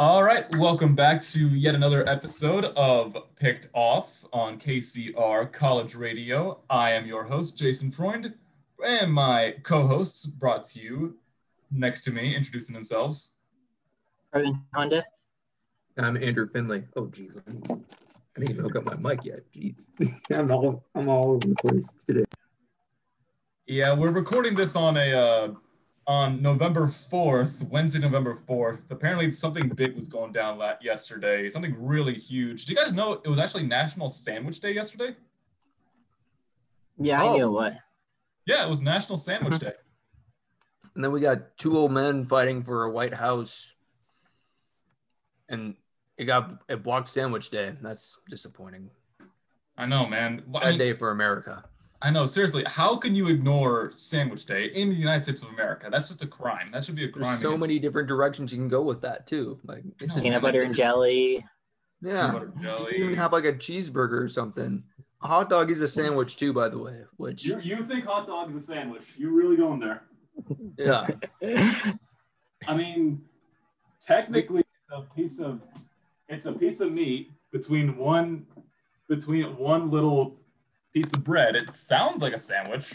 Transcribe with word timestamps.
All 0.00 0.24
right, 0.24 0.46
welcome 0.56 0.94
back 0.94 1.20
to 1.20 1.48
yet 1.50 1.74
another 1.74 2.08
episode 2.08 2.64
of 2.64 3.14
Picked 3.36 3.68
Off 3.74 4.24
on 4.32 4.58
KCR 4.58 5.52
College 5.52 5.94
Radio. 5.94 6.60
I 6.70 6.92
am 6.92 7.04
your 7.04 7.22
host, 7.22 7.58
Jason 7.58 7.92
Freund, 7.92 8.32
and 8.82 9.12
my 9.12 9.56
co 9.62 9.86
hosts 9.86 10.24
brought 10.24 10.64
to 10.70 10.80
you 10.80 11.18
next 11.70 12.04
to 12.04 12.12
me, 12.12 12.34
introducing 12.34 12.72
themselves. 12.72 13.34
Brevin 14.34 14.62
Honda. 14.74 15.04
I'm 15.98 16.16
Andrew 16.16 16.46
Finley. 16.46 16.84
Oh, 16.96 17.08
geez. 17.08 17.36
I 17.46 17.52
didn't 17.52 18.50
even 18.52 18.64
hook 18.64 18.76
up 18.76 18.86
my 18.86 18.96
mic 18.96 19.26
yet. 19.26 19.40
Jeez. 19.52 19.86
I'm 20.30 20.50
all 20.50 20.82
I'm 20.94 21.10
all 21.10 21.32
over 21.32 21.46
the 21.46 21.56
place 21.56 21.92
today. 22.06 22.24
Yeah, 23.66 23.94
we're 23.94 24.12
recording 24.12 24.54
this 24.54 24.76
on 24.76 24.96
a 24.96 25.12
uh, 25.12 25.52
on 26.10 26.42
November 26.42 26.88
fourth, 26.88 27.62
Wednesday, 27.70 28.00
November 28.00 28.34
fourth. 28.44 28.80
Apparently, 28.90 29.30
something 29.30 29.68
big 29.68 29.94
was 29.94 30.08
going 30.08 30.32
down 30.32 30.60
yesterday. 30.82 31.48
Something 31.48 31.76
really 31.78 32.14
huge. 32.14 32.66
Do 32.66 32.72
you 32.72 32.76
guys 32.76 32.92
know 32.92 33.20
it 33.24 33.28
was 33.28 33.38
actually 33.38 33.62
National 33.62 34.10
Sandwich 34.10 34.58
Day 34.58 34.72
yesterday? 34.72 35.14
Yeah, 36.98 37.22
I 37.22 37.28
Oh. 37.28 37.36
knew 37.36 37.52
what. 37.52 37.74
Yeah, 38.44 38.66
it 38.66 38.68
was 38.68 38.82
National 38.82 39.18
Sandwich 39.18 39.54
mm-hmm. 39.54 39.66
Day. 39.66 39.74
And 40.96 41.04
then 41.04 41.12
we 41.12 41.20
got 41.20 41.56
two 41.56 41.78
old 41.78 41.92
men 41.92 42.24
fighting 42.24 42.64
for 42.64 42.82
a 42.82 42.90
White 42.90 43.14
House. 43.14 43.72
And 45.48 45.76
it 46.18 46.24
got 46.24 46.64
a 46.68 46.76
block 46.76 47.06
sandwich 47.06 47.50
day. 47.50 47.76
That's 47.80 48.18
disappointing. 48.28 48.90
I 49.78 49.86
know, 49.86 50.08
man. 50.08 50.42
Why- 50.46 50.62
I 50.62 50.70
mean, 50.70 50.78
day 50.80 50.92
for 50.92 51.12
America. 51.12 51.66
I 52.02 52.10
know, 52.10 52.24
seriously. 52.26 52.64
How 52.66 52.96
can 52.96 53.14
you 53.14 53.28
ignore 53.28 53.92
Sandwich 53.94 54.46
Day 54.46 54.66
in 54.66 54.88
the 54.88 54.94
United 54.96 55.22
States 55.24 55.42
of 55.42 55.48
America? 55.50 55.88
That's 55.90 56.08
just 56.08 56.22
a 56.22 56.26
crime. 56.26 56.70
That 56.72 56.84
should 56.84 56.94
be 56.96 57.04
a 57.04 57.08
crime. 57.08 57.24
There's 57.24 57.40
so 57.42 57.48
against- 57.50 57.60
many 57.60 57.78
different 57.78 58.08
directions 58.08 58.52
you 58.52 58.58
can 58.58 58.68
go 58.68 58.80
with 58.82 59.02
that 59.02 59.26
too. 59.26 59.58
Like 59.64 59.84
it's 60.00 60.14
know. 60.14 60.20
a- 60.20 60.22
Peanut 60.22 60.42
butter 60.42 60.62
and 60.62 60.74
jelly. 60.74 61.44
yeah. 62.00 62.28
Peanut 62.28 62.32
butter 62.32 62.52
You 62.56 62.62
jelly. 62.62 62.92
can 62.94 63.02
even 63.02 63.14
have 63.16 63.32
like 63.32 63.44
a 63.44 63.52
cheeseburger 63.52 64.22
or 64.22 64.28
something. 64.28 64.82
A 65.22 65.26
hot 65.28 65.50
dog 65.50 65.70
is 65.70 65.82
a 65.82 65.88
sandwich 65.88 66.36
too, 66.38 66.54
by 66.54 66.70
the 66.70 66.78
way. 66.78 67.02
Which 67.18 67.44
You, 67.44 67.60
you 67.60 67.84
think 67.84 68.06
hot 68.06 68.26
dog 68.26 68.48
is 68.48 68.56
a 68.56 68.60
sandwich? 68.62 69.02
You 69.18 69.30
really 69.36 69.56
going 69.56 69.80
there? 69.80 70.02
yeah. 70.78 71.06
I 72.66 72.74
mean, 72.76 73.22
technically, 74.00 74.60
it's 74.60 74.90
a 74.90 75.02
piece 75.14 75.40
of 75.40 75.60
it's 76.28 76.46
a 76.46 76.52
piece 76.52 76.80
of 76.80 76.92
meat 76.92 77.32
between 77.52 77.98
one 77.98 78.46
between 79.08 79.56
one 79.56 79.90
little 79.90 80.36
piece 80.92 81.12
of 81.12 81.24
bread. 81.24 81.56
It 81.56 81.74
sounds 81.74 82.22
like 82.22 82.32
a 82.34 82.38
sandwich. 82.38 82.94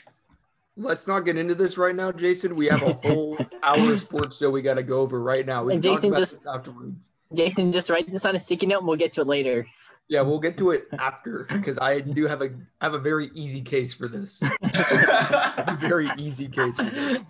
Let's 0.77 1.07
not 1.07 1.21
get 1.21 1.37
into 1.37 1.55
this 1.55 1.77
right 1.77 1.95
now, 1.95 2.11
Jason. 2.11 2.55
We 2.55 2.67
have 2.67 2.81
a 2.83 2.93
whole 2.93 3.37
hour 3.63 3.93
of 3.93 3.99
sports 4.01 4.37
show 4.37 4.49
we 4.49 4.61
got 4.61 4.73
to 4.73 4.83
go 4.83 4.99
over 4.99 5.21
right 5.21 5.45
now. 5.45 5.63
We 5.63 5.73
And 5.73 5.81
can 5.81 5.91
talk 5.93 5.97
Jason 5.99 6.09
about 6.11 6.19
just- 6.19 6.33
this 6.39 6.45
afterwards. 6.47 7.11
Jason, 7.33 7.71
just 7.71 7.89
write 7.89 8.09
this 8.11 8.23
on 8.23 8.35
a 8.35 8.39
sticky 8.39 8.67
note 8.67 8.79
and 8.79 8.87
we'll 8.87 8.97
get 8.97 9.11
to 9.13 9.21
it 9.21 9.27
later. 9.27 9.65
Yeah, 10.07 10.21
we'll 10.21 10.39
get 10.39 10.57
to 10.59 10.71
it 10.71 10.87
after 10.99 11.45
because 11.51 11.77
I 11.79 11.99
do 12.01 12.27
have 12.27 12.41
a 12.41 12.45
I 12.79 12.85
have 12.85 12.93
a 12.93 12.99
very 12.99 13.31
easy 13.33 13.61
case 13.61 13.93
for 13.93 14.07
this. 14.07 14.43
very 15.79 16.09
easy 16.17 16.47
case 16.47 16.75
for 16.77 16.83
this. 16.83 17.23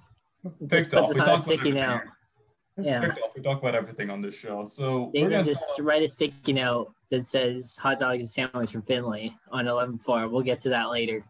Just 0.67 0.91
Picked 0.91 0.91
put 0.91 0.99
off. 0.99 1.07
this 1.09 1.17
We 1.17 1.23
on 1.23 1.29
a 1.29 1.37
sticky 1.41 1.71
note. 1.71 2.01
Yeah. 2.77 3.13
We 3.35 3.41
talk 3.41 3.59
about 3.59 3.75
everything 3.75 4.09
on 4.09 4.21
this 4.21 4.35
show. 4.35 4.65
So 4.65 5.11
we're 5.13 5.29
just 5.29 5.63
start- 5.63 5.79
write 5.79 6.03
a 6.03 6.07
sticky 6.07 6.53
note 6.53 6.93
that 7.09 7.25
says 7.25 7.77
hot 7.77 7.99
dog 7.99 8.19
is 8.19 8.25
a 8.25 8.33
sandwich 8.33 8.71
from 8.71 8.81
Finley 8.81 9.35
on 9.51 9.65
11-4. 9.65 10.29
We'll 10.29 10.41
get 10.41 10.59
to 10.61 10.69
that 10.69 10.89
later. 10.89 11.23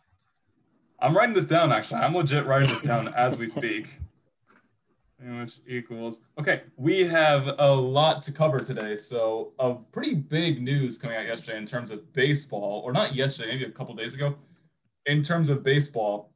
I'm 1.00 1.16
writing 1.16 1.36
this 1.36 1.46
down. 1.46 1.72
Actually, 1.72 2.02
I'm 2.02 2.16
legit 2.16 2.46
writing 2.46 2.70
this 2.70 2.82
down 2.82 3.10
as 3.10 3.38
we 3.38 3.48
speak. 3.48 4.00
Sandwich 5.20 5.60
equals. 5.68 6.26
Okay, 6.40 6.64
we 6.78 7.04
have 7.06 7.56
a 7.60 7.72
lot 7.72 8.22
to 8.24 8.32
cover 8.32 8.60
today. 8.60 8.96
So, 8.96 9.54
a 9.60 9.76
pretty 9.76 10.14
big 10.16 10.62
news 10.62 10.98
coming 10.98 11.16
out 11.16 11.26
yesterday 11.26 11.58
in 11.58 11.66
terms 11.66 11.92
of 11.92 12.12
baseball, 12.14 12.82
or 12.84 12.92
not 12.92 13.16
yesterday, 13.16 13.52
maybe 13.52 13.66
a 13.66 13.72
couple 13.72 13.96
days 13.96 14.14
ago. 14.14 14.36
In 15.06 15.22
terms 15.22 15.50
of 15.50 15.64
baseball, 15.64 16.32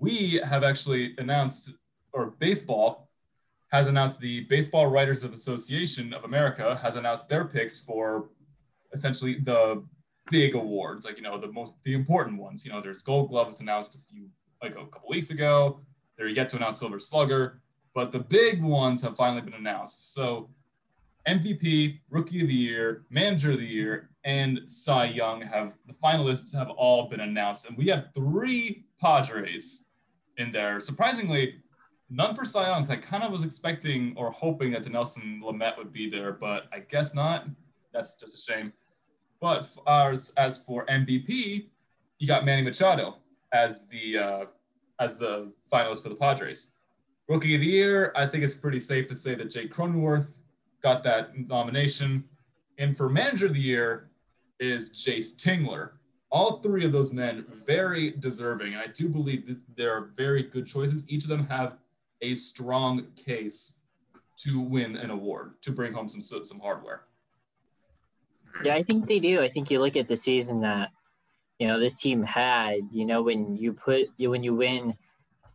we 0.00 0.40
have 0.44 0.64
actually 0.64 1.14
announced, 1.18 1.72
or 2.12 2.34
baseball 2.38 3.08
has 3.74 3.88
announced 3.88 4.20
the 4.20 4.42
Baseball 4.42 4.86
Writers 4.86 5.24
of 5.24 5.32
Association 5.32 6.14
of 6.14 6.22
America 6.22 6.78
has 6.80 6.94
announced 6.94 7.28
their 7.28 7.44
picks 7.44 7.80
for 7.80 8.30
essentially 8.92 9.40
the 9.40 9.82
big 10.30 10.54
awards, 10.54 11.04
like 11.04 11.16
you 11.16 11.24
know 11.24 11.40
the 11.40 11.50
most 11.50 11.74
the 11.82 11.92
important 11.92 12.40
ones. 12.40 12.64
You 12.64 12.70
know, 12.70 12.80
there's 12.80 13.02
Gold 13.02 13.30
Glove 13.30 13.52
announced 13.60 13.96
a 13.96 13.98
few 13.98 14.28
like 14.62 14.76
a 14.76 14.86
couple 14.86 15.08
weeks 15.08 15.30
ago. 15.30 15.80
They're 16.16 16.28
yet 16.28 16.48
to 16.50 16.56
announce 16.56 16.78
Silver 16.78 17.00
Slugger, 17.00 17.62
but 17.96 18.12
the 18.12 18.20
big 18.20 18.62
ones 18.62 19.02
have 19.02 19.16
finally 19.16 19.42
been 19.42 19.54
announced. 19.54 20.14
So 20.14 20.50
MVP, 21.26 21.98
Rookie 22.10 22.42
of 22.42 22.48
the 22.48 22.54
Year, 22.54 23.06
Manager 23.10 23.50
of 23.50 23.58
the 23.58 23.66
Year, 23.66 24.10
and 24.24 24.60
Cy 24.68 25.06
Young 25.06 25.42
have 25.42 25.72
the 25.88 25.94
finalists 25.94 26.54
have 26.54 26.70
all 26.70 27.08
been 27.08 27.20
announced, 27.20 27.68
and 27.68 27.76
we 27.76 27.88
have 27.88 28.10
three 28.14 28.84
Padres 29.00 29.86
in 30.36 30.52
there. 30.52 30.78
Surprisingly, 30.78 31.56
none 32.14 32.34
for 32.34 32.44
Cy 32.44 32.68
Young. 32.68 32.88
I 32.90 32.96
kind 32.96 33.24
of 33.24 33.32
was 33.32 33.44
expecting 33.44 34.14
or 34.16 34.30
hoping 34.30 34.72
that 34.72 34.88
Nelson 34.88 35.42
Lamet 35.44 35.76
would 35.76 35.92
be 35.92 36.08
there, 36.08 36.32
but 36.32 36.64
I 36.72 36.80
guess 36.80 37.14
not. 37.14 37.46
That's 37.92 38.16
just 38.16 38.36
a 38.36 38.52
shame. 38.52 38.72
But 39.40 39.68
as 39.86 40.32
as 40.36 40.64
for 40.64 40.86
MVP, 40.86 41.66
you 42.18 42.26
got 42.26 42.44
Manny 42.44 42.62
Machado 42.62 43.16
as 43.52 43.88
the 43.88 44.18
uh, 44.18 44.44
as 45.00 45.18
the 45.18 45.52
finalist 45.72 46.02
for 46.02 46.08
the 46.08 46.14
Padres. 46.14 46.74
Rookie 47.28 47.54
of 47.54 47.60
the 47.60 47.66
Year, 47.66 48.12
I 48.16 48.26
think 48.26 48.44
it's 48.44 48.54
pretty 48.54 48.80
safe 48.80 49.08
to 49.08 49.14
say 49.14 49.34
that 49.34 49.50
Jake 49.50 49.72
Cronenworth 49.72 50.40
got 50.82 51.02
that 51.04 51.36
nomination. 51.38 52.24
And 52.78 52.96
for 52.96 53.08
Manager 53.08 53.46
of 53.46 53.54
the 53.54 53.60
Year 53.60 54.10
is 54.60 54.90
Jayce 54.90 55.34
Tingler. 55.34 55.92
All 56.30 56.58
three 56.58 56.84
of 56.84 56.92
those 56.92 57.12
men 57.12 57.46
very 57.64 58.10
deserving. 58.10 58.74
And 58.74 58.82
I 58.82 58.88
do 58.88 59.08
believe 59.08 59.46
this, 59.46 59.58
they're 59.76 60.10
very 60.16 60.42
good 60.42 60.66
choices. 60.66 61.08
Each 61.08 61.22
of 61.22 61.30
them 61.30 61.46
have 61.46 61.78
a 62.22 62.34
strong 62.34 63.06
case 63.16 63.74
to 64.36 64.60
win 64.60 64.96
an 64.96 65.10
award, 65.10 65.54
to 65.62 65.72
bring 65.72 65.92
home 65.92 66.08
some 66.08 66.22
some 66.22 66.60
hardware. 66.60 67.02
Yeah, 68.62 68.74
I 68.74 68.82
think 68.82 69.08
they 69.08 69.18
do. 69.18 69.42
I 69.42 69.48
think 69.48 69.70
you 69.70 69.80
look 69.80 69.96
at 69.96 70.08
the 70.08 70.16
season 70.16 70.60
that 70.60 70.90
you 71.58 71.66
know 71.66 71.78
this 71.78 72.00
team 72.00 72.22
had. 72.22 72.80
You 72.90 73.06
know, 73.06 73.22
when 73.22 73.56
you 73.56 73.72
put 73.72 74.08
you 74.16 74.30
when 74.30 74.42
you 74.42 74.54
win 74.54 74.94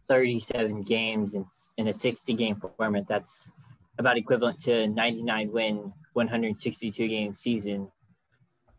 37 0.08 0.84
games 0.84 1.34
in 1.34 1.46
in 1.78 1.88
a 1.88 1.94
60 1.94 2.34
game 2.34 2.62
format, 2.78 3.08
that's 3.08 3.50
about 3.98 4.18
equivalent 4.18 4.60
to 4.62 4.72
a 4.72 4.88
99 4.88 5.52
win, 5.52 5.94
162 6.14 7.08
game 7.08 7.34
season. 7.34 7.92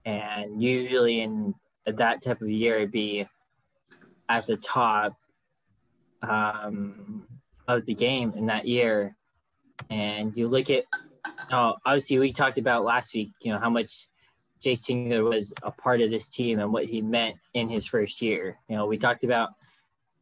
And 0.04 0.62
usually 0.62 1.20
in 1.20 1.54
that 1.86 2.22
type 2.22 2.40
of 2.40 2.48
year, 2.48 2.76
it'd 2.76 2.90
be 2.90 3.26
at 4.28 4.46
the 4.46 4.56
top 4.56 5.14
um, 6.22 7.26
of 7.78 7.86
the 7.86 7.94
game 7.94 8.32
in 8.36 8.46
that 8.46 8.66
year. 8.66 9.16
And 9.88 10.36
you 10.36 10.48
look 10.48 10.70
at, 10.70 10.84
oh, 11.52 11.74
obviously 11.84 12.18
we 12.18 12.32
talked 12.32 12.58
about 12.58 12.84
last 12.84 13.14
week, 13.14 13.32
you 13.42 13.52
know, 13.52 13.58
how 13.58 13.70
much 13.70 14.08
Jayce 14.62 14.86
Tingler 14.86 15.28
was 15.28 15.52
a 15.62 15.70
part 15.70 16.00
of 16.00 16.10
this 16.10 16.28
team 16.28 16.58
and 16.58 16.72
what 16.72 16.84
he 16.84 17.00
meant 17.00 17.36
in 17.54 17.68
his 17.68 17.86
first 17.86 18.20
year. 18.20 18.58
You 18.68 18.76
know, 18.76 18.86
we 18.86 18.98
talked 18.98 19.24
about, 19.24 19.50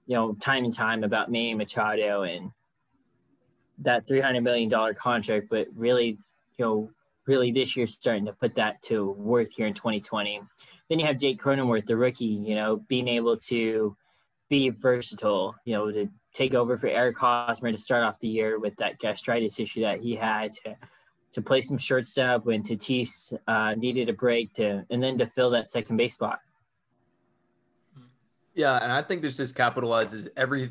you 0.07 0.15
know, 0.15 0.35
time 0.35 0.65
and 0.65 0.75
time 0.75 1.03
about 1.05 1.31
Manny 1.31 1.55
Machado 1.55 2.23
and 2.23 2.53
that 3.79 4.07
$300 4.07 4.43
million 4.43 4.95
contract, 4.95 5.47
but 5.51 5.69
really, 5.75 6.19
you 6.57 6.65
know, 6.65 6.91
really 7.27 7.53
this 7.53 7.77
year 7.77 7.87
starting 7.87 8.27
to 8.27 8.33
put 8.33 8.55
that 8.55 8.81
to 8.83 9.11
work 9.13 9.49
here 9.53 9.67
in 9.67 9.75
2020. 9.75 10.41
Then 10.89 10.99
you 10.99 11.07
have 11.07 11.19
Jake 11.19 11.41
Cronenworth, 11.41 11.87
the 11.87 11.97
rookie, 11.97 12.25
you 12.25 12.55
know, 12.55 12.79
being 12.89 13.09
able 13.09 13.37
to 13.37 13.97
be 14.49 14.71
versatile, 14.71 15.55
you 15.65 15.75
know, 15.75 15.91
to 15.91 16.09
take 16.39 16.55
over 16.55 16.79
for 16.79 16.87
Eric 16.87 17.19
Hosmer 17.19 17.73
to 17.73 17.79
start 17.79 18.05
off 18.05 18.21
the 18.21 18.29
year 18.29 18.61
with 18.61 18.77
that 18.77 19.01
gastritis 19.01 19.59
issue 19.59 19.81
that 19.81 20.01
he 20.01 20.15
had, 20.15 20.53
to, 20.65 20.77
to 21.33 21.43
play 21.43 21.61
some 21.61 21.77
shortstop 21.77 22.47
when 22.47 22.63
Tatis 22.63 23.37
uh, 23.49 23.75
needed 23.75 24.09
a 24.09 24.13
break, 24.13 24.55
to 24.55 24.85
and 24.89 25.03
then 25.03 25.19
to 25.19 25.27
fill 25.27 25.51
that 25.51 25.69
second 25.69 25.97
base 25.97 26.13
spot. 26.13 26.39
Yeah, 28.55 28.79
and 28.81 28.93
I 28.93 29.03
think 29.03 29.21
this 29.21 29.37
just 29.37 29.57
capitalizes 29.57 30.29
every 30.37 30.71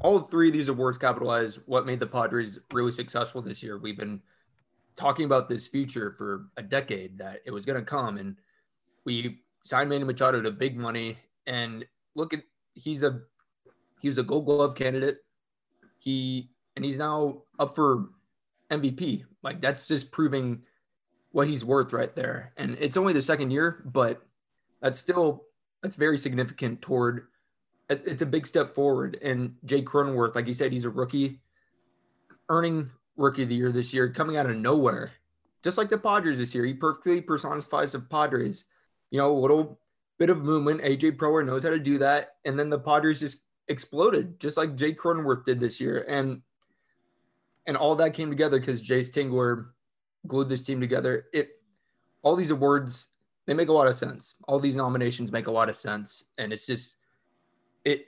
all 0.00 0.20
three 0.20 0.48
of 0.48 0.54
these 0.54 0.68
awards 0.68 0.96
capitalize 0.96 1.58
what 1.66 1.86
made 1.86 2.00
the 2.00 2.06
Padres 2.06 2.60
really 2.72 2.92
successful 2.92 3.42
this 3.42 3.62
year. 3.62 3.78
We've 3.78 3.98
been 3.98 4.22
talking 4.96 5.24
about 5.24 5.48
this 5.48 5.66
future 5.66 6.14
for 6.16 6.46
a 6.56 6.62
decade 6.62 7.18
that 7.18 7.40
it 7.44 7.50
was 7.50 7.66
going 7.66 7.78
to 7.78 7.84
come, 7.84 8.16
and 8.16 8.36
we 9.04 9.40
signed 9.64 9.90
Manny 9.90 10.04
Machado 10.04 10.40
to 10.40 10.52
big 10.52 10.76
money. 10.76 11.18
And 11.46 11.84
look 12.14 12.32
at 12.32 12.42
he's 12.74 13.02
a 13.02 13.22
he 14.00 14.08
was 14.08 14.18
a 14.18 14.22
Gold 14.22 14.46
Glove 14.46 14.74
candidate. 14.74 15.18
He 15.98 16.50
and 16.76 16.84
he's 16.84 16.98
now 16.98 17.42
up 17.58 17.74
for 17.74 18.08
MVP. 18.70 19.24
Like 19.42 19.60
that's 19.60 19.86
just 19.88 20.10
proving 20.10 20.62
what 21.32 21.48
he's 21.48 21.64
worth 21.64 21.92
right 21.92 22.14
there. 22.14 22.52
And 22.56 22.76
it's 22.80 22.96
only 22.96 23.12
the 23.12 23.22
second 23.22 23.50
year, 23.50 23.82
but 23.84 24.22
that's 24.80 24.98
still 24.98 25.44
that's 25.82 25.96
very 25.96 26.18
significant 26.18 26.82
toward 26.82 27.26
it's 27.88 28.22
a 28.22 28.26
big 28.26 28.46
step 28.46 28.74
forward. 28.74 29.18
And 29.20 29.56
Jake 29.64 29.86
Cronenworth, 29.86 30.34
like 30.36 30.46
you 30.46 30.54
said, 30.54 30.72
he's 30.72 30.84
a 30.84 30.90
rookie, 30.90 31.40
earning 32.48 32.90
rookie 33.16 33.42
of 33.42 33.48
the 33.48 33.56
year 33.56 33.72
this 33.72 33.92
year, 33.92 34.08
coming 34.10 34.36
out 34.36 34.46
of 34.46 34.56
nowhere. 34.56 35.10
just 35.62 35.76
like 35.76 35.88
the 35.88 35.98
Padres 35.98 36.38
this 36.38 36.54
year. 36.54 36.64
He 36.64 36.74
perfectly 36.74 37.20
personifies 37.20 37.92
the 37.92 38.00
Padres. 38.00 38.64
You 39.10 39.18
know, 39.18 39.36
a 39.36 39.38
little 39.38 39.80
bit 40.18 40.30
of 40.30 40.42
movement. 40.42 40.82
AJ 40.82 41.16
Preller 41.16 41.44
knows 41.44 41.64
how 41.64 41.70
to 41.70 41.78
do 41.78 41.98
that. 41.98 42.36
And 42.44 42.58
then 42.58 42.70
the 42.70 42.78
Padres 42.78 43.20
just 43.20 43.42
exploded, 43.70 44.38
just 44.40 44.56
like 44.56 44.76
Jake 44.76 44.98
Cronenworth 44.98 45.46
did 45.46 45.60
this 45.60 45.80
year. 45.80 46.04
And 46.08 46.42
and 47.66 47.76
all 47.76 47.94
that 47.96 48.14
came 48.14 48.28
together 48.28 48.58
because 48.58 48.82
Jayce 48.82 49.12
Tingler 49.12 49.68
glued 50.26 50.48
this 50.48 50.64
team 50.64 50.80
together. 50.80 51.26
It 51.32 51.50
all 52.22 52.36
these 52.36 52.50
awards, 52.50 53.08
they 53.46 53.54
make 53.54 53.68
a 53.68 53.72
lot 53.72 53.86
of 53.86 53.94
sense. 53.94 54.34
All 54.46 54.58
these 54.58 54.76
nominations 54.76 55.32
make 55.32 55.46
a 55.46 55.50
lot 55.52 55.68
of 55.68 55.76
sense. 55.76 56.24
And 56.36 56.52
it's 56.52 56.66
just 56.66 56.96
it 57.84 58.06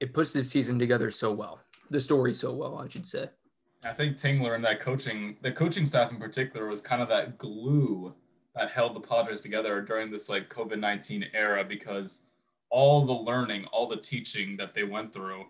it 0.00 0.14
puts 0.14 0.32
this 0.32 0.48
season 0.48 0.78
together 0.78 1.10
so 1.10 1.32
well. 1.32 1.60
The 1.90 2.00
story 2.00 2.32
so 2.32 2.52
well, 2.52 2.78
I 2.78 2.88
should 2.88 3.06
say. 3.06 3.28
I 3.84 3.92
think 3.92 4.16
Tingler 4.16 4.54
and 4.54 4.64
that 4.64 4.80
coaching, 4.80 5.36
the 5.42 5.52
coaching 5.52 5.84
staff 5.84 6.10
in 6.10 6.18
particular, 6.18 6.66
was 6.66 6.80
kind 6.80 7.02
of 7.02 7.08
that 7.08 7.38
glue 7.38 8.14
that 8.54 8.70
held 8.70 8.94
the 8.96 9.00
Padres 9.00 9.40
together 9.40 9.80
during 9.82 10.10
this 10.10 10.28
like 10.28 10.48
COVID 10.48 10.78
19 10.78 11.26
era 11.34 11.62
because 11.62 12.25
all 12.70 13.04
the 13.04 13.12
learning, 13.12 13.64
all 13.66 13.88
the 13.88 13.96
teaching 13.96 14.56
that 14.56 14.74
they 14.74 14.84
went 14.84 15.12
through, 15.12 15.44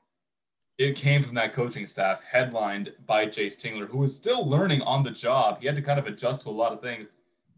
it 0.79 0.97
came 0.97 1.23
from 1.23 1.35
that 1.35 1.55
coaching 1.55 1.87
staff 1.87 2.21
headlined 2.31 2.93
by 3.07 3.27
Jayce 3.27 3.57
Tingler, 3.57 3.89
who 3.89 3.99
was 3.99 4.15
still 4.15 4.47
learning 4.47 4.83
on 4.83 5.03
the 5.03 5.11
job. 5.11 5.59
He 5.61 5.67
had 5.67 5.77
to 5.77 5.83
kind 5.83 5.99
of 5.99 6.07
adjust 6.07 6.43
to 6.43 6.49
a 6.49 6.51
lot 6.51 6.73
of 6.73 6.83
things. 6.83 7.09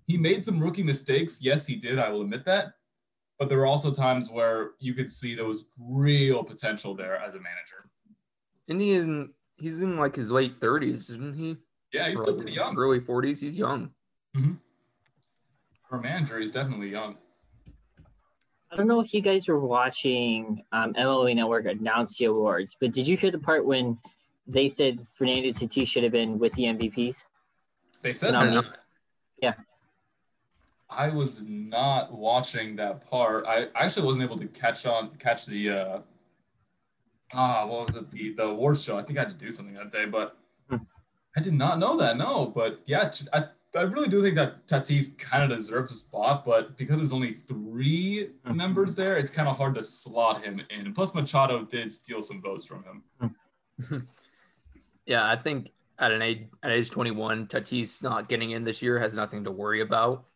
He 0.06 0.16
made 0.16 0.44
some 0.44 0.60
rookie 0.60 0.84
mistakes. 0.84 1.40
Yes, 1.42 1.66
he 1.66 1.74
did. 1.76 1.98
I 1.98 2.08
will 2.10 2.22
admit 2.22 2.44
that. 2.44 2.74
But 3.38 3.48
there 3.48 3.58
were 3.58 3.66
also 3.66 3.92
times 3.92 4.30
where 4.30 4.70
you 4.78 4.94
could 4.94 5.10
see 5.10 5.34
there 5.34 5.44
was 5.44 5.68
real 5.80 6.42
potential 6.42 6.94
there 6.94 7.16
as 7.16 7.34
a 7.34 7.38
manager. 7.38 7.90
And 8.68 8.80
he 8.80 8.94
in 8.94 9.32
he's 9.56 9.80
in 9.80 9.96
like 9.96 10.16
his 10.16 10.30
late 10.30 10.60
thirties, 10.60 11.10
isn't 11.10 11.36
he? 11.36 11.56
Yeah, 11.92 12.08
he's 12.08 12.20
Or 12.20 12.22
still 12.24 12.36
pretty 12.36 12.52
young. 12.52 12.76
Early 12.76 13.00
forties. 13.00 13.40
He's 13.40 13.56
young. 13.56 13.90
Mm-hmm. 14.36 14.54
For 15.88 15.98
a 15.98 16.02
manager, 16.02 16.38
he's 16.38 16.50
definitely 16.50 16.90
young. 16.90 17.16
I 18.70 18.76
don't 18.76 18.86
know 18.86 19.00
if 19.00 19.14
you 19.14 19.20
guys 19.22 19.48
were 19.48 19.60
watching 19.60 20.62
um, 20.72 20.92
MLB 20.94 21.34
Network 21.36 21.66
announce 21.66 22.18
the 22.18 22.26
awards, 22.26 22.76
but 22.78 22.92
did 22.92 23.08
you 23.08 23.16
hear 23.16 23.30
the 23.30 23.38
part 23.38 23.64
when 23.64 23.98
they 24.46 24.68
said 24.68 25.06
Fernando 25.14 25.50
Tatis 25.52 25.88
should 25.88 26.02
have 26.02 26.12
been 26.12 26.38
with 26.38 26.52
the 26.54 26.64
MVPs? 26.64 27.22
They 28.02 28.12
said 28.12 28.34
that. 28.34 28.76
yeah. 29.40 29.54
I 30.90 31.08
was 31.08 31.42
not 31.46 32.12
watching 32.12 32.76
that 32.76 33.08
part. 33.10 33.46
I 33.46 33.68
actually 33.74 34.06
wasn't 34.06 34.24
able 34.24 34.38
to 34.38 34.46
catch 34.46 34.86
on 34.86 35.10
catch 35.18 35.44
the 35.46 35.70
uh 35.70 35.98
ah 37.34 37.66
what 37.66 37.86
was 37.86 37.96
it 37.96 38.10
the 38.10 38.32
the 38.34 38.44
awards 38.44 38.82
show. 38.84 38.98
I 38.98 39.02
think 39.02 39.18
I 39.18 39.22
had 39.22 39.28
to 39.30 39.34
do 39.34 39.52
something 39.52 39.74
that 39.74 39.92
day, 39.92 40.06
but 40.06 40.36
Hmm. 40.70 40.76
I 41.36 41.40
did 41.40 41.54
not 41.54 41.78
know 41.78 41.96
that. 41.98 42.16
No, 42.16 42.46
but 42.46 42.80
yeah, 42.86 43.10
I 43.32 43.44
I 43.76 43.82
really 43.82 44.08
do 44.08 44.22
think 44.22 44.34
that 44.36 44.66
Tatis 44.66 45.16
kind 45.18 45.42
of 45.50 45.56
deserves 45.56 45.92
a 45.92 45.96
spot, 45.96 46.44
but 46.44 46.76
because 46.78 46.96
there's 46.96 47.12
only 47.12 47.34
3 47.48 48.30
Mhm. 48.46 48.54
members 48.56 48.96
there, 48.96 49.18
it's 49.18 49.30
kind 49.30 49.46
of 49.46 49.56
hard 49.56 49.74
to 49.74 49.84
slot 49.84 50.42
him 50.42 50.60
in. 50.70 50.94
Plus, 50.94 51.14
Machado 51.14 51.64
did 51.64 51.92
steal 51.92 52.22
some 52.22 52.40
votes 52.40 52.64
from 52.64 52.84
him. 52.84 53.02
Yeah, 55.06 55.26
I 55.26 55.36
think 55.36 55.70
at 55.98 56.12
an 56.12 56.20
age 56.20 56.48
at 56.62 56.70
age 56.70 56.90
21, 56.90 57.46
Tatis 57.46 58.02
not 58.02 58.28
getting 58.28 58.50
in 58.50 58.62
this 58.62 58.82
year 58.82 58.98
has 58.98 59.14
nothing 59.16 59.42
to 59.44 59.50
worry 59.50 59.80
about. 59.80 60.26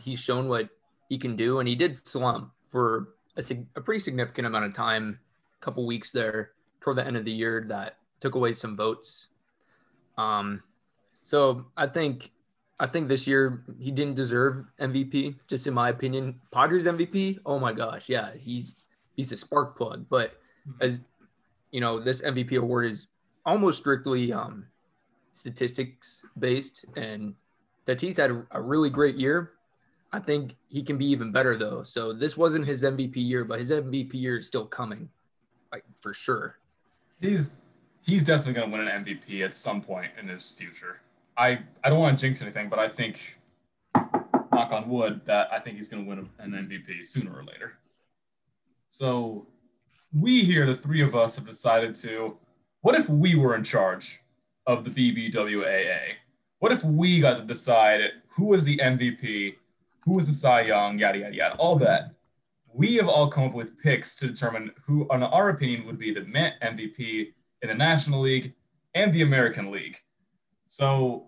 He's 0.00 0.20
shown 0.20 0.48
what 0.48 0.70
he 1.10 1.18
can 1.18 1.36
do, 1.36 1.58
and 1.58 1.68
he 1.68 1.74
did 1.74 1.98
slump 2.08 2.50
for 2.68 3.08
a, 3.36 3.42
sig- 3.42 3.66
a 3.76 3.80
pretty 3.82 3.98
significant 3.98 4.46
amount 4.46 4.64
of 4.64 4.72
time, 4.72 5.18
a 5.60 5.64
couple 5.64 5.86
weeks 5.86 6.12
there 6.12 6.52
toward 6.80 6.96
the 6.96 7.06
end 7.06 7.18
of 7.18 7.26
the 7.26 7.30
year 7.30 7.66
that 7.68 7.98
took 8.20 8.34
away 8.34 8.54
some 8.54 8.74
votes. 8.74 9.28
Um, 10.16 10.62
so 11.24 11.66
I 11.76 11.88
think 11.88 12.30
I 12.80 12.86
think 12.86 13.08
this 13.08 13.26
year 13.26 13.64
he 13.78 13.90
didn't 13.90 14.14
deserve 14.14 14.64
MVP, 14.80 15.36
just 15.46 15.66
in 15.66 15.74
my 15.74 15.90
opinion. 15.90 16.40
Padres 16.50 16.84
MVP, 16.84 17.40
oh 17.46 17.58
my 17.58 17.72
gosh, 17.72 18.08
yeah, 18.08 18.30
he's 18.34 18.74
he's 19.14 19.30
a 19.32 19.36
spark 19.36 19.76
plug. 19.76 20.06
But 20.08 20.32
as 20.80 21.00
you 21.70 21.80
know, 21.80 22.00
this 22.00 22.22
MVP 22.22 22.56
award 22.56 22.86
is 22.86 23.08
almost 23.44 23.78
strictly 23.78 24.32
um, 24.32 24.66
statistics 25.32 26.24
based, 26.38 26.84
and 26.96 27.34
Tatis 27.86 28.16
had 28.16 28.30
a, 28.30 28.46
a 28.52 28.60
really 28.60 28.90
great 28.90 29.16
year. 29.16 29.52
I 30.12 30.18
think 30.18 30.56
he 30.68 30.82
can 30.82 30.98
be 30.98 31.06
even 31.06 31.32
better 31.32 31.56
though. 31.56 31.82
So 31.84 32.12
this 32.12 32.36
wasn't 32.36 32.66
his 32.66 32.82
MVP 32.82 33.16
year, 33.16 33.44
but 33.44 33.58
his 33.58 33.70
MVP 33.70 34.14
year 34.14 34.38
is 34.38 34.46
still 34.46 34.66
coming, 34.66 35.08
like 35.72 35.84
for 36.00 36.12
sure. 36.12 36.58
He's 37.20 37.56
he's 38.02 38.24
definitely 38.24 38.54
going 38.54 38.70
to 38.70 38.76
win 38.76 38.88
an 38.88 39.04
MVP 39.04 39.44
at 39.44 39.56
some 39.56 39.80
point 39.80 40.10
in 40.20 40.28
his 40.28 40.48
future. 40.48 41.00
I 41.42 41.58
I 41.82 41.90
don't 41.90 41.98
want 41.98 42.16
to 42.16 42.24
jinx 42.24 42.40
anything, 42.40 42.68
but 42.68 42.78
I 42.78 42.88
think 42.88 43.18
knock 44.52 44.70
on 44.70 44.88
wood 44.88 45.22
that 45.26 45.48
I 45.52 45.58
think 45.58 45.76
he's 45.76 45.88
going 45.88 46.04
to 46.04 46.08
win 46.08 46.30
an 46.38 46.52
MVP 46.52 47.04
sooner 47.04 47.32
or 47.32 47.42
later. 47.42 47.72
So 48.90 49.48
we 50.12 50.44
here, 50.44 50.66
the 50.66 50.76
three 50.76 51.02
of 51.02 51.16
us, 51.16 51.34
have 51.34 51.46
decided 51.46 51.96
to. 51.96 52.36
What 52.82 52.94
if 52.94 53.08
we 53.08 53.34
were 53.34 53.56
in 53.56 53.64
charge 53.64 54.20
of 54.66 54.84
the 54.84 54.90
BBWAA? 54.90 55.98
What 56.60 56.70
if 56.70 56.84
we 56.84 57.20
got 57.20 57.38
to 57.38 57.44
decide 57.44 58.00
who 58.28 58.44
was 58.46 58.62
the 58.62 58.76
MVP, 58.76 59.56
who 60.04 60.12
was 60.12 60.26
the 60.28 60.32
Cy 60.32 60.62
Young, 60.62 60.98
yada 60.98 61.18
yada 61.18 61.34
yada, 61.34 61.56
all 61.56 61.74
that? 61.76 62.14
We 62.72 62.94
have 62.96 63.08
all 63.08 63.26
come 63.28 63.44
up 63.44 63.52
with 63.52 63.78
picks 63.82 64.14
to 64.16 64.28
determine 64.28 64.70
who, 64.86 65.08
in 65.10 65.24
our 65.24 65.48
opinion, 65.48 65.86
would 65.86 65.98
be 65.98 66.14
the 66.14 66.20
MVP 66.20 67.32
in 67.62 67.68
the 67.68 67.74
National 67.74 68.20
League 68.20 68.54
and 68.94 69.12
the 69.12 69.22
American 69.22 69.72
League. 69.72 69.96
So, 70.66 71.26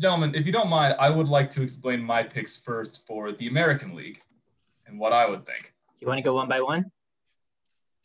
gentlemen, 0.00 0.34
if 0.34 0.46
you 0.46 0.52
don't 0.52 0.68
mind, 0.68 0.96
I 0.98 1.10
would 1.10 1.28
like 1.28 1.50
to 1.50 1.62
explain 1.62 2.02
my 2.02 2.22
picks 2.22 2.56
first 2.56 3.06
for 3.06 3.32
the 3.32 3.48
American 3.48 3.94
League 3.94 4.20
and 4.86 4.98
what 4.98 5.12
I 5.12 5.28
would 5.28 5.44
think. 5.46 5.72
You 6.00 6.08
want 6.08 6.18
to 6.18 6.22
go 6.22 6.34
one 6.34 6.48
by 6.48 6.60
one? 6.60 6.90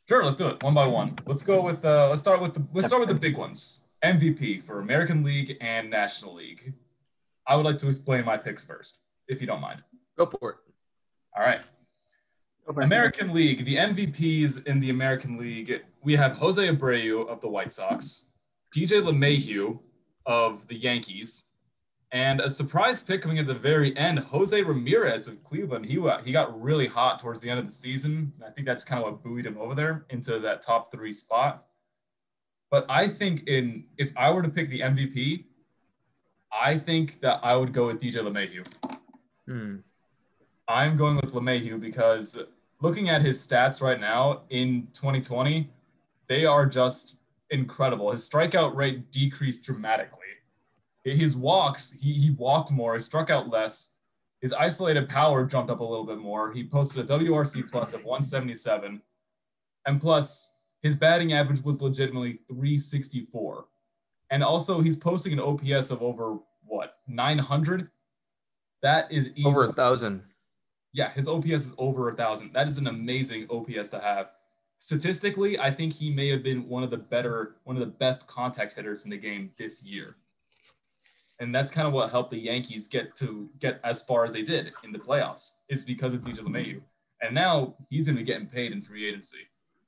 Sure, 0.08 0.24
let's 0.24 0.36
do 0.36 0.48
it 0.48 0.64
one 0.64 0.74
by 0.74 0.86
one. 0.86 1.16
Let's 1.26 1.42
go 1.42 1.62
with 1.62 1.86
uh, 1.86 2.10
let's 2.10 2.22
start 2.22 2.42
with 2.42 2.54
the 2.54 2.66
let's 2.74 2.88
start 2.88 3.00
with 3.00 3.10
the 3.10 3.16
big 3.16 3.38
ones. 3.38 3.86
MVP 4.04 4.64
for 4.64 4.80
American 4.80 5.24
League 5.24 5.58
and 5.62 5.90
National 5.90 6.34
League. 6.34 6.74
I 7.46 7.56
would 7.56 7.66
like 7.66 7.78
to 7.80 7.88
explain 7.88 8.26
my 8.26 8.36
picks 8.36 8.64
first, 8.64 9.02
if 9.28 9.42
you 9.42 9.48
don't 9.48 9.62
mind. 9.62 9.84
Go 10.18 10.26
for 10.26 10.50
it. 10.52 10.58
All 11.38 11.44
right. 11.44 11.60
American 12.78 13.34
League, 13.34 13.66
the 13.66 13.76
MVPs 13.76 14.66
in 14.66 14.80
the 14.80 14.92
American 14.92 15.38
League, 15.38 15.82
we 16.04 16.16
have 16.16 16.34
Jose 16.34 16.66
Abreu 16.66 17.28
of 17.28 17.42
the 17.42 17.48
White 17.48 17.72
Sox, 17.72 18.32
DJ 18.76 19.02
LeMahieu 19.02 19.80
of 20.26 20.68
the 20.68 20.76
Yankees, 20.76 21.51
and 22.12 22.42
a 22.42 22.50
surprise 22.50 23.02
pick 23.02 23.22
coming 23.22 23.40
at 23.40 23.48
the 23.48 23.54
very 23.54 23.96
end, 23.96 24.20
Jose 24.20 24.62
Ramirez 24.62 25.30
of 25.30 25.42
Cleveland. 25.44 25.86
He, 25.86 25.94
he 26.26 26.32
got 26.32 26.62
really 26.62 26.88
hot 26.88 27.22
towards 27.22 27.40
the 27.40 27.50
end 27.50 27.60
of 27.60 27.66
the 27.66 27.72
season. 27.72 28.34
I 28.46 28.50
think 28.50 28.68
that's 28.68 28.84
kind 28.84 29.02
of 29.02 29.10
what 29.10 29.24
buoyed 29.24 29.46
him 29.46 29.58
over 29.58 29.76
there 29.76 30.06
into 30.10 30.38
that 30.40 30.62
top 30.62 30.92
three 30.92 31.14
spot. 31.14 31.66
But 32.70 32.86
I 32.90 33.08
think 33.08 33.48
in 33.48 33.86
if 33.98 34.12
I 34.18 34.32
were 34.32 34.42
to 34.42 34.50
pick 34.50 34.70
the 34.70 34.82
MVP, 34.82 35.46
I 36.52 36.78
think 36.78 37.22
that 37.22 37.40
I 37.44 37.56
would 37.56 37.74
go 37.74 37.88
with 37.88 38.02
DJ 38.02 38.16
LeMahieu. 38.16 38.66
Hmm. 39.48 39.76
I'm 40.68 40.96
going 40.98 41.16
with 41.18 41.34
LeMahieu 41.34 41.80
because 41.80 42.42
looking 42.82 43.10
at 43.10 43.22
his 43.22 43.46
stats 43.46 43.82
right 43.82 44.00
now 44.00 44.42
in 44.50 44.88
2020, 44.94 45.70
they 46.28 46.46
are 46.46 46.66
just 46.66 47.16
incredible. 47.50 48.12
His 48.12 48.28
strikeout 48.28 48.76
rate 48.76 49.12
decreased 49.12 49.64
dramatically. 49.64 50.21
His 51.04 51.36
walks, 51.36 51.92
he, 51.92 52.14
he 52.14 52.32
walked 52.32 52.72
more, 52.72 52.94
he 52.94 53.02
struck 53.02 53.30
out 53.30 53.50
less. 53.50 53.94
His 54.40 54.54
isolated 54.54 55.08
power 55.08 55.46
jumped 55.46 55.72
up 55.72 55.80
a 55.80 55.84
little 55.84 56.06
bit 56.06 56.18
more. 56.18 56.52
He 56.52 56.64
posted 56.64 57.10
a 57.10 57.20
WRC 57.20 57.70
plus 57.70 57.94
of 57.94 58.04
177. 58.04 59.02
And 59.86 60.02
plus, 60.02 60.50
his 60.82 60.96
batting 60.96 61.34
average 61.34 61.64
was 61.64 61.82
legitimately 61.82 62.40
364. 62.48 63.66
And 64.32 64.44
also, 64.44 64.82
he's 64.82 64.98
posting 64.98 65.34
an 65.34 65.40
OPS 65.40 65.92
of 65.92 66.02
over 66.02 66.38
what, 66.64 66.96
900? 67.08 67.90
That 68.82 69.12
is 69.12 69.30
easy. 69.36 69.46
Over 69.46 69.66
a 69.66 69.74
thousand. 69.74 70.24
Yeah, 70.94 71.12
his 71.12 71.28
OPS 71.28 71.52
is 71.52 71.76
over 71.78 72.10
a 72.10 72.16
thousand. 72.16 72.52
That 72.54 72.68
is 72.68 72.78
an 72.78 72.88
amazing 72.88 73.48
OPS 73.50 73.90
to 73.90 74.00
have. 74.00 74.32
Statistically, 74.80 75.60
I 75.60 75.70
think 75.70 75.94
he 75.94 76.10
may 76.10 76.30
have 76.30 76.42
been 76.42 76.68
one 76.68 76.82
of 76.82 76.90
the 76.90 76.98
better, 76.98 77.58
one 77.64 77.76
of 77.76 77.82
the 77.82 77.86
best 77.86 78.28
contact 78.28 78.74
hitters 78.74 79.06
in 79.06 79.12
the 79.12 79.18
game 79.18 79.52
this 79.58 79.84
year. 79.84 80.16
And 81.42 81.54
that's 81.54 81.72
kind 81.72 81.88
of 81.88 81.94
what 81.94 82.12
helped 82.12 82.30
the 82.30 82.38
Yankees 82.38 82.88
get 82.88 83.16
to 83.16 83.50
get 83.58 83.82
as 83.84 84.04
far 84.04 84.24
as 84.24 84.32
they 84.32 84.44
did 84.44 84.72
in 84.84 84.92
the 84.92 85.00
playoffs, 85.00 85.54
is 85.70 85.84
because 85.84 86.14
of 86.14 86.22
DJ 86.22 86.38
LeMahieu. 86.38 86.82
And 87.24 87.34
now 87.34 87.74
he's 87.90 88.06
going 88.06 88.16
to 88.16 88.22
be 88.22 88.26
getting 88.26 88.46
paid 88.46 88.72
in 88.72 88.84
free 88.84 89.10
agency. 89.10 89.40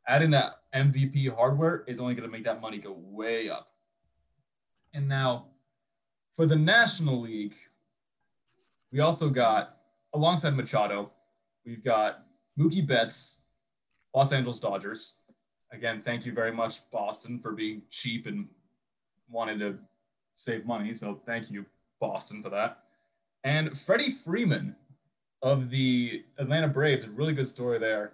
Adding 0.08 0.32
that 0.32 0.62
MVP 0.74 1.34
hardware 1.34 1.84
is 1.88 2.00
only 2.00 2.16
going 2.16 2.28
to 2.28 2.32
make 2.32 2.44
that 2.46 2.60
money 2.60 2.80
go 2.80 2.98
way 2.98 3.50
up. 3.50 3.68
And 4.96 5.08
now 5.08 5.46
for 6.34 6.48
the 6.48 6.56
National 6.56 7.22
League, 7.22 7.56
we 8.92 9.02
also 9.02 9.30
got 9.30 9.78
alongside 10.16 10.56
Machado, 10.56 11.12
we've 11.68 11.84
got 11.84 12.26
Mookie 12.60 12.86
Betts, 12.86 13.42
Los 14.16 14.34
Angeles 14.34 14.60
Dodgers. 14.60 15.18
Again, 15.72 16.02
thank 16.04 16.26
you 16.26 16.34
very 16.34 16.52
much, 16.52 16.90
Boston, 16.90 17.40
for 17.40 17.52
being 17.52 17.84
cheap 17.92 18.26
and 18.26 18.48
wanting 19.30 19.60
to 19.60 19.78
save 20.36 20.66
money. 20.66 20.94
So 20.94 21.20
thank 21.26 21.52
you, 21.52 21.66
Boston 22.00 22.42
for 22.42 22.50
that. 22.50 22.80
And 23.44 23.78
Freddie 23.78 24.12
Freeman 24.12 24.76
of 25.42 25.70
the 25.70 26.24
Atlanta 26.38 26.68
Braves, 26.68 27.06
a 27.06 27.10
really 27.10 27.34
good 27.34 27.48
story 27.48 27.78
there. 27.78 28.14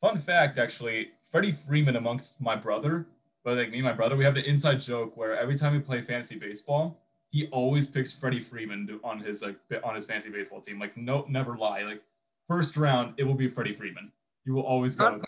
Fun 0.00 0.18
fact, 0.18 0.58
actually, 0.58 1.10
Freddie 1.28 1.52
Freeman 1.52 1.96
amongst 1.96 2.40
my 2.40 2.56
brother, 2.56 3.06
but 3.44 3.56
like 3.56 3.70
me 3.70 3.78
and 3.78 3.84
my 3.84 3.92
brother, 3.92 4.16
we 4.16 4.24
have 4.24 4.36
an 4.36 4.44
inside 4.44 4.80
joke 4.80 5.16
where 5.16 5.36
every 5.36 5.56
time 5.56 5.72
we 5.72 5.80
play 5.80 6.02
fantasy 6.02 6.38
baseball, 6.38 7.00
he 7.30 7.46
always 7.48 7.86
picks 7.86 8.14
Freddie 8.14 8.40
Freeman 8.40 8.86
to, 8.88 9.00
on 9.04 9.20
his 9.20 9.42
like 9.42 9.56
on 9.84 9.94
his 9.94 10.04
fantasy 10.04 10.30
baseball 10.30 10.60
team. 10.60 10.78
Like 10.78 10.96
no, 10.96 11.24
never 11.28 11.56
lie. 11.56 11.82
Like 11.82 12.02
first 12.48 12.76
round, 12.76 13.14
it 13.16 13.24
will 13.24 13.34
be 13.34 13.48
Freddie 13.48 13.74
Freeman. 13.74 14.10
You 14.44 14.54
will 14.54 14.62
always 14.62 14.94
go. 14.94 15.22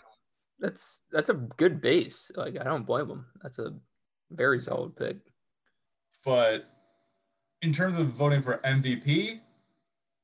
That's 0.59 1.01
that's 1.11 1.29
a 1.29 1.33
good 1.33 1.81
base. 1.81 2.31
Like 2.35 2.57
I 2.59 2.63
don't 2.63 2.85
blame 2.85 3.09
him. 3.09 3.25
That's 3.41 3.59
a 3.59 3.73
very 4.31 4.59
solid 4.59 4.95
pick. 4.95 5.17
But 6.25 6.69
in 7.61 7.73
terms 7.73 7.97
of 7.97 8.07
voting 8.07 8.41
for 8.41 8.59
MVP, 8.65 9.39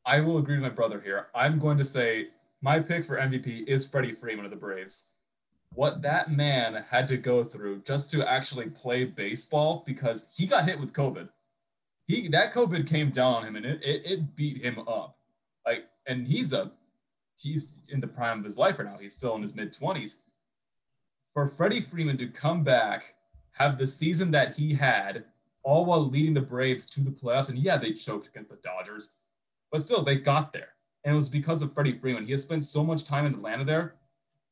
I 0.05 0.21
will 0.21 0.37
agree 0.37 0.55
with 0.55 0.63
my 0.63 0.69
brother 0.69 0.99
here. 0.99 1.27
I'm 1.35 1.59
going 1.59 1.77
to 1.77 1.83
say 1.83 2.27
my 2.61 2.79
pick 2.79 3.05
for 3.05 3.17
MVP 3.17 3.67
is 3.67 3.87
Freddie 3.87 4.11
Freeman 4.11 4.45
of 4.45 4.51
the 4.51 4.57
Braves. 4.57 5.09
What 5.73 6.01
that 6.01 6.31
man 6.31 6.83
had 6.89 7.07
to 7.09 7.17
go 7.17 7.43
through 7.43 7.83
just 7.85 8.09
to 8.11 8.27
actually 8.27 8.69
play 8.69 9.05
baseball 9.05 9.83
because 9.85 10.25
he 10.35 10.45
got 10.47 10.65
hit 10.65 10.79
with 10.79 10.93
COVID. 10.93 11.29
He 12.07 12.27
that 12.29 12.53
COVID 12.53 12.87
came 12.87 13.11
down 13.11 13.35
on 13.35 13.45
him 13.45 13.55
and 13.55 13.65
it, 13.65 13.79
it, 13.83 14.01
it 14.03 14.35
beat 14.35 14.63
him 14.63 14.79
up. 14.79 15.17
Like, 15.65 15.85
and 16.07 16.27
he's 16.27 16.53
a 16.53 16.71
he's 17.37 17.81
in 17.89 17.99
the 17.99 18.07
prime 18.07 18.39
of 18.39 18.45
his 18.45 18.57
life 18.57 18.79
right 18.79 18.87
now. 18.87 18.97
He's 18.99 19.13
still 19.13 19.35
in 19.35 19.41
his 19.41 19.55
mid 19.55 19.73
20s. 19.73 20.21
For 21.33 21.47
Freddie 21.47 21.81
Freeman 21.81 22.17
to 22.17 22.27
come 22.27 22.63
back, 22.63 23.13
have 23.51 23.77
the 23.77 23.85
season 23.85 24.31
that 24.31 24.55
he 24.55 24.73
had, 24.73 25.25
all 25.63 25.85
while 25.85 26.07
leading 26.07 26.33
the 26.33 26.41
Braves 26.41 26.85
to 26.87 27.01
the 27.01 27.11
playoffs, 27.11 27.49
and 27.49 27.59
yeah, 27.59 27.77
they 27.77 27.93
choked 27.93 28.27
against 28.27 28.49
the 28.49 28.57
Dodgers, 28.57 29.13
but 29.71 29.81
still 29.81 30.01
they 30.01 30.15
got 30.15 30.53
there. 30.53 30.69
And 31.03 31.13
it 31.13 31.15
was 31.15 31.29
because 31.29 31.61
of 31.61 31.73
Freddie 31.73 31.97
Freeman. 31.97 32.25
He 32.25 32.31
has 32.31 32.43
spent 32.43 32.63
so 32.63 32.83
much 32.83 33.03
time 33.03 33.25
in 33.25 33.33
Atlanta 33.33 33.63
there. 33.63 33.95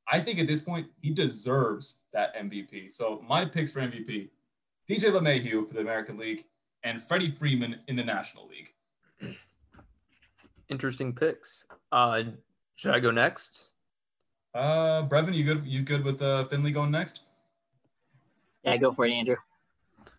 I 0.09 0.19
think 0.21 0.39
at 0.39 0.47
this 0.47 0.61
point 0.61 0.87
he 1.01 1.11
deserves 1.11 2.03
that 2.13 2.35
MVP. 2.35 2.93
So 2.93 3.23
my 3.27 3.45
picks 3.45 3.71
for 3.71 3.81
MVP: 3.81 4.29
DJ 4.89 5.11
LeMahieu 5.11 5.67
for 5.67 5.73
the 5.73 5.81
American 5.81 6.17
League 6.17 6.45
and 6.83 7.03
Freddie 7.03 7.31
Freeman 7.31 7.79
in 7.87 7.95
the 7.95 8.03
National 8.03 8.47
League. 8.47 8.73
Interesting 10.69 11.13
picks. 11.13 11.65
Uh, 11.91 12.23
should 12.75 12.93
I 12.93 12.99
go 12.99 13.11
next? 13.11 13.71
Uh, 14.53 15.07
Brevin, 15.07 15.33
you 15.33 15.43
good? 15.43 15.65
You 15.65 15.81
good 15.81 16.03
with 16.03 16.21
uh, 16.21 16.45
Finley 16.45 16.71
going 16.71 16.91
next? 16.91 17.21
Yeah, 18.63 18.77
go 18.77 18.91
for 18.91 19.05
it, 19.05 19.11
Andrew. 19.11 19.37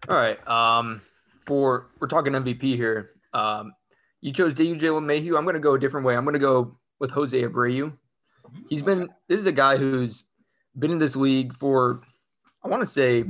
All 0.07 0.17
right. 0.17 0.47
Um, 0.47 1.00
for 1.40 1.88
we're 1.99 2.09
talking 2.09 2.33
MVP 2.35 2.76
here. 2.76 3.11
Um, 3.33 3.73
you 4.21 4.33
chose 4.33 4.55
DJ 4.55 4.81
LeMahieu. 4.81 5.37
I'm 5.37 5.45
going 5.45 5.55
to 5.55 5.61
go 5.61 5.75
a 5.75 5.78
different 5.78 6.07
way. 6.07 6.17
I'm 6.17 6.25
going 6.25 6.35
to 6.35 6.38
go 6.38 6.78
with 7.00 7.11
Jose 7.11 7.40
Abreu. 7.40 7.97
He's 8.69 8.83
been. 8.83 9.09
This 9.28 9.40
is 9.40 9.47
a 9.47 9.52
guy 9.52 9.76
who's 9.76 10.25
been 10.78 10.90
in 10.90 10.99
this 10.99 11.17
league 11.17 11.52
for, 11.52 12.02
I 12.64 12.69
want 12.69 12.83
to 12.83 12.87
say, 12.87 13.25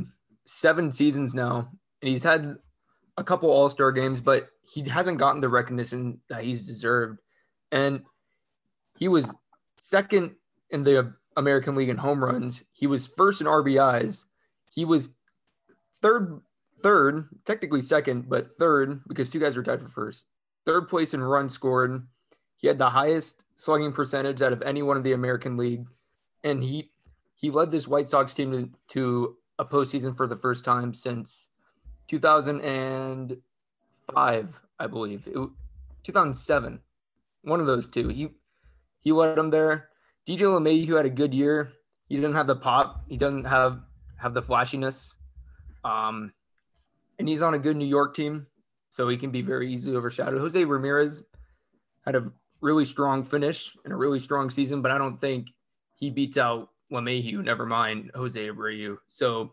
seven 0.45 0.93
seasons 0.93 1.35
now, 1.35 1.71
and 2.03 2.11
he's 2.11 2.23
had 2.23 2.57
a 3.17 3.25
couple 3.25 3.51
All 3.51 3.71
Star 3.71 3.93
games, 3.93 4.21
but 4.21 4.49
he 4.63 4.89
hasn't 4.89 5.19
gotten 5.19 5.41
the 5.41 5.49
recognition 5.49 6.21
that 6.29 6.45
he's 6.45 6.67
deserved. 6.67 7.21
And 7.73 8.03
he 8.97 9.09
was 9.09 9.35
second 9.79 10.35
in 10.71 10.85
the 10.85 11.15
American 11.37 11.77
League 11.77 11.89
in 11.89 11.97
home 11.97 12.23
runs. 12.23 12.65
He 12.73 12.87
was 12.87 13.07
first 13.07 13.41
in 13.41 13.47
RBIs. 13.47 14.25
He 14.71 14.85
was 14.85 15.15
third, 16.01 16.41
third, 16.83 17.29
technically 17.45 17.81
second, 17.81 18.29
but 18.29 18.59
third 18.59 19.03
because 19.09 19.31
two 19.31 19.41
guys 19.41 19.57
were 19.57 19.63
tied 19.63 19.81
for 19.81 19.89
first. 19.89 20.27
Third 20.65 20.89
place 20.89 21.15
in 21.15 21.23
runs 21.23 21.55
scored. 21.55 22.07
He 22.57 22.69
had 22.69 22.79
the 22.79 22.91
highest 22.91 23.45
slugging 23.57 23.93
percentage 23.93 24.43
out 24.43 24.53
of 24.53 24.63
anyone 24.63 24.97
in 24.97 25.03
the 25.03 25.13
American 25.13 25.57
League, 25.57 25.87
and 26.43 26.63
he 26.63 26.91
he 27.35 27.51
led 27.51 27.71
this 27.71 27.87
White 27.87 28.09
Sox 28.09 28.35
team 28.35 28.53
to, 28.53 28.71
to 28.89 29.37
a 29.59 29.65
postseason 29.65 30.17
for 30.17 30.27
the 30.27 30.37
first 30.37 30.65
time 30.65 30.93
since 30.93 31.51
2005, 32.09 34.61
I 34.79 34.87
believe. 34.87 35.29
It, 35.29 35.49
2007, 36.05 36.81
one 37.43 37.61
of 37.61 37.67
those 37.67 37.89
two. 37.89 38.09
He 38.09 38.31
he 39.01 39.13
led 39.13 39.37
them 39.37 39.51
there. 39.51 39.89
DJ 40.27 40.41
LeMahieu 40.41 40.97
had 40.97 41.07
a 41.07 41.11
good 41.11 41.33
year. 41.33 41.73
He 42.09 42.17
didn't 42.17 42.35
have 42.35 42.47
the 42.47 42.57
pop. 42.57 43.05
He 43.09 43.17
doesn't 43.17 43.45
have 43.45 43.81
have 44.17 44.35
the 44.35 44.43
flashiness. 44.43 45.15
Um, 45.85 46.33
and 47.19 47.29
he's 47.29 47.43
on 47.43 47.55
a 47.55 47.59
good 47.59 47.77
New 47.77 47.87
York 47.87 48.15
team, 48.15 48.47
so 48.91 49.09
he 49.09 49.17
can 49.17 49.31
be 49.31 49.43
very 49.43 49.71
easily 49.71 49.97
overshadowed. 49.97 50.41
Jose 50.41 50.65
Ramirez 50.65 51.23
had 52.05 52.17
a 52.17 52.33
really 52.61 52.85
strong 52.85 53.23
finish 53.23 53.77
and 53.85 53.93
a 53.93 53.97
really 53.97 54.21
strong 54.21 54.51
season, 54.51 54.83
but 54.83 54.91
I 54.91 54.99
don't 54.99 55.19
think 55.21 55.49
he 55.97 56.11
beats 56.11 56.37
out 56.37 56.71
LeMahieu. 56.93 57.45
Never 57.45 57.67
mind 57.67 58.11
Jose 58.15 58.39
Abreu. 58.39 58.97
So 59.09 59.53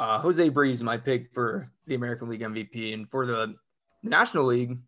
uh, 0.00 0.18
Jose 0.18 0.50
Abreu 0.50 0.72
is 0.72 0.82
my 0.82 0.96
pick 0.96 1.32
for 1.32 1.70
the 1.86 1.94
American 1.94 2.28
League 2.28 2.40
MVP, 2.40 2.94
and 2.94 3.08
for 3.08 3.26
the, 3.26 3.54
the 4.02 4.10
National 4.10 4.44
League. 4.44 4.78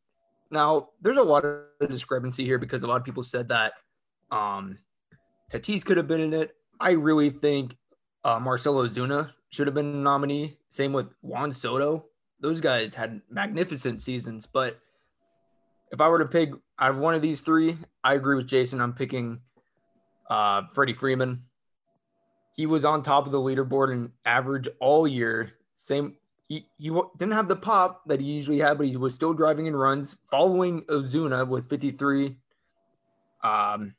Now, 0.50 0.90
there's 1.00 1.18
a 1.18 1.22
lot 1.22 1.44
of 1.44 1.88
discrepancy 1.88 2.44
here 2.44 2.58
because 2.58 2.82
a 2.82 2.86
lot 2.86 2.96
of 2.96 3.04
people 3.04 3.22
said 3.22 3.48
that 3.48 3.74
um, 4.30 4.78
Tatis 5.52 5.84
could 5.84 5.96
have 5.96 6.08
been 6.08 6.20
in 6.20 6.32
it. 6.32 6.54
I 6.80 6.92
really 6.92 7.30
think 7.30 7.76
uh, 8.24 8.40
Marcell 8.40 8.74
Ozuna 8.74 9.32
should 9.50 9.66
have 9.66 9.74
been 9.74 9.86
a 9.86 9.96
nominee. 9.98 10.56
Same 10.68 10.92
with 10.92 11.08
Juan 11.22 11.52
Soto. 11.52 12.06
Those 12.40 12.60
guys 12.60 12.94
had 12.94 13.20
magnificent 13.30 14.00
seasons. 14.00 14.46
But 14.46 14.80
if 15.92 16.00
I 16.00 16.08
were 16.08 16.18
to 16.18 16.26
pick 16.26 16.50
out 16.78 16.90
of 16.90 16.96
one 16.98 17.14
of 17.14 17.22
these 17.22 17.42
three, 17.42 17.78
I 18.02 18.14
agree 18.14 18.36
with 18.36 18.48
Jason. 18.48 18.80
I'm 18.80 18.94
picking 18.94 19.40
uh, 20.28 20.62
Freddie 20.72 20.94
Freeman. 20.94 21.42
He 22.56 22.66
was 22.66 22.84
on 22.84 23.02
top 23.02 23.26
of 23.26 23.32
the 23.32 23.40
leaderboard 23.40 23.92
and 23.92 24.10
average 24.24 24.68
all 24.80 25.06
year. 25.06 25.52
Same. 25.76 26.16
He, 26.48 26.66
he 26.78 26.90
didn't 27.16 27.32
have 27.32 27.48
the 27.48 27.56
pop 27.56 28.02
that 28.06 28.20
he 28.20 28.26
usually 28.26 28.60
had, 28.60 28.78
but 28.78 28.86
he 28.86 28.96
was 28.96 29.14
still 29.14 29.34
driving 29.34 29.66
in 29.66 29.74
runs, 29.74 30.18
following 30.30 30.82
Ozuna 30.82 31.48
with 31.48 31.68
53. 31.68 32.36
Um, 33.42 33.94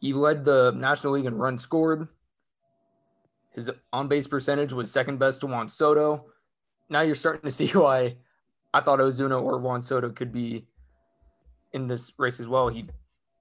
he 0.00 0.12
led 0.12 0.44
the 0.44 0.72
National 0.72 1.14
League 1.14 1.26
in 1.26 1.36
runs 1.36 1.62
scored. 1.62 2.08
His 3.54 3.70
on 3.92 4.08
base 4.08 4.26
percentage 4.26 4.72
was 4.72 4.90
second 4.90 5.18
best 5.18 5.40
to 5.40 5.46
Juan 5.46 5.68
Soto. 5.68 6.26
Now 6.88 7.02
you're 7.02 7.14
starting 7.14 7.42
to 7.42 7.50
see 7.56 7.68
why 7.68 8.16
I 8.72 8.80
thought 8.80 8.98
Ozuna 8.98 9.42
or 9.42 9.58
Juan 9.58 9.82
Soto 9.82 10.10
could 10.10 10.32
be 10.32 10.66
in 11.72 11.88
this 11.88 12.12
race 12.18 12.40
as 12.40 12.48
well. 12.48 12.68
He 12.68 12.86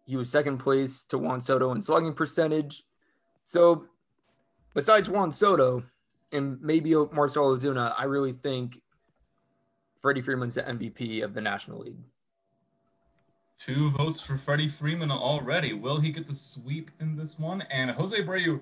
he 0.05 0.17
was 0.17 0.29
second 0.29 0.57
place 0.57 1.03
to 1.05 1.17
Juan 1.17 1.41
Soto 1.41 1.71
in 1.71 1.81
slugging 1.81 2.13
percentage. 2.13 2.83
So 3.43 3.85
besides 4.73 5.09
Juan 5.09 5.31
Soto 5.31 5.83
and 6.31 6.59
maybe 6.61 6.93
Marcell 6.93 7.55
Ozuna, 7.55 7.93
I 7.97 8.05
really 8.05 8.33
think 8.33 8.81
Freddie 10.01 10.21
Freeman's 10.21 10.55
the 10.55 10.63
MVP 10.63 11.23
of 11.23 11.33
the 11.33 11.41
National 11.41 11.79
League. 11.79 11.99
Two 13.57 13.91
votes 13.91 14.19
for 14.19 14.37
Freddie 14.37 14.67
Freeman 14.67 15.11
already. 15.11 15.73
Will 15.73 15.99
he 15.99 16.09
get 16.11 16.27
the 16.27 16.33
sweep 16.33 16.89
in 16.99 17.15
this 17.15 17.37
one? 17.37 17.61
And 17.69 17.91
Jose 17.91 18.19
Abreu, 18.19 18.59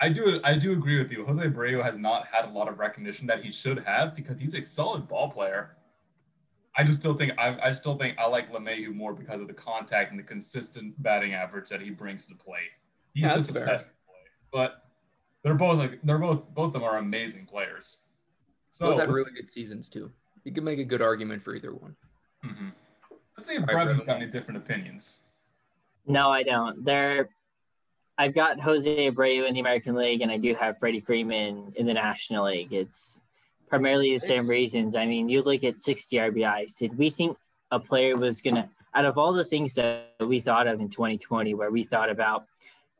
I 0.00 0.08
do 0.08 0.40
I 0.44 0.54
do 0.56 0.72
agree 0.72 0.98
with 0.98 1.10
you. 1.12 1.24
Jose 1.26 1.42
Abreu 1.42 1.82
has 1.84 1.98
not 1.98 2.26
had 2.26 2.46
a 2.46 2.50
lot 2.50 2.68
of 2.68 2.78
recognition 2.78 3.26
that 3.26 3.44
he 3.44 3.50
should 3.50 3.78
have 3.80 4.16
because 4.16 4.38
he's 4.38 4.54
a 4.54 4.62
solid 4.62 5.06
ball 5.08 5.30
player. 5.30 5.76
I 6.76 6.84
just 6.84 7.00
still 7.00 7.14
think 7.14 7.32
I, 7.38 7.58
I 7.62 7.72
still 7.72 7.96
think 7.96 8.16
I 8.18 8.26
like 8.26 8.50
LeMahieu 8.52 8.94
more 8.94 9.12
because 9.12 9.40
of 9.40 9.48
the 9.48 9.54
contact 9.54 10.10
and 10.10 10.18
the 10.18 10.24
consistent 10.24 11.00
batting 11.02 11.34
average 11.34 11.68
that 11.68 11.80
he 11.82 11.90
brings 11.90 12.26
to 12.28 12.34
play. 12.34 12.60
He's 13.12 13.22
Yeah, 13.22 13.34
just 13.34 13.34
that's 13.34 13.46
the 13.48 13.52
fair. 13.54 13.66
best 13.66 13.92
play. 14.06 14.14
But 14.52 14.84
they're 15.42 15.54
both 15.54 15.78
like 15.78 16.00
they're 16.02 16.18
both 16.18 16.48
both 16.54 16.68
of 16.68 16.72
them 16.74 16.84
are 16.84 16.98
amazing 16.98 17.46
players. 17.46 18.04
So 18.70 18.92
Both 18.92 19.00
had 19.00 19.10
really 19.10 19.32
good 19.32 19.50
seasons 19.50 19.88
too. 19.88 20.10
You 20.44 20.52
can 20.52 20.64
make 20.64 20.78
a 20.78 20.84
good 20.84 21.02
argument 21.02 21.42
for 21.42 21.54
either 21.54 21.74
one. 21.74 21.94
mhm. 22.44 22.72
let's 23.36 23.48
see 23.48 23.56
if 23.56 23.60
All 23.60 23.66
right, 23.66 23.84
Brevin's 23.84 24.00
Brevin. 24.00 24.06
got 24.06 24.16
any 24.22 24.30
different 24.30 24.58
opinions. 24.58 25.22
No, 26.06 26.30
I 26.30 26.42
don't. 26.44 26.82
There, 26.84 27.28
I've 28.20 28.34
got 28.34 28.60
Jose 28.60 29.10
Abreu 29.10 29.48
in 29.48 29.54
the 29.54 29.60
American 29.60 29.94
League, 29.94 30.20
and 30.20 30.30
I 30.30 30.36
do 30.36 30.54
have 30.54 30.78
Freddie 30.78 31.00
Freeman 31.00 31.72
in 31.74 31.86
the 31.86 31.94
National 31.94 32.44
League. 32.44 32.70
It's 32.70 33.18
primarily 33.66 34.12
the 34.12 34.20
same 34.20 34.46
reasons. 34.46 34.94
I 34.94 35.06
mean, 35.06 35.30
you 35.30 35.40
look 35.40 35.64
at 35.64 35.80
60 35.80 36.16
RBIs. 36.16 36.76
Did 36.76 36.98
we 36.98 37.08
think 37.08 37.38
a 37.70 37.80
player 37.80 38.18
was 38.18 38.42
gonna, 38.42 38.68
out 38.94 39.06
of 39.06 39.16
all 39.16 39.32
the 39.32 39.46
things 39.46 39.72
that 39.72 40.12
we 40.20 40.38
thought 40.38 40.66
of 40.66 40.80
in 40.80 40.90
2020, 40.90 41.54
where 41.54 41.70
we 41.70 41.84
thought 41.84 42.10
about, 42.10 42.44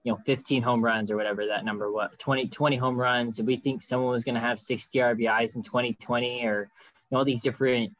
you 0.04 0.12
know, 0.12 0.16
15 0.24 0.62
home 0.62 0.82
runs 0.82 1.10
or 1.10 1.16
whatever 1.16 1.44
that 1.44 1.66
number 1.66 1.92
was, 1.92 2.08
20, 2.16 2.48
20 2.48 2.76
home 2.76 2.96
runs, 2.96 3.36
did 3.36 3.46
we 3.46 3.56
think 3.56 3.82
someone 3.82 4.12
was 4.12 4.24
gonna 4.24 4.40
have 4.40 4.58
60 4.58 5.00
RBIs 5.00 5.54
in 5.54 5.62
2020 5.62 6.46
or 6.46 6.60
you 6.62 6.68
know, 7.10 7.18
all 7.18 7.26
these 7.26 7.42
different 7.42 7.94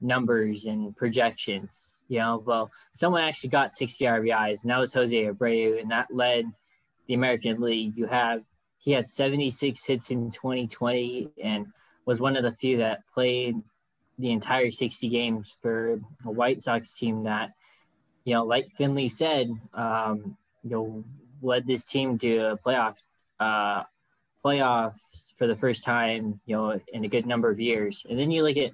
numbers 0.00 0.64
and 0.64 0.96
projections? 0.96 1.93
You 2.08 2.18
know, 2.18 2.42
well, 2.44 2.70
someone 2.92 3.22
actually 3.22 3.50
got 3.50 3.76
60 3.76 4.04
RBIs, 4.04 4.62
and 4.62 4.70
that 4.70 4.78
was 4.78 4.92
Jose 4.92 5.24
Abreu, 5.24 5.80
and 5.80 5.90
that 5.90 6.14
led 6.14 6.46
the 7.06 7.14
American 7.14 7.60
League. 7.60 7.96
You 7.96 8.06
have 8.06 8.42
he 8.84 8.92
had 8.92 9.08
76 9.08 9.82
hits 9.82 10.10
in 10.10 10.30
2020 10.30 11.30
and 11.42 11.68
was 12.04 12.20
one 12.20 12.36
of 12.36 12.42
the 12.42 12.52
few 12.52 12.76
that 12.78 13.00
played 13.14 13.56
the 14.18 14.30
entire 14.30 14.70
60 14.70 15.08
games 15.08 15.56
for 15.62 16.00
a 16.26 16.30
White 16.30 16.62
Sox 16.62 16.92
team 16.92 17.24
that, 17.24 17.52
you 18.24 18.34
know, 18.34 18.44
like 18.44 18.70
Finley 18.76 19.08
said, 19.08 19.50
um, 19.72 20.36
you 20.62 20.70
know, 20.70 21.04
led 21.40 21.66
this 21.66 21.86
team 21.86 22.18
to 22.18 22.36
a 22.50 22.58
playoff 22.58 22.96
uh, 23.40 23.84
playoffs 24.44 25.00
for 25.38 25.46
the 25.46 25.56
first 25.56 25.82
time, 25.82 26.40
you 26.44 26.54
know, 26.54 26.78
in 26.92 27.04
a 27.04 27.08
good 27.08 27.26
number 27.26 27.50
of 27.50 27.58
years. 27.58 28.04
And 28.08 28.18
then 28.18 28.30
you 28.30 28.42
look 28.42 28.58
at 28.58 28.72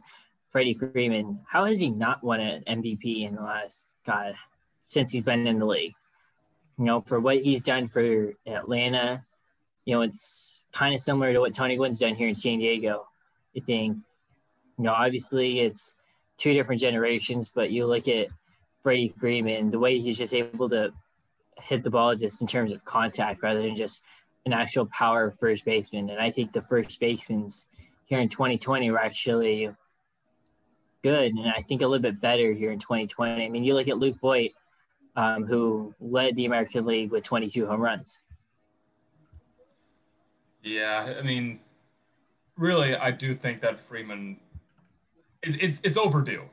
Freddie 0.50 0.74
Freeman. 0.74 1.40
How 1.48 1.64
has 1.64 1.78
he 1.78 1.90
not 1.90 2.22
won 2.22 2.40
an 2.40 2.64
MVP 2.68 3.26
in 3.26 3.36
the 3.36 3.42
last 3.42 3.84
God 4.04 4.34
since 4.82 5.12
he's 5.12 5.22
been 5.22 5.46
in 5.46 5.58
the 5.58 5.66
league? 5.66 5.94
You 6.78 6.84
know, 6.84 7.00
for 7.02 7.20
what 7.20 7.38
he's 7.38 7.62
done 7.62 7.88
for 7.88 8.34
Atlanta, 8.46 9.24
you 9.84 9.94
know, 9.94 10.02
it's 10.02 10.60
kind 10.72 10.94
of 10.94 11.00
similar 11.00 11.32
to 11.32 11.40
what 11.40 11.54
Tony 11.54 11.76
Gwynn's 11.76 11.98
done 11.98 12.14
here 12.14 12.28
in 12.28 12.34
San 12.34 12.58
Diego. 12.58 13.06
I 13.56 13.60
think, 13.60 13.98
you 14.78 14.84
know, 14.84 14.92
obviously 14.92 15.60
it's 15.60 15.94
two 16.36 16.52
different 16.54 16.80
generations, 16.80 17.50
but 17.54 17.70
you 17.70 17.86
look 17.86 18.08
at 18.08 18.28
Freddie 18.82 19.14
Freeman, 19.18 19.70
the 19.70 19.78
way 19.78 19.98
he's 19.98 20.18
just 20.18 20.32
able 20.32 20.68
to 20.70 20.92
hit 21.58 21.84
the 21.84 21.90
ball 21.90 22.16
just 22.16 22.40
in 22.40 22.46
terms 22.46 22.72
of 22.72 22.84
contact 22.84 23.42
rather 23.42 23.60
than 23.60 23.76
just 23.76 24.00
an 24.46 24.52
actual 24.52 24.86
power 24.86 25.34
first 25.38 25.64
baseman. 25.64 26.08
And 26.08 26.18
I 26.18 26.30
think 26.30 26.52
the 26.52 26.62
first 26.62 26.98
basemen 26.98 27.48
here 28.04 28.20
in 28.20 28.28
2020 28.28 28.90
were 28.90 28.98
actually 28.98 29.70
good 31.02 31.32
and 31.32 31.48
I 31.48 31.62
think 31.62 31.82
a 31.82 31.86
little 31.86 32.02
bit 32.02 32.20
better 32.20 32.52
here 32.52 32.72
in 32.72 32.78
2020. 32.78 33.44
I 33.44 33.48
mean, 33.48 33.64
you 33.64 33.74
look 33.74 33.88
at 33.88 33.98
Luke 33.98 34.18
Voit, 34.18 34.52
um, 35.16 35.44
who 35.44 35.94
led 36.00 36.36
the 36.36 36.46
American 36.46 36.86
League 36.86 37.10
with 37.10 37.24
22 37.24 37.66
home 37.66 37.80
runs. 37.80 38.18
Yeah, 40.62 41.14
I 41.18 41.22
mean, 41.22 41.60
really, 42.56 42.94
I 42.94 43.10
do 43.10 43.34
think 43.34 43.62
that 43.62 43.80
Freeman, 43.80 44.38
it's 45.42 45.56
it's, 45.58 45.80
it's 45.82 45.96
overdue. 45.96 46.44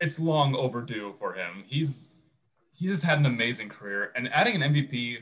It's 0.00 0.18
long 0.18 0.54
overdue 0.54 1.14
for 1.18 1.32
him. 1.32 1.64
He's 1.66 2.12
he 2.72 2.86
just 2.86 3.04
had 3.04 3.18
an 3.18 3.26
amazing 3.26 3.68
career, 3.68 4.12
and 4.16 4.28
adding 4.32 4.60
an 4.60 4.74
MVP, 4.74 5.18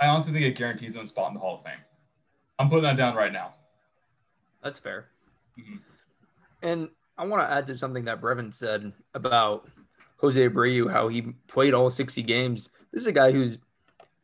I 0.00 0.08
honestly 0.08 0.32
think 0.32 0.44
it 0.44 0.56
guarantees 0.56 0.96
him 0.96 1.02
a 1.02 1.06
spot 1.06 1.28
in 1.28 1.34
the 1.34 1.40
Hall 1.40 1.58
of 1.58 1.64
Fame. 1.64 1.78
I'm 2.58 2.68
putting 2.68 2.84
that 2.84 2.96
down 2.96 3.14
right 3.14 3.32
now. 3.32 3.54
That's 4.62 4.78
fair. 4.78 5.06
Mhm. 5.58 5.80
And 6.62 6.88
I 7.16 7.26
want 7.26 7.42
to 7.42 7.50
add 7.50 7.66
to 7.68 7.78
something 7.78 8.04
that 8.06 8.20
Brevin 8.20 8.52
said 8.52 8.92
about 9.14 9.68
Jose 10.18 10.48
Abreu, 10.48 10.90
how 10.90 11.08
he 11.08 11.22
played 11.48 11.74
all 11.74 11.90
60 11.90 12.22
games. 12.22 12.70
This 12.92 13.02
is 13.02 13.06
a 13.06 13.12
guy 13.12 13.30
who's 13.30 13.58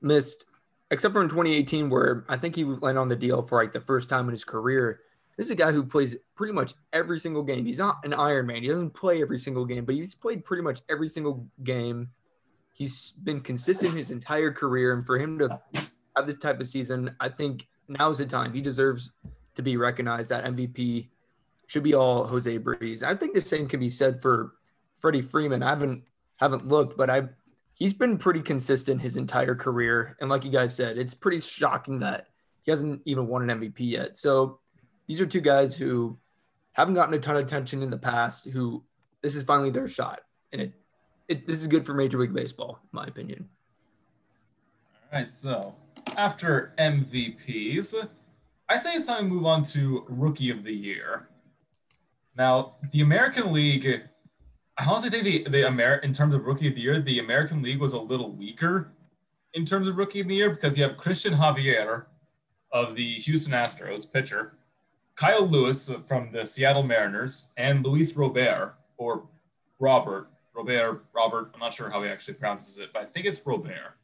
missed, 0.01 0.47
except 0.91 1.13
for 1.13 1.23
in 1.23 1.29
2018, 1.29 1.89
where 1.89 2.25
I 2.29 2.37
think 2.37 2.57
he 2.57 2.65
went 2.65 2.99
on 2.99 3.09
the 3.09 3.17
DL 3.17 3.49
for 3.49 3.63
like 3.63 3.73
the 3.73 3.81
first 3.81 4.09
time 4.09 4.27
in 4.27 4.33
his 4.33 4.45
career. 4.45 5.01
This 5.37 5.47
is 5.47 5.53
a 5.53 5.57
guy 5.57 5.73
who 5.73 5.85
plays 5.85 6.17
pretty 6.35 6.53
much 6.53 6.75
every 6.93 7.21
single 7.21 7.43
game. 7.43 7.65
He's 7.65 7.79
not 7.79 8.05
an 8.05 8.13
Iron 8.13 8.47
Man. 8.47 8.63
He 8.63 8.69
doesn't 8.69 8.91
play 8.91 9.23
every 9.23 9.39
single 9.39 9.65
game, 9.65 9.85
but 9.85 9.95
he's 9.95 10.15
played 10.15 10.45
pretty 10.45 10.63
much 10.63 10.81
every 10.91 11.09
single 11.09 11.47
game. 11.63 12.11
He's 12.75 13.13
been 13.13 13.41
consistent 13.41 13.95
his 13.95 14.11
entire 14.11 14.53
career. 14.53 14.93
And 14.93 15.07
for 15.07 15.19
him 15.19 15.39
to 15.39 15.61
have 16.17 16.27
this 16.27 16.37
type 16.37 16.61
of 16.61 16.67
season, 16.67 17.15
I 17.21 17.29
think 17.29 17.69
now's 17.89 18.19
the 18.19 18.27
time. 18.27 18.53
He 18.53 18.61
deserves 18.61 19.13
to 19.55 19.63
be 19.63 19.77
recognized. 19.77 20.29
That 20.31 20.45
MVP 20.45 21.09
should 21.71 21.85
be 21.85 21.95
all 21.95 22.27
Jose 22.27 22.59
Abreu's. 22.59 23.05
I 23.05 23.15
think 23.15 23.33
the 23.33 23.41
same 23.41 23.69
can 23.69 23.79
be 23.79 23.89
said 23.89 24.21
for 24.21 24.55
Freddie 24.99 25.23
Freeman. 25.23 25.63
I 25.63 25.69
haven't 25.69 26.03
haven't 26.35 26.67
looked, 26.67 26.97
but 26.97 27.09
I 27.09 27.29
he's 27.75 27.95
been 27.95 28.19
pretty 28.19 28.43
consistent 28.43 29.01
his 29.01 29.17
entire 29.17 29.55
career. 29.55 30.17
And 30.21 30.29
like 30.29 30.45
you 30.45 30.51
guys 30.51 30.75
said, 30.75 30.99
it's 30.99 31.15
pretty 31.15 31.39
shocking 31.39 32.01
that 32.01 32.27
he 32.63 32.73
hasn't 32.73 33.03
even 33.05 33.29
won 33.29 33.49
an 33.49 33.61
MVP 33.61 33.77
yet. 33.79 34.19
So 34.19 34.59
these 35.07 35.21
are 35.21 35.27
two 35.27 35.41
guys 35.41 35.77
who 35.77 36.19
haven't 36.73 36.95
gotten 36.95 37.15
a 37.15 37.21
ton 37.21 37.37
of 37.37 37.45
attention 37.45 37.85
in 37.85 37.91
the 37.91 37.99
past. 37.99 38.49
Who 38.49 38.83
this 39.23 39.37
is 39.37 39.45
finally 39.45 39.71
their 39.71 39.87
shot, 39.87 40.23
and 40.53 40.61
it, 40.61 40.73
it 41.29 41.47
this 41.47 41.61
is 41.61 41.69
good 41.69 41.87
for 41.87 41.95
Major 41.95 42.19
League 42.19 42.35
Baseball, 42.35 42.81
in 42.83 42.89
my 42.91 43.05
opinion. 43.05 43.49
All 45.13 45.21
right, 45.21 45.31
so 45.31 45.73
after 46.17 46.75
MVPs, 46.81 48.09
I 48.69 48.77
say 48.77 48.95
it's 48.95 49.07
time 49.07 49.19
to 49.19 49.25
move 49.25 49.47
on 49.47 49.63
to 49.67 50.05
Rookie 50.09 50.51
of 50.51 50.65
the 50.65 50.75
Year. 50.75 51.29
Now, 52.37 52.77
the 52.93 53.01
American 53.03 53.53
League, 53.53 53.87
I 54.79 54.85
honestly 54.85 55.11
think 55.11 55.25
the 55.25 55.51
the 55.51 55.67
Amer- 55.67 55.99
in 55.99 56.13
terms 56.13 56.35
of 56.35 56.47
Rookie 56.47 56.69
of 56.69 56.75
the 56.75 56.81
Year, 56.81 57.01
the 57.01 57.19
American 57.19 57.63
League 57.63 57.81
was 57.81 57.93
a 57.93 58.01
little 58.01 58.33
weaker 58.33 58.93
in 59.55 59.65
terms 59.65 59.89
of 59.89 59.97
Rookie 59.97 60.21
of 60.21 60.29
the 60.29 60.37
Year 60.37 60.51
because 60.51 60.79
you 60.79 60.85
have 60.85 60.97
Cristian 60.97 61.37
Javier 61.37 62.05
of 62.73 62.95
the 62.95 63.15
Houston 63.17 63.53
Astros, 63.53 64.11
pitcher, 64.11 64.55
Kyle 65.17 65.47
Lewis 65.47 65.91
from 66.07 66.31
the 66.33 66.47
Seattle 66.47 66.85
Mariners, 66.85 67.49
and 67.57 67.85
Luis 67.85 68.15
Robert 68.17 68.77
or 68.97 69.25
Robert 69.79 70.29
Robert 70.55 71.05
Robert. 71.13 71.51
I'm 71.55 71.61
not 71.61 71.75
sure 71.75 71.91
how 71.91 72.03
he 72.03 72.09
actually 72.09 72.35
pronounces 72.35 72.79
it, 72.79 72.91
but 72.93 73.03
I 73.03 73.05
think 73.07 73.27
it's 73.27 73.45
Robert 73.45 73.97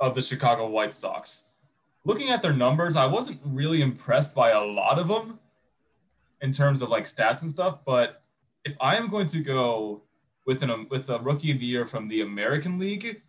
of 0.00 0.14
the 0.14 0.22
Chicago 0.22 0.68
White 0.68 0.92
Sox. 0.92 1.48
Looking 2.04 2.30
at 2.30 2.40
their 2.40 2.52
numbers, 2.52 2.96
I 2.96 3.06
wasn't 3.06 3.40
really 3.44 3.82
impressed 3.82 4.34
by 4.34 4.50
a 4.50 4.64
lot 4.64 4.98
of 4.98 5.08
them 5.08 5.38
in 6.42 6.52
terms 6.52 6.82
of 6.82 6.88
like 6.88 7.04
stats 7.04 7.42
and 7.42 7.50
stuff. 7.50 7.78
But 7.84 8.22
if 8.64 8.74
I 8.80 8.96
am 8.96 9.08
going 9.08 9.26
to 9.28 9.40
go 9.40 10.02
with 10.46 10.62
an 10.62 10.86
with 10.90 11.08
a 11.10 11.18
rookie 11.18 11.52
of 11.52 11.58
the 11.58 11.66
year 11.66 11.86
from 11.86 12.08
the 12.08 12.22
American 12.22 12.78
League, 12.78 13.22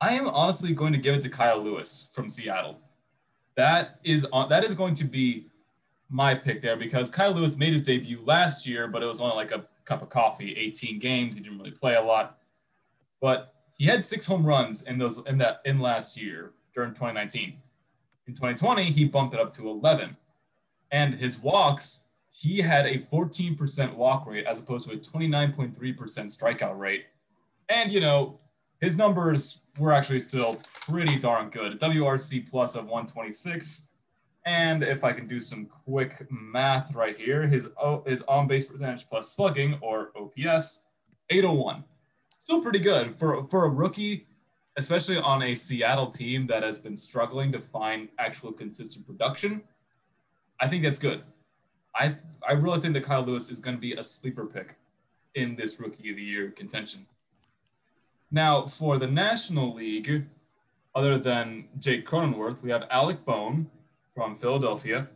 I 0.00 0.14
am 0.14 0.28
honestly 0.28 0.72
going 0.72 0.92
to 0.92 0.98
give 0.98 1.14
it 1.14 1.22
to 1.22 1.28
Kyle 1.28 1.62
Lewis 1.62 2.08
from 2.12 2.28
Seattle. 2.28 2.78
That 3.56 4.00
is 4.04 4.26
on 4.32 4.48
that 4.48 4.64
is 4.64 4.74
going 4.74 4.94
to 4.94 5.04
be 5.04 5.46
my 6.10 6.34
pick 6.34 6.60
there 6.60 6.76
because 6.76 7.08
Kyle 7.08 7.32
Lewis 7.32 7.56
made 7.56 7.72
his 7.72 7.82
debut 7.82 8.20
last 8.24 8.66
year, 8.66 8.86
but 8.86 9.02
it 9.02 9.06
was 9.06 9.20
only 9.20 9.34
like 9.34 9.50
a 9.50 9.64
cup 9.84 10.02
of 10.02 10.10
coffee, 10.10 10.54
18 10.56 10.98
games. 10.98 11.36
He 11.36 11.42
didn't 11.42 11.58
really 11.58 11.70
play 11.70 11.94
a 11.94 12.02
lot. 12.02 12.38
But 13.20 13.54
he 13.78 13.86
had 13.86 14.04
six 14.04 14.26
home 14.26 14.44
runs 14.44 14.82
in 14.82 14.98
those 14.98 15.24
in 15.26 15.38
that 15.38 15.60
in 15.64 15.80
last 15.80 16.16
year 16.16 16.52
during 16.74 16.90
2019. 16.90 17.54
In 18.26 18.32
2020, 18.32 18.84
he 18.84 19.04
bumped 19.04 19.34
it 19.34 19.40
up 19.40 19.50
to 19.52 19.68
11. 19.68 20.16
And 20.92 21.14
his 21.14 21.38
walks, 21.38 22.04
he 22.30 22.60
had 22.60 22.86
a 22.86 22.98
14% 23.12 23.94
walk 23.94 24.26
rate 24.26 24.46
as 24.46 24.58
opposed 24.58 24.88
to 24.88 24.94
a 24.94 24.98
29.3% 24.98 25.74
strikeout 25.76 26.78
rate. 26.78 27.06
And, 27.68 27.90
you 27.90 28.00
know, 28.00 28.38
his 28.80 28.96
numbers 28.96 29.60
were 29.78 29.92
actually 29.92 30.20
still 30.20 30.60
pretty 30.86 31.18
darn 31.18 31.50
good. 31.50 31.80
WRC 31.80 32.48
plus 32.48 32.74
of 32.74 32.84
126. 32.84 33.88
And 34.44 34.82
if 34.82 35.04
I 35.04 35.12
can 35.12 35.26
do 35.26 35.40
some 35.40 35.66
quick 35.66 36.26
math 36.30 36.94
right 36.94 37.16
here, 37.16 37.46
his, 37.46 37.68
his 38.06 38.22
on 38.22 38.46
base 38.46 38.66
percentage 38.66 39.08
plus 39.08 39.30
slugging 39.30 39.78
or 39.80 40.12
OPS, 40.16 40.82
801. 41.30 41.84
Still 42.38 42.60
pretty 42.60 42.80
good 42.80 43.18
for, 43.18 43.46
for 43.48 43.64
a 43.64 43.68
rookie 43.68 44.26
especially 44.76 45.18
on 45.18 45.42
a 45.42 45.54
Seattle 45.54 46.10
team 46.10 46.46
that 46.46 46.62
has 46.62 46.78
been 46.78 46.96
struggling 46.96 47.52
to 47.52 47.60
find 47.60 48.08
actual 48.18 48.52
consistent 48.52 49.06
production. 49.06 49.62
I 50.62 50.68
think 50.68 50.84
that's 50.84 51.00
good. 51.00 51.22
I 51.94 52.16
I 52.48 52.52
really 52.52 52.80
think 52.80 52.94
that 52.94 53.04
Kyle 53.04 53.22
Lewis 53.22 53.50
is 53.50 53.58
going 53.58 53.76
to 53.76 53.80
be 53.80 53.94
a 53.94 54.02
sleeper 54.02 54.46
pick 54.46 54.76
in 55.34 55.56
this 55.56 55.78
rookie 55.80 56.10
of 56.10 56.16
the 56.16 56.22
year 56.22 56.50
contention. 56.50 57.04
Now, 58.30 58.66
for 58.66 58.96
the 58.96 59.06
National 59.06 59.74
League, 59.74 60.24
other 60.94 61.18
than 61.18 61.66
Jake 61.80 62.06
Cronenworth, 62.06 62.62
we 62.62 62.70
have 62.70 62.84
Alec 62.90 63.24
Bohm 63.24 63.70
from 64.14 64.36
Philadelphia 64.36 65.08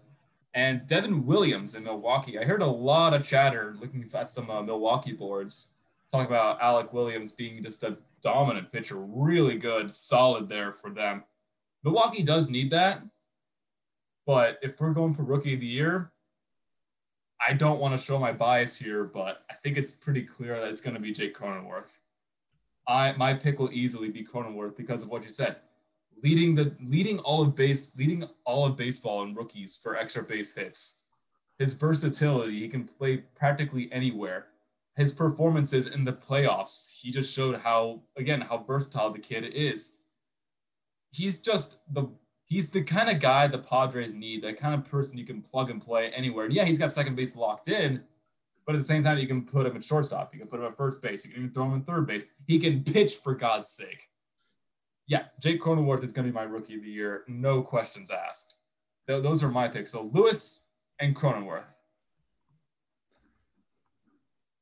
and 0.55 0.87
Devin 0.87 1.25
Williams 1.25 1.75
in 1.75 1.85
Milwaukee. 1.85 2.39
I 2.39 2.45
heard 2.45 2.63
a 2.63 2.67
lot 2.67 3.15
of 3.15 3.25
chatter 3.25 3.77
looking 3.81 4.05
at 4.15 4.29
some 4.29 4.51
uh, 4.51 4.63
Milwaukee 4.63 5.13
boards 5.13 5.71
talking 6.11 6.27
about 6.27 6.61
Alec 6.61 6.93
Williams 6.93 7.31
being 7.31 7.63
just 7.63 7.85
a 7.85 7.97
dominant 8.21 8.73
pitcher, 8.73 8.97
really 8.97 9.59
good, 9.59 9.93
solid 9.93 10.49
there 10.49 10.73
for 10.73 10.91
them. 10.91 11.23
Milwaukee 11.85 12.23
does 12.23 12.51
need 12.51 12.71
that. 12.71 13.03
But 14.27 14.59
if 14.63 14.81
we're 14.81 14.93
going 14.93 15.15
for 15.15 15.23
rookie 15.23 15.55
of 15.55 15.61
the 15.61 15.67
year, 15.67 16.13
I 17.47 17.53
don't 17.53 17.79
want 17.79 17.99
to 17.99 18.05
show 18.05 18.19
my 18.19 18.33
bias 18.33 18.77
here, 18.77 19.05
but 19.05 19.43
I 19.51 19.55
think 19.55 19.77
it's 19.77 19.93
pretty 19.93 20.23
clear 20.23 20.59
that 20.59 20.69
it's 20.69 20.81
going 20.81 20.95
to 20.95 21.01
be 21.01 21.13
Jake 21.13 21.37
Cronenworth. 21.37 21.99
I 22.89 23.13
my 23.13 23.35
pick 23.35 23.59
will 23.59 23.73
easily 23.73 24.11
be 24.11 24.25
Cronenworth 24.25 24.77
because 24.77 25.03
of 25.03 25.09
what 25.09 25.23
you 25.23 25.31
said. 25.31 25.57
Leading 26.23 26.55
the 26.55 26.75
leading 26.81 27.19
all 27.21 27.43
of 27.43 27.55
base 27.55 27.95
leading 27.97 28.29
all 28.45 28.65
of 28.65 28.77
baseball 28.77 29.23
in 29.23 29.35
rookies 29.35 29.77
for 29.77 29.97
extra 29.97 30.23
base 30.23 30.55
hits. 30.55 31.01
His 31.59 31.75
versatility, 31.75 32.61
he 32.61 32.69
can 32.69 32.85
play 32.85 33.19
practically 33.35 33.91
anywhere 33.93 34.47
his 34.97 35.13
performances 35.13 35.87
in 35.87 36.05
the 36.05 36.13
playoffs, 36.13 36.91
he 36.91 37.11
just 37.11 37.33
showed 37.33 37.59
how 37.59 38.01
again 38.17 38.41
how 38.41 38.59
versatile 38.59 39.11
the 39.11 39.19
kid 39.19 39.45
is. 39.45 39.99
He's 41.13 41.39
just 41.39 41.77
the 41.93 42.09
he's 42.49 42.71
the 42.71 42.83
kind 42.83 43.11
of 43.11 43.21
guy 43.21 43.47
the 43.47 43.59
Padres 43.59 44.15
need, 44.15 44.43
that 44.45 44.59
kind 44.59 44.75
of 44.75 44.89
person 44.89 45.19
you 45.19 45.27
can 45.27 45.43
plug 45.43 45.71
and 45.71 45.83
play 45.83 46.11
anywhere. 46.11 46.45
And 46.45 46.55
yeah, 46.55 46.65
he's 46.65 46.79
got 46.79 46.93
second 46.93 47.17
base 47.17 47.37
locked 47.37 47.69
in, 47.69 48.03
but 48.65 48.75
at 48.75 48.79
the 48.79 48.85
same 48.85 49.03
time, 49.03 49.19
you 49.19 49.27
can 49.27 49.45
put 49.45 49.67
him 49.67 49.77
at 49.77 49.85
shortstop, 49.85 50.33
you 50.33 50.41
can 50.41 50.49
put 50.49 50.61
him 50.61 50.67
at 50.67 50.77
first 50.77 51.03
base, 51.03 51.25
you 51.25 51.31
can 51.31 51.41
even 51.43 51.53
throw 51.53 51.65
him 51.65 51.75
in 51.75 51.83
third 51.83 52.07
base. 52.07 52.25
He 52.47 52.59
can 52.59 52.83
pitch 52.85 53.17
for 53.17 53.35
God's 53.35 53.71
sake. 53.71 54.09
Yeah, 55.07 55.25
Jake 55.41 55.61
Cronenworth 55.61 56.03
is 56.03 56.13
going 56.13 56.27
to 56.27 56.33
be 56.33 56.35
my 56.35 56.43
rookie 56.45 56.77
of 56.77 56.83
the 56.83 56.91
year, 56.91 57.25
no 57.29 57.63
questions 57.63 58.11
asked. 58.11 58.57
Th- 59.07 59.23
those 59.23 59.43
are 59.43 59.49
my 59.49 59.69
picks. 59.69 59.93
So 59.93 60.11
Lewis 60.13 60.67
and 60.99 61.15
Cronenworth. 61.15 61.65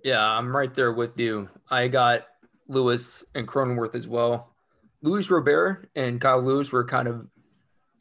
Yeah, 0.03 0.23
I'm 0.23 0.55
right 0.55 0.75
there 0.75 0.93
with 0.93 1.19
you. 1.19 1.49
I 1.71 1.89
got 1.89 2.27
Lewis 2.69 3.25
and 3.35 3.49
Cronenworth 3.49 3.95
as 3.95 4.07
well. 4.07 4.55
Luis 5.01 5.31
Robert 5.31 5.91
and 5.97 6.21
Kyle 6.21 6.43
Lewis 6.43 6.73
were 6.73 6.85
kind 6.85 7.09
of 7.09 7.27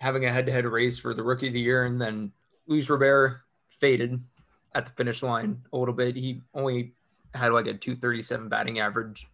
having 0.04 0.26
a 0.26 0.32
head-to-head 0.32 0.66
race 0.66 1.00
for 1.00 1.14
the 1.14 1.24
rookie 1.24 1.48
of 1.48 1.54
the 1.54 1.62
year, 1.62 1.86
and 1.86 2.00
then 2.00 2.30
Luis 2.68 2.90
Robert 2.90 3.42
faded 3.70 4.22
at 4.76 4.86
the 4.86 4.92
finish 4.92 5.24
line 5.24 5.62
a 5.72 5.78
little 5.78 5.94
bit. 5.94 6.18
He 6.18 6.42
only 6.54 6.94
had 7.34 7.54
like 7.54 7.68
a 7.68 7.74
237 7.74 8.50
batting 8.50 8.80
average. 8.80 9.28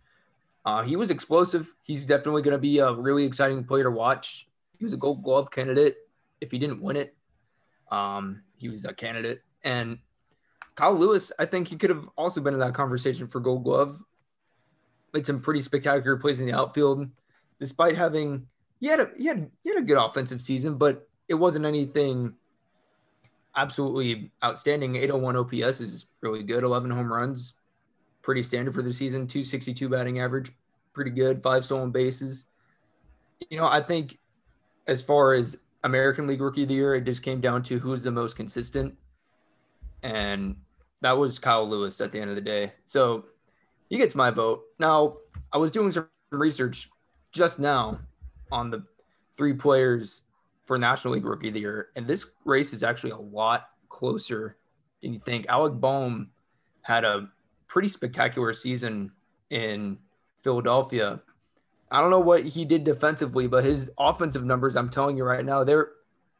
Uh, 0.63 0.83
he 0.83 0.95
was 0.95 1.09
explosive. 1.09 1.73
He's 1.81 2.05
definitely 2.05 2.43
going 2.43 2.53
to 2.53 2.59
be 2.59 2.77
a 2.77 2.93
really 2.93 3.25
exciting 3.25 3.63
player 3.63 3.85
to 3.85 3.89
watch. 3.89 4.47
He 4.77 4.83
was 4.83 4.93
a 4.93 4.97
Gold 4.97 5.23
Glove 5.23 5.49
candidate. 5.49 5.97
If 6.39 6.51
he 6.51 6.59
didn't 6.59 6.83
win 6.83 6.97
it, 6.97 7.15
um, 7.91 8.43
he 8.59 8.69
was 8.69 8.85
a 8.85 8.93
candidate. 8.93 9.41
And 9.63 9.97
Kyle 10.75 10.93
Lewis, 10.93 11.31
I 11.39 11.45
think 11.45 11.67
he 11.67 11.77
could 11.77 11.89
have 11.89 12.07
also 12.15 12.41
been 12.41 12.53
in 12.53 12.59
that 12.59 12.75
conversation 12.75 13.25
for 13.25 13.39
Gold 13.39 13.63
Glove. 13.63 13.99
Made 15.13 15.25
some 15.25 15.41
pretty 15.41 15.63
spectacular 15.63 16.15
plays 16.17 16.39
in 16.39 16.45
the 16.45 16.53
outfield, 16.53 17.09
despite 17.59 17.97
having 17.97 18.45
he 18.79 18.87
had 18.87 18.99
a 18.99 19.09
he 19.17 19.25
had 19.25 19.49
he 19.63 19.69
had 19.69 19.79
a 19.79 19.85
good 19.85 19.97
offensive 19.97 20.41
season, 20.41 20.77
but 20.77 21.07
it 21.27 21.33
wasn't 21.33 21.65
anything 21.65 22.33
absolutely 23.55 24.31
outstanding. 24.43 24.95
801 24.95 25.35
OPS 25.35 25.81
is 25.81 26.05
really 26.21 26.43
good. 26.43 26.63
11 26.63 26.89
home 26.89 27.11
runs, 27.11 27.53
pretty 28.21 28.43
standard 28.43 28.73
for 28.73 28.81
the 28.81 28.93
season. 28.93 29.27
262 29.27 29.89
batting 29.89 30.19
average, 30.19 30.51
pretty 30.93 31.11
good. 31.11 31.43
Five 31.43 31.65
stolen 31.65 31.91
bases. 31.91 32.47
You 33.49 33.57
know, 33.57 33.65
I 33.65 33.81
think 33.81 34.17
as 34.87 35.01
far 35.01 35.33
as 35.33 35.57
American 35.83 36.27
League 36.27 36.41
Rookie 36.41 36.63
of 36.63 36.69
the 36.69 36.75
Year, 36.75 36.95
it 36.95 37.05
just 37.05 37.23
came 37.23 37.41
down 37.41 37.63
to 37.63 37.79
who's 37.79 38.03
the 38.03 38.11
most 38.11 38.35
consistent, 38.35 38.97
and 40.03 40.55
that 41.01 41.17
was 41.17 41.39
Kyle 41.39 41.67
Lewis 41.67 42.01
at 42.01 42.11
the 42.11 42.19
end 42.19 42.29
of 42.29 42.35
the 42.35 42.41
day. 42.41 42.73
So 42.85 43.25
he 43.89 43.97
gets 43.97 44.15
my 44.15 44.29
vote. 44.29 44.63
Now, 44.77 45.17
I 45.53 45.57
was 45.57 45.71
doing 45.71 45.91
some 45.91 46.07
research 46.31 46.89
just 47.31 47.59
now 47.59 47.99
on 48.51 48.69
the 48.69 48.83
three 49.37 49.53
players 49.53 50.23
for 50.65 50.77
National 50.77 51.15
League 51.15 51.25
Rookie 51.25 51.47
of 51.47 51.53
the 51.53 51.61
Year, 51.61 51.89
and 51.95 52.07
this 52.07 52.27
race 52.45 52.73
is 52.73 52.83
actually 52.83 53.11
a 53.11 53.17
lot 53.17 53.69
closer 53.89 54.57
than 55.01 55.13
you 55.13 55.19
think. 55.19 55.47
Alec 55.49 55.73
Bohm 55.73 56.31
had 56.81 57.03
a 57.03 57.29
pretty 57.67 57.89
spectacular 57.89 58.53
season 58.53 59.11
in 59.49 59.97
Philadelphia. 60.43 61.21
I 61.91 62.01
don't 62.01 62.11
know 62.11 62.19
what 62.19 62.45
he 62.45 62.65
did 62.65 62.83
defensively, 62.83 63.47
but 63.47 63.63
his 63.63 63.91
offensive 63.97 64.45
numbers, 64.45 64.75
I'm 64.75 64.89
telling 64.89 65.17
you 65.17 65.23
right 65.23 65.43
now, 65.43 65.63
they're 65.63 65.89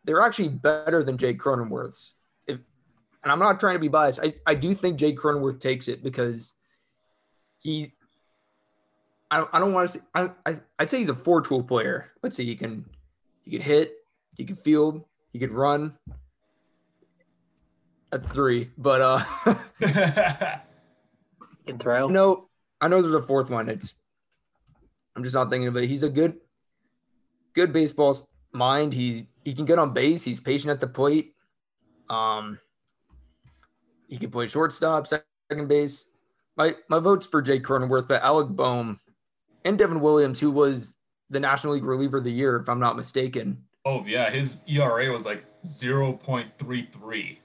they're 0.05 0.21
actually 0.21 0.49
better 0.49 1.03
than 1.03 1.17
Jake 1.17 1.39
Cronenworth's. 1.39 2.13
If, 2.47 2.59
and 3.23 3.31
I'm 3.31 3.39
not 3.39 3.59
trying 3.59 3.75
to 3.75 3.79
be 3.79 3.87
biased. 3.87 4.19
I, 4.23 4.33
I 4.45 4.55
do 4.55 4.73
think 4.73 4.97
Jake 4.97 5.17
Cronenworth 5.17 5.59
takes 5.59 5.87
it 5.87 6.03
because 6.03 6.55
he 7.57 7.93
I, 9.31 9.45
I 9.53 9.59
don't 9.59 9.73
want 9.73 9.89
to 9.89 9.97
say 9.97 10.03
I, 10.15 10.31
I 10.45 10.59
I'd 10.79 10.89
say 10.89 10.99
he's 10.99 11.09
a 11.09 11.15
four 11.15 11.41
tool 11.41 11.63
player. 11.63 12.11
Let's 12.23 12.35
see, 12.35 12.45
he 12.45 12.55
can 12.55 12.85
he 13.43 13.51
can 13.51 13.61
hit, 13.61 13.93
he 14.35 14.45
can 14.45 14.55
field, 14.55 15.03
he 15.31 15.39
can 15.39 15.53
run. 15.53 15.93
That's 18.11 18.27
three, 18.27 18.71
but 18.77 19.01
uh 19.01 19.23
Can 21.67 21.77
throw. 21.77 22.07
no, 22.07 22.49
I 22.81 22.87
know 22.87 23.01
there's 23.01 23.13
a 23.13 23.21
fourth 23.21 23.51
one. 23.51 23.69
It's 23.69 23.93
I'm 25.15 25.23
just 25.23 25.35
not 25.35 25.51
thinking 25.51 25.67
of 25.67 25.77
it. 25.77 25.87
He's 25.87 26.03
a 26.03 26.09
good 26.09 26.37
good 27.53 27.71
baseball 27.71 28.27
mind. 28.51 28.93
He 28.93 29.27
he 29.45 29.53
can 29.53 29.65
get 29.65 29.77
on 29.77 29.93
base. 29.93 30.23
He's 30.23 30.39
patient 30.39 30.71
at 30.71 30.79
the 30.79 30.87
plate. 30.87 31.35
Um, 32.09 32.57
he 34.07 34.17
can 34.17 34.31
play 34.31 34.47
shortstop, 34.47 35.05
second 35.05 35.67
base. 35.67 36.07
My 36.57 36.75
my 36.87 36.97
vote's 36.97 37.27
for 37.27 37.43
Jake 37.43 37.63
Cronenworth, 37.63 38.07
but 38.07 38.23
Alec 38.23 38.49
Bohm 38.49 38.99
and 39.65 39.77
Devin 39.77 39.99
Williams, 39.99 40.39
who 40.39 40.51
was 40.51 40.95
the 41.29 41.39
National 41.39 41.73
League 41.73 41.83
reliever 41.83 42.17
of 42.17 42.23
the 42.23 42.31
year, 42.31 42.57
if 42.57 42.69
I'm 42.69 42.79
not 42.79 42.97
mistaken. 42.97 43.63
oh 43.85 44.03
yeah, 44.05 44.29
his 44.29 44.57
ERA 44.67 45.11
was 45.11 45.25
like 45.25 45.43
0.33. 45.65 47.37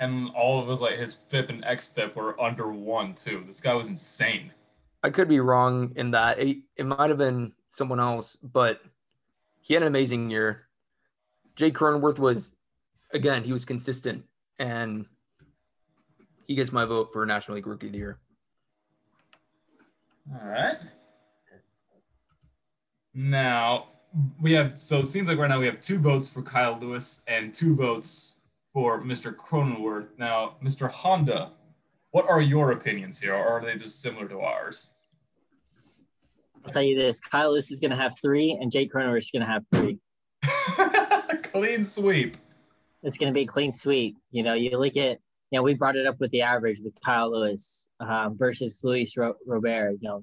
And 0.00 0.30
all 0.30 0.62
of 0.62 0.68
his 0.68 0.80
like 0.80 0.98
his 0.98 1.14
FIP 1.28 1.50
and 1.50 1.64
XFIP 1.64 2.14
were 2.14 2.40
under 2.40 2.72
one 2.72 3.14
too. 3.14 3.42
This 3.46 3.60
guy 3.60 3.74
was 3.74 3.88
insane. 3.88 4.52
I 5.02 5.10
could 5.10 5.28
be 5.28 5.40
wrong 5.40 5.92
in 5.96 6.12
that. 6.12 6.38
It, 6.38 6.58
it 6.76 6.86
might 6.86 7.08
have 7.08 7.18
been 7.18 7.52
someone 7.70 8.00
else, 8.00 8.36
but 8.42 8.80
he 9.60 9.74
had 9.74 9.82
an 9.82 9.88
amazing 9.88 10.30
year. 10.30 10.68
Jake 11.56 11.74
Cronenworth 11.74 12.18
was, 12.18 12.54
again, 13.12 13.44
he 13.44 13.52
was 13.52 13.64
consistent, 13.64 14.24
and 14.58 15.06
he 16.46 16.54
gets 16.54 16.72
my 16.72 16.84
vote 16.84 17.12
for 17.12 17.26
National 17.26 17.56
League 17.56 17.66
Rookie 17.66 17.86
of 17.86 17.92
the 17.92 17.98
Year. 17.98 18.18
All 20.32 20.48
right. 20.48 20.78
Now 23.18 23.88
we 24.40 24.52
have 24.52 24.78
so 24.78 25.00
it 25.00 25.06
seems 25.06 25.26
like 25.26 25.38
right 25.38 25.48
now 25.48 25.58
we 25.58 25.66
have 25.66 25.80
two 25.80 25.98
votes 25.98 26.30
for 26.30 26.40
Kyle 26.40 26.78
Lewis 26.80 27.22
and 27.26 27.52
two 27.52 27.74
votes 27.74 28.36
for 28.72 29.02
Mr. 29.02 29.34
Cronenworth. 29.34 30.06
Now, 30.18 30.54
Mr. 30.62 30.88
Honda, 30.88 31.50
what 32.12 32.28
are 32.28 32.40
your 32.40 32.70
opinions 32.70 33.18
here, 33.18 33.34
or 33.34 33.58
are 33.58 33.64
they 33.64 33.74
just 33.74 34.00
similar 34.02 34.28
to 34.28 34.38
ours? 34.38 34.92
I'll 36.64 36.70
tell 36.70 36.84
you 36.84 36.96
this: 36.96 37.18
Kyle 37.18 37.50
Lewis 37.50 37.72
is 37.72 37.80
going 37.80 37.90
to 37.90 37.96
have 37.96 38.14
three, 38.22 38.52
and 38.52 38.70
Jake 38.70 38.92
Cronenworth 38.92 39.18
is 39.18 39.30
going 39.32 39.44
to 39.44 39.48
have 39.48 39.66
three. 39.74 39.98
Clean 41.42 41.82
sweep. 41.82 42.36
It's 43.02 43.18
going 43.18 43.32
to 43.32 43.34
be 43.34 43.42
a 43.42 43.46
clean 43.46 43.72
sweep. 43.72 44.16
You 44.30 44.44
know, 44.44 44.54
you 44.54 44.78
look 44.78 44.96
at, 44.96 45.18
you 45.50 45.58
know, 45.58 45.64
we 45.64 45.74
brought 45.74 45.96
it 45.96 46.06
up 46.06 46.20
with 46.20 46.30
the 46.30 46.42
average 46.42 46.78
with 46.84 46.94
Kyle 47.04 47.32
Lewis 47.32 47.88
um, 47.98 48.38
versus 48.38 48.78
Luis 48.84 49.16
Ro- 49.16 49.34
Robert. 49.44 49.96
You 50.00 50.08
know, 50.08 50.22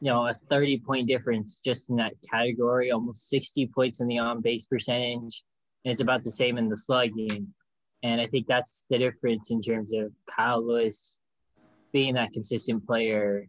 you 0.00 0.10
know, 0.10 0.26
a 0.26 0.34
30 0.34 0.80
point 0.80 1.08
difference 1.08 1.58
just 1.64 1.90
in 1.90 1.96
that 1.96 2.14
category, 2.30 2.90
almost 2.90 3.28
60 3.28 3.66
points 3.68 4.00
in 4.00 4.06
the 4.06 4.18
on 4.18 4.40
base 4.40 4.66
percentage. 4.66 5.42
And 5.84 5.92
it's 5.92 6.02
about 6.02 6.24
the 6.24 6.32
same 6.32 6.58
in 6.58 6.68
the 6.68 6.76
slugging. 6.76 7.48
And 8.02 8.20
I 8.20 8.26
think 8.26 8.46
that's 8.46 8.84
the 8.90 8.98
difference 8.98 9.50
in 9.50 9.60
terms 9.60 9.92
of 9.92 10.12
Kyle 10.34 10.64
Lewis 10.64 11.18
being 11.92 12.14
that 12.14 12.32
consistent 12.32 12.86
player 12.86 13.48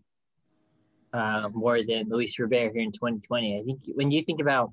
uh, 1.13 1.49
more 1.53 1.83
than 1.83 2.09
Luis 2.09 2.37
Robert 2.39 2.71
here 2.73 2.81
in 2.81 2.91
2020. 2.91 3.59
I 3.59 3.63
think 3.63 3.79
when 3.95 4.11
you 4.11 4.23
think 4.23 4.41
about 4.41 4.71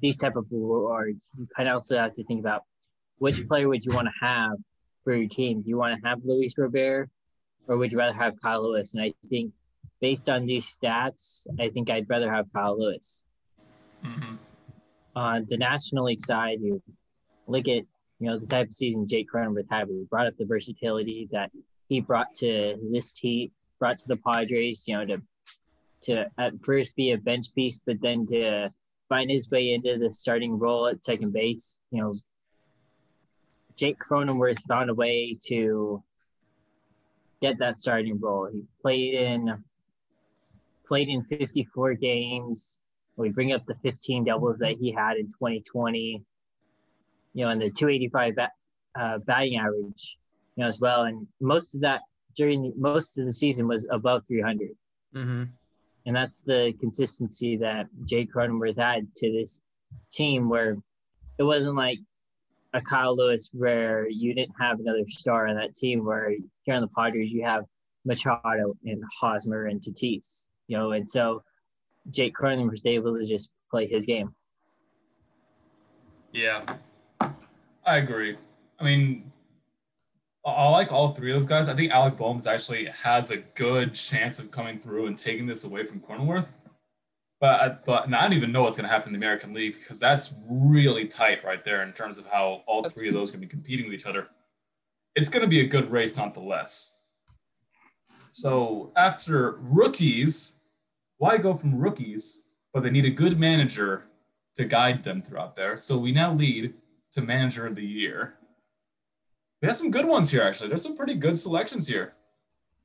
these 0.00 0.16
type 0.16 0.36
of 0.36 0.46
awards, 0.52 1.28
you 1.38 1.46
kind 1.54 1.68
of 1.68 1.76
also 1.76 1.98
have 1.98 2.14
to 2.14 2.24
think 2.24 2.40
about 2.40 2.62
which 3.18 3.46
player 3.46 3.68
would 3.68 3.84
you 3.84 3.92
want 3.92 4.08
to 4.08 4.26
have 4.26 4.52
for 5.04 5.14
your 5.14 5.28
team. 5.28 5.60
Do 5.62 5.68
you 5.68 5.76
want 5.76 6.00
to 6.00 6.08
have 6.08 6.20
Luis 6.24 6.54
Robert 6.56 7.10
or 7.66 7.76
would 7.76 7.92
you 7.92 7.98
rather 7.98 8.16
have 8.16 8.40
Kyle 8.40 8.62
Lewis? 8.62 8.94
And 8.94 9.02
I 9.02 9.12
think 9.28 9.52
based 10.00 10.28
on 10.28 10.46
these 10.46 10.76
stats, 10.76 11.46
I 11.58 11.68
think 11.68 11.90
I'd 11.90 12.08
rather 12.08 12.32
have 12.32 12.52
Kyle 12.52 12.78
Lewis. 12.78 13.22
Mhm. 14.02 14.38
On 15.14 15.44
the 15.46 15.56
National 15.56 16.04
League 16.04 16.20
side, 16.20 16.60
you 16.60 16.82
look 17.46 17.68
at 17.68 17.84
you 18.18 18.26
know 18.26 18.38
the 18.38 18.46
type 18.46 18.68
of 18.68 18.74
season 18.74 19.08
Jake 19.08 19.28
Cronenworth 19.30 19.70
had. 19.70 19.88
We 19.88 20.04
brought 20.04 20.26
up 20.26 20.36
the 20.36 20.44
versatility 20.44 21.28
that 21.32 21.50
he 21.88 22.00
brought 22.00 22.34
to 22.36 22.78
this 22.92 23.12
team, 23.12 23.50
brought 23.78 23.98
to 23.98 24.08
the 24.08 24.16
Padres. 24.16 24.86
You 24.86 24.98
know 24.98 25.06
to 25.06 25.22
to 26.02 26.30
at 26.38 26.52
first 26.64 26.96
be 26.96 27.12
a 27.12 27.18
bench 27.18 27.54
piece, 27.54 27.78
but 27.84 28.00
then 28.00 28.26
to 28.28 28.72
find 29.08 29.30
his 29.30 29.50
way 29.50 29.72
into 29.74 29.98
the 29.98 30.12
starting 30.12 30.58
role 30.58 30.86
at 30.86 31.04
second 31.04 31.32
base. 31.32 31.78
You 31.90 32.02
know, 32.02 32.14
Jake 33.76 33.98
Cronenworth 33.98 34.60
found 34.62 34.88
a 34.88 34.94
way 34.94 35.36
to 35.46 36.02
get 37.42 37.58
that 37.58 37.80
starting 37.80 38.18
role. 38.20 38.48
He 38.52 38.64
played 38.80 39.14
in 39.14 39.62
played 40.90 41.08
in 41.08 41.22
54 41.24 41.94
games. 41.94 42.76
We 43.16 43.30
bring 43.30 43.52
up 43.52 43.64
the 43.64 43.76
15 43.76 44.24
doubles 44.24 44.58
that 44.58 44.76
he 44.80 44.90
had 44.90 45.18
in 45.18 45.26
2020. 45.26 46.20
You 47.32 47.44
know, 47.44 47.50
and 47.50 47.60
the 47.60 47.70
285 47.70 48.34
bat, 48.34 48.50
uh, 48.98 49.18
batting 49.18 49.56
average, 49.56 50.18
you 50.56 50.64
know, 50.64 50.68
as 50.68 50.80
well. 50.80 51.04
And 51.04 51.28
most 51.40 51.76
of 51.76 51.80
that 51.82 52.00
during 52.36 52.72
most 52.76 53.18
of 53.18 53.24
the 53.24 53.32
season 53.32 53.68
was 53.68 53.86
above 53.90 54.22
300 54.26 54.70
Mm-hmm. 55.12 55.42
and 56.06 56.14
that's 56.14 56.40
the 56.42 56.72
consistency 56.78 57.56
that 57.56 57.88
Jake 58.04 58.32
Cronenworth 58.32 58.78
had 58.78 59.08
to 59.16 59.32
this 59.32 59.60
team 60.08 60.48
where 60.48 60.76
it 61.38 61.42
wasn't 61.42 61.74
like 61.74 61.98
a 62.74 62.80
Kyle 62.80 63.16
Lewis 63.16 63.50
where 63.52 64.08
you 64.08 64.32
didn't 64.34 64.54
have 64.60 64.78
another 64.78 65.02
star 65.08 65.48
on 65.48 65.56
that 65.56 65.74
team 65.74 66.04
where 66.04 66.30
here 66.62 66.74
on 66.76 66.82
the 66.82 66.88
Padres 66.96 67.32
you 67.32 67.42
have 67.42 67.64
Machado 68.04 68.76
and 68.84 69.02
Hosmer 69.20 69.66
and 69.66 69.80
Tatis, 69.80 70.49
you 70.70 70.76
know, 70.76 70.92
and 70.92 71.10
so 71.10 71.42
Jake 72.10 72.32
Cronenworth 72.40 72.70
was 72.70 72.86
able 72.86 73.18
to 73.18 73.26
just 73.26 73.50
play 73.68 73.88
his 73.88 74.06
game. 74.06 74.32
Yeah, 76.32 76.76
I 77.84 77.96
agree. 77.96 78.36
I 78.78 78.84
mean, 78.84 79.32
I- 80.46 80.68
like 80.68 80.92
all 80.92 81.12
three 81.12 81.32
of 81.32 81.34
those 81.34 81.46
guys. 81.46 81.66
I 81.66 81.74
think 81.74 81.90
Alec 81.90 82.16
Bohms 82.16 82.46
actually 82.46 82.84
has 82.86 83.32
a 83.32 83.38
good 83.38 83.94
chance 83.94 84.38
of 84.38 84.52
coming 84.52 84.78
through 84.78 85.06
and 85.06 85.18
taking 85.18 85.44
this 85.44 85.64
away 85.64 85.84
from 85.84 85.98
Cronenworth. 86.00 86.52
But 87.40 87.60
I, 87.60 87.68
but 87.84 88.14
I 88.14 88.22
don't 88.22 88.34
even 88.34 88.52
know 88.52 88.62
what's 88.62 88.76
going 88.76 88.88
to 88.88 88.92
happen 88.94 89.08
in 89.08 89.20
the 89.20 89.26
American 89.26 89.52
League 89.52 89.74
because 89.74 89.98
that's 89.98 90.34
really 90.48 91.06
tight 91.06 91.42
right 91.44 91.64
there 91.64 91.82
in 91.82 91.92
terms 91.92 92.16
of 92.16 92.26
how 92.26 92.62
all 92.68 92.88
three 92.88 93.08
of 93.08 93.14
those 93.14 93.32
to 93.32 93.38
be 93.38 93.46
competing 93.46 93.86
with 93.86 93.94
each 93.94 94.06
other. 94.06 94.28
It's 95.16 95.30
going 95.30 95.42
to 95.42 95.48
be 95.48 95.62
a 95.62 95.66
good 95.66 95.90
race 95.90 96.16
nonetheless. 96.16 96.98
So 98.30 98.92
after 98.96 99.58
rookies, 99.62 100.59
why 101.20 101.36
go 101.36 101.54
from 101.54 101.78
rookies? 101.78 102.44
But 102.72 102.82
they 102.82 102.90
need 102.90 103.04
a 103.04 103.10
good 103.10 103.38
manager 103.38 104.04
to 104.56 104.64
guide 104.64 105.04
them 105.04 105.20
throughout 105.22 105.54
there. 105.54 105.76
So 105.76 105.98
we 105.98 106.12
now 106.12 106.32
lead 106.32 106.72
to 107.12 107.20
manager 107.20 107.66
of 107.66 107.74
the 107.74 107.84
year. 107.84 108.34
We 109.60 109.66
have 109.66 109.76
some 109.76 109.90
good 109.90 110.06
ones 110.06 110.30
here, 110.30 110.42
actually. 110.42 110.68
There's 110.68 110.82
some 110.82 110.96
pretty 110.96 111.14
good 111.14 111.36
selections 111.36 111.86
here. 111.86 112.14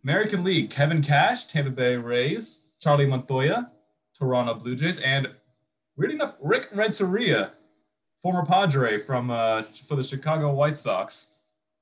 American 0.03 0.43
League, 0.43 0.69
Kevin 0.69 1.01
Cash, 1.01 1.45
Tampa 1.45 1.69
Bay 1.71 1.95
Rays, 1.95 2.65
Charlie 2.81 3.05
Montoyo, 3.05 3.67
Toronto 4.17 4.53
Blue 4.55 4.75
Jays, 4.75 4.99
and 4.99 5.27
weird 5.95 6.11
enough, 6.11 6.35
Rick 6.41 6.67
Renteria, 6.73 7.51
former 8.21 8.45
Padre 8.45 8.97
from 8.97 9.31
uh, 9.31 9.63
for 9.87 9.95
the 9.95 10.03
Chicago 10.03 10.51
White 10.53 10.75
Sox, 10.75 11.35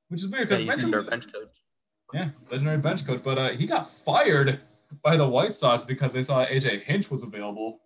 which 0.09 0.21
is 0.21 0.27
weird 0.29 0.49
Yeah, 0.51 0.57
because 0.57 0.83
he's 0.83 0.93
our 0.93 1.01
bench 1.01 1.25
coach. 1.33 1.55
yeah, 2.13 2.29
legendary 2.51 2.77
bench 2.77 3.07
coach. 3.07 3.21
But 3.23 3.37
uh, 3.39 3.49
he 3.49 3.65
got 3.65 3.89
fired 3.89 4.59
by 5.01 5.15
the 5.15 5.27
White 5.27 5.55
Sox 5.55 5.83
because 5.83 6.13
they 6.13 6.23
saw 6.23 6.45
AJ 6.45 6.83
Hinch 6.83 7.09
was 7.09 7.23
available, 7.23 7.79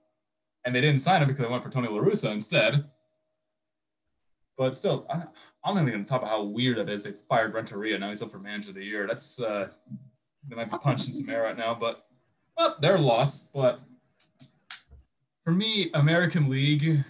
and 0.65 0.75
they 0.75 0.81
didn't 0.81 0.99
sign 0.99 1.21
him 1.21 1.27
because 1.27 1.43
they 1.45 1.51
went 1.51 1.63
for 1.63 1.69
Tony 1.69 1.87
La 1.87 1.99
Russa 1.99 2.31
instead. 2.31 2.85
But 4.57 4.73
still, 4.73 5.05
I, 5.09 5.23
I'm 5.63 5.75
not 5.75 5.81
even 5.81 5.93
going 5.93 6.05
to 6.05 6.09
talk 6.09 6.21
about 6.21 6.31
how 6.31 6.43
weird 6.43 6.77
that 6.77 6.89
is. 6.89 7.03
They 7.03 7.13
fired 7.29 7.53
Renteria. 7.53 7.97
Now 7.99 8.09
he's 8.09 8.21
up 8.21 8.31
for 8.31 8.39
manager 8.39 8.69
of 8.69 8.75
the 8.75 8.83
year. 8.83 9.07
That's 9.07 9.39
uh, 9.39 9.69
they 10.47 10.55
might 10.55 10.71
be 10.71 10.77
punching 10.77 11.13
some 11.13 11.29
air 11.29 11.43
right 11.43 11.57
now, 11.57 11.75
but 11.75 12.07
well, 12.57 12.75
they're 12.81 12.97
lost. 12.97 13.53
But 13.53 13.79
for 15.43 15.51
me, 15.51 15.91
American 15.93 16.49
League, 16.49 17.03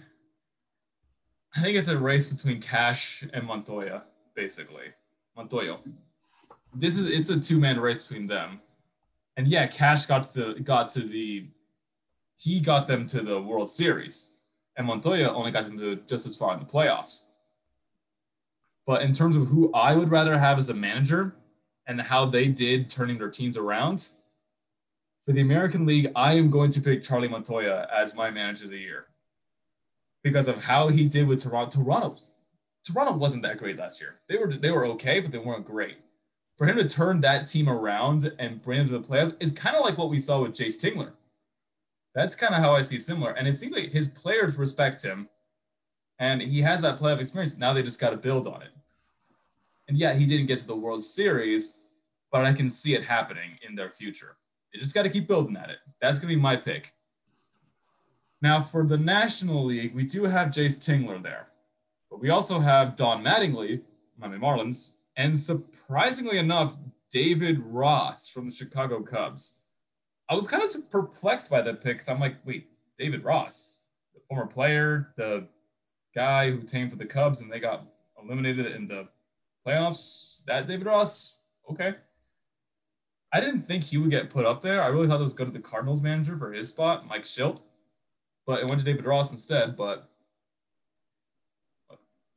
I 1.56 1.62
think 1.62 1.76
it's 1.76 1.88
a 1.88 1.98
race 1.98 2.26
between 2.26 2.60
Cash 2.60 3.24
and 3.32 3.48
Montoyo, 3.48 4.02
basically. 4.34 4.92
Montoyo 5.36 5.78
this 6.74 6.98
is 6.98 7.06
it's 7.06 7.30
a 7.30 7.38
two 7.38 7.58
man 7.58 7.80
race 7.80 8.02
between 8.02 8.26
them. 8.26 8.60
And 9.38 9.46
yeah, 9.46 9.68
Cash 9.68 10.06
got 10.06 10.32
to 10.32 10.52
the 10.52 10.60
got 10.60 10.90
to 10.90 11.00
the 11.00 11.46
he 12.36 12.60
got 12.60 12.88
them 12.88 13.06
to 13.06 13.22
the 13.22 13.40
World 13.40 13.70
Series, 13.70 14.36
and 14.76 14.86
Montoyo 14.86 15.28
only 15.28 15.52
got 15.52 15.64
them 15.64 15.78
to 15.78 15.96
just 16.08 16.26
as 16.26 16.34
far 16.34 16.52
in 16.54 16.58
the 16.58 16.66
playoffs. 16.66 17.28
But 18.84 19.02
in 19.02 19.12
terms 19.12 19.36
of 19.36 19.46
who 19.46 19.72
I 19.72 19.94
would 19.94 20.10
rather 20.10 20.36
have 20.36 20.58
as 20.58 20.70
a 20.70 20.74
manager 20.74 21.36
and 21.86 22.00
how 22.00 22.26
they 22.26 22.48
did 22.48 22.90
turning 22.90 23.16
their 23.16 23.30
teams 23.30 23.56
around, 23.56 24.08
for 25.24 25.32
the 25.32 25.40
American 25.40 25.86
League, 25.86 26.10
I 26.16 26.32
am 26.32 26.50
going 26.50 26.70
to 26.70 26.80
pick 26.80 27.04
Charlie 27.04 27.28
Montoyo 27.28 27.86
as 27.96 28.16
my 28.16 28.30
manager 28.32 28.64
of 28.64 28.72
the 28.72 28.78
year 28.78 29.06
because 30.24 30.48
of 30.48 30.64
how 30.64 30.88
he 30.88 31.06
did 31.06 31.28
with 31.28 31.40
Toronto. 31.40 31.80
Toronto, 31.80 32.16
Toronto 32.84 33.12
wasn't 33.12 33.44
that 33.44 33.58
great 33.58 33.78
last 33.78 34.00
year. 34.00 34.16
They 34.28 34.36
were 34.36 34.52
they 34.52 34.72
were 34.72 34.86
okay, 34.86 35.20
but 35.20 35.30
they 35.30 35.38
weren't 35.38 35.64
great 35.64 35.98
for 36.58 36.66
him 36.66 36.76
to 36.76 36.88
turn 36.88 37.20
that 37.20 37.46
team 37.46 37.68
around 37.68 38.32
and 38.40 38.60
bring 38.60 38.78
them 38.78 38.88
to 38.88 38.98
the 38.98 39.06
playoffs 39.06 39.36
is 39.38 39.52
kind 39.52 39.76
of 39.76 39.84
like 39.84 39.96
what 39.96 40.10
we 40.10 40.18
saw 40.18 40.42
with 40.42 40.54
Jayce 40.54 40.76
Tingler. 40.76 41.12
That's 42.16 42.34
kind 42.34 42.52
of 42.52 42.60
how 42.60 42.74
I 42.74 42.82
see 42.82 42.98
similar. 42.98 43.30
And 43.30 43.46
it 43.46 43.54
seems 43.54 43.76
like 43.76 43.92
his 43.92 44.08
players 44.08 44.58
respect 44.58 45.00
him 45.00 45.28
and 46.18 46.42
he 46.42 46.60
has 46.60 46.82
that 46.82 46.98
playoff 46.98 47.20
experience. 47.20 47.58
Now 47.58 47.72
they 47.72 47.82
just 47.84 48.00
got 48.00 48.10
to 48.10 48.16
build 48.16 48.48
on 48.48 48.62
it. 48.62 48.70
And 49.86 49.96
yeah, 49.96 50.14
he 50.14 50.26
didn't 50.26 50.46
get 50.46 50.58
to 50.58 50.66
the 50.66 50.74
World 50.74 51.04
Series, 51.04 51.78
but 52.32 52.44
I 52.44 52.52
can 52.52 52.68
see 52.68 52.94
it 52.96 53.04
happening 53.04 53.52
in 53.66 53.76
their 53.76 53.90
future. 53.90 54.36
They 54.72 54.80
just 54.80 54.96
got 54.96 55.04
to 55.04 55.10
keep 55.10 55.28
building 55.28 55.56
at 55.56 55.70
it. 55.70 55.78
That's 56.00 56.18
going 56.18 56.28
to 56.28 56.36
be 56.36 56.42
my 56.42 56.56
pick. 56.56 56.92
Now, 58.42 58.60
for 58.60 58.84
the 58.84 58.98
National 58.98 59.64
League, 59.64 59.94
we 59.94 60.02
do 60.02 60.24
have 60.24 60.48
Jayce 60.48 60.78
Tingler 60.78 61.22
there, 61.22 61.48
but 62.10 62.20
we 62.20 62.30
also 62.30 62.58
have 62.58 62.96
Don 62.96 63.22
Mattingly, 63.22 63.80
Miami 64.18 64.38
Marlins, 64.38 64.97
and 65.18 65.36
surprisingly 65.36 66.38
enough, 66.38 66.76
David 67.10 67.58
Ross 67.58 68.28
from 68.28 68.46
the 68.46 68.54
Chicago 68.54 69.02
Cubs. 69.02 69.60
I 70.30 70.34
was 70.34 70.46
kind 70.46 70.62
of 70.62 70.90
perplexed 70.90 71.50
by 71.50 71.60
that 71.60 71.82
pick 71.82 71.96
because 71.96 72.08
I'm 72.08 72.20
like, 72.20 72.36
wait, 72.44 72.68
David 72.98 73.24
Ross, 73.24 73.82
the 74.14 74.20
former 74.28 74.46
player, 74.46 75.12
the 75.16 75.46
guy 76.14 76.50
who 76.50 76.62
came 76.62 76.88
for 76.88 76.96
the 76.96 77.04
Cubs 77.04 77.40
and 77.40 77.50
they 77.50 77.58
got 77.58 77.84
eliminated 78.22 78.66
in 78.66 78.86
the 78.86 79.08
playoffs. 79.66 80.44
That 80.46 80.68
David 80.68 80.86
Ross, 80.86 81.38
okay. 81.68 81.94
I 83.32 83.40
didn't 83.40 83.62
think 83.62 83.84
he 83.84 83.98
would 83.98 84.10
get 84.10 84.30
put 84.30 84.46
up 84.46 84.62
there. 84.62 84.82
I 84.82 84.86
really 84.86 85.08
thought 85.08 85.20
it 85.20 85.24
was 85.24 85.34
go 85.34 85.44
to 85.44 85.50
the 85.50 85.58
Cardinals 85.58 86.00
manager 86.00 86.38
for 86.38 86.52
his 86.52 86.68
spot, 86.68 87.06
Mike 87.08 87.24
Shildt, 87.24 87.60
but 88.46 88.60
it 88.60 88.68
went 88.68 88.78
to 88.78 88.84
David 88.84 89.04
Ross 89.04 89.30
instead. 89.30 89.76
But 89.76 90.08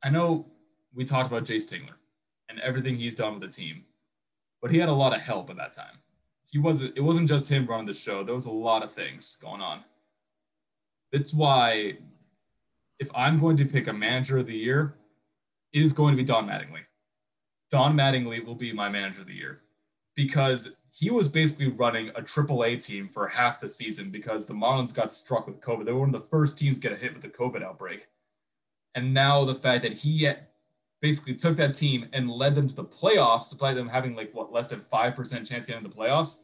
I 0.02 0.10
know 0.10 0.46
we 0.92 1.04
talked 1.04 1.28
about 1.28 1.44
Jayce 1.44 1.70
Tingler 1.70 1.94
and 2.52 2.60
everything 2.60 2.96
he's 2.96 3.14
done 3.14 3.32
with 3.32 3.42
the 3.42 3.48
team. 3.48 3.84
But 4.60 4.70
he 4.70 4.78
had 4.78 4.90
a 4.90 4.94
lot 4.94 5.14
of 5.14 5.22
help 5.22 5.50
at 5.50 5.56
that 5.56 5.72
time. 5.72 5.98
He 6.44 6.58
wasn't 6.58 6.96
it 6.96 7.00
wasn't 7.00 7.28
just 7.28 7.48
him 7.50 7.66
running 7.66 7.86
the 7.86 7.94
show. 7.94 8.22
There 8.22 8.34
was 8.34 8.46
a 8.46 8.52
lot 8.52 8.82
of 8.82 8.92
things 8.92 9.36
going 9.40 9.62
on. 9.62 9.82
That's 11.10 11.32
why 11.32 11.98
if 12.98 13.10
I'm 13.14 13.40
going 13.40 13.56
to 13.56 13.64
pick 13.64 13.88
a 13.88 13.92
manager 13.92 14.38
of 14.38 14.46
the 14.46 14.56
year, 14.56 14.94
it 15.72 15.82
is 15.82 15.92
going 15.92 16.12
to 16.12 16.16
be 16.16 16.24
Don 16.24 16.46
Mattingly. 16.46 16.82
Don 17.70 17.96
Mattingly 17.96 18.44
will 18.44 18.54
be 18.54 18.72
my 18.72 18.88
manager 18.88 19.22
of 19.22 19.26
the 19.26 19.34
year 19.34 19.62
because 20.14 20.76
he 20.90 21.10
was 21.10 21.26
basically 21.26 21.68
running 21.68 22.10
a 22.10 22.20
AAA 22.20 22.84
team 22.84 23.08
for 23.08 23.26
half 23.26 23.60
the 23.60 23.68
season 23.68 24.10
because 24.10 24.44
the 24.44 24.52
Marlins 24.52 24.94
got 24.94 25.10
struck 25.10 25.46
with 25.46 25.60
COVID. 25.60 25.86
They 25.86 25.92
were 25.92 26.00
one 26.00 26.14
of 26.14 26.20
the 26.20 26.28
first 26.28 26.58
teams 26.58 26.78
to 26.80 26.88
get 26.90 26.98
hit 26.98 27.14
with 27.14 27.22
the 27.22 27.28
COVID 27.28 27.62
outbreak. 27.62 28.08
And 28.94 29.14
now 29.14 29.44
the 29.46 29.54
fact 29.54 29.82
that 29.84 29.94
he 29.94 30.28
basically 31.02 31.34
took 31.34 31.56
that 31.56 31.74
team 31.74 32.08
and 32.14 32.30
led 32.30 32.54
them 32.54 32.68
to 32.68 32.74
the 32.74 32.84
playoffs, 32.84 33.50
despite 33.50 33.74
them 33.74 33.88
having 33.88 34.14
like 34.14 34.32
what 34.32 34.52
less 34.52 34.68
than 34.68 34.80
five 34.90 35.14
percent 35.14 35.46
chance 35.46 35.66
getting 35.66 35.84
into 35.84 35.94
the 35.94 36.02
playoffs. 36.02 36.42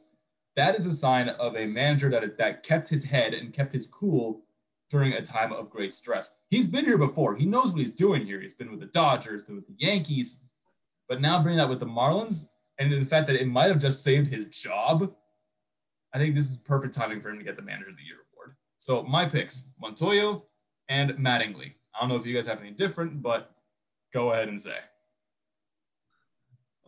That 0.57 0.75
is 0.75 0.85
a 0.85 0.93
sign 0.93 1.29
of 1.29 1.57
a 1.57 1.65
manager 1.65 2.11
that 2.11 2.37
that 2.37 2.65
kept 2.65 2.89
his 2.89 3.05
head 3.05 3.33
and 3.33 3.55
kept 3.55 3.73
his 3.73 3.87
cool 3.87 4.43
during 4.91 5.13
a 5.13 5.23
time 5.23 5.53
of 5.53 5.71
great 5.71 5.93
stress. 5.93 6.37
He's 6.49 6.67
been 6.67 6.85
here 6.85 6.99
before. 6.99 7.37
He 7.37 7.47
knows 7.47 7.71
what 7.71 7.79
he's 7.79 7.95
doing 7.95 8.27
here. 8.27 8.41
He's 8.41 8.55
been 8.55 8.71
with 8.71 8.81
the 8.81 8.87
Dodgers, 8.87 9.45
been 9.45 9.57
with 9.57 9.67
the 9.67 9.77
Yankees, 9.79 10.43
but 11.09 11.21
now 11.21 11.41
bringing 11.43 11.59
that 11.59 11.69
with 11.69 11.81
the 11.81 11.87
Marlins 11.87 12.49
and 12.79 12.91
the 12.91 13.05
fact 13.05 13.27
that 13.29 13.37
it 13.37 13.47
might 13.47 13.69
have 13.69 13.81
just 13.81 14.03
saved 14.03 14.27
his 14.27 14.47
job. 14.47 15.15
I 16.15 16.19
think 16.19 16.35
this 16.35 16.51
is 16.51 16.57
perfect 16.57 16.95
timing 16.95 17.21
for 17.21 17.29
him 17.29 17.39
to 17.39 17.45
get 17.45 17.57
the 17.57 17.63
Manager 17.63 17.91
of 17.91 17.97
the 17.97 18.03
Year 18.03 18.17
award. 18.33 18.57
So 18.79 19.03
my 19.05 19.25
picks: 19.27 19.73
Montoyo 19.81 20.43
and 20.89 21.11
Mattingly. 21.13 21.75
I 21.95 22.01
don't 22.01 22.09
know 22.09 22.17
if 22.17 22.27
you 22.27 22.35
guys 22.35 22.47
have 22.47 22.61
any 22.61 22.71
different, 22.71 23.23
but 23.23 23.55
go 24.13 24.33
ahead 24.33 24.49
and 24.49 24.61
say. 24.61 24.77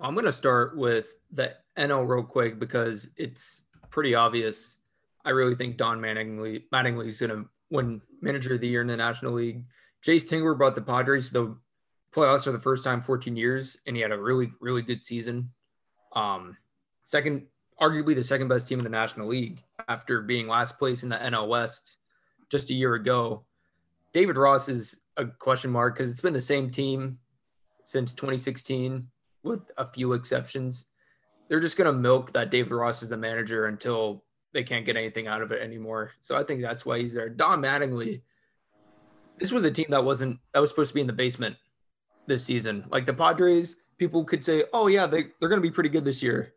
I'm 0.00 0.14
going 0.14 0.26
to 0.26 0.32
start 0.32 0.76
with 0.76 1.08
the 1.30 1.54
NL 1.78 2.08
real 2.08 2.22
quick 2.22 2.58
because 2.58 3.10
it's 3.16 3.62
pretty 3.90 4.14
obvious. 4.14 4.78
I 5.24 5.30
really 5.30 5.54
think 5.54 5.76
Don 5.76 6.00
Mattingly 6.00 6.62
Mattingly 6.72 7.08
is 7.08 7.20
going 7.20 7.30
to 7.30 7.48
win 7.70 8.00
Manager 8.22 8.54
of 8.54 8.60
the 8.60 8.68
Year 8.68 8.80
in 8.80 8.86
the 8.86 8.96
National 8.96 9.34
League. 9.34 9.64
Jayce 10.04 10.26
Tingler 10.26 10.56
brought 10.56 10.74
the 10.74 10.80
Padres 10.80 11.28
to 11.28 11.32
the 11.34 11.56
playoffs 12.14 12.44
for 12.44 12.52
the 12.52 12.58
first 12.58 12.84
time 12.84 13.02
14 13.02 13.36
years, 13.36 13.76
and 13.86 13.94
he 13.94 14.02
had 14.02 14.12
a 14.12 14.18
really, 14.18 14.50
really 14.60 14.82
good 14.82 15.04
season. 15.04 15.50
Um, 16.14 16.56
second, 17.04 17.46
arguably 17.80 18.14
the 18.14 18.24
second 18.24 18.48
best 18.48 18.66
team 18.68 18.78
in 18.78 18.84
the 18.84 18.90
National 18.90 19.28
League 19.28 19.62
after 19.88 20.22
being 20.22 20.48
last 20.48 20.78
place 20.78 21.02
in 21.02 21.08
the 21.08 21.16
NL 21.16 21.48
West 21.48 21.98
just 22.50 22.70
a 22.70 22.74
year 22.74 22.94
ago. 22.94 23.44
David 24.12 24.36
Ross 24.36 24.68
is 24.68 25.00
a 25.20 25.26
question 25.26 25.70
mark 25.70 25.96
because 25.96 26.10
it's 26.10 26.20
been 26.20 26.32
the 26.32 26.40
same 26.40 26.70
team 26.70 27.18
since 27.84 28.14
2016 28.14 29.06
with 29.42 29.70
a 29.76 29.84
few 29.84 30.12
exceptions. 30.14 30.86
They're 31.48 31.60
just 31.60 31.76
going 31.76 31.92
to 31.92 31.98
milk 31.98 32.32
that 32.32 32.50
David 32.50 32.72
Ross 32.72 33.02
is 33.02 33.08
the 33.08 33.16
manager 33.16 33.66
until 33.66 34.24
they 34.52 34.64
can't 34.64 34.84
get 34.84 34.96
anything 34.96 35.26
out 35.26 35.42
of 35.42 35.52
it 35.52 35.62
anymore. 35.62 36.12
So 36.22 36.36
I 36.36 36.42
think 36.42 36.62
that's 36.62 36.84
why 36.84 36.98
he's 36.98 37.14
there. 37.14 37.28
Don 37.28 37.60
Mattingly, 37.60 38.22
this 39.38 39.52
was 39.52 39.64
a 39.64 39.70
team 39.70 39.86
that 39.90 40.04
wasn't 40.04 40.38
that 40.52 40.60
was 40.60 40.70
supposed 40.70 40.90
to 40.90 40.94
be 40.94 41.00
in 41.00 41.06
the 41.06 41.12
basement 41.12 41.56
this 42.26 42.44
season. 42.44 42.84
Like 42.90 43.06
the 43.06 43.14
Padres, 43.14 43.76
people 43.98 44.24
could 44.24 44.44
say, 44.44 44.64
"Oh 44.72 44.86
yeah, 44.86 45.06
they 45.06 45.26
they're 45.40 45.48
going 45.48 45.60
to 45.60 45.66
be 45.66 45.70
pretty 45.70 45.88
good 45.88 46.04
this 46.04 46.22
year." 46.22 46.54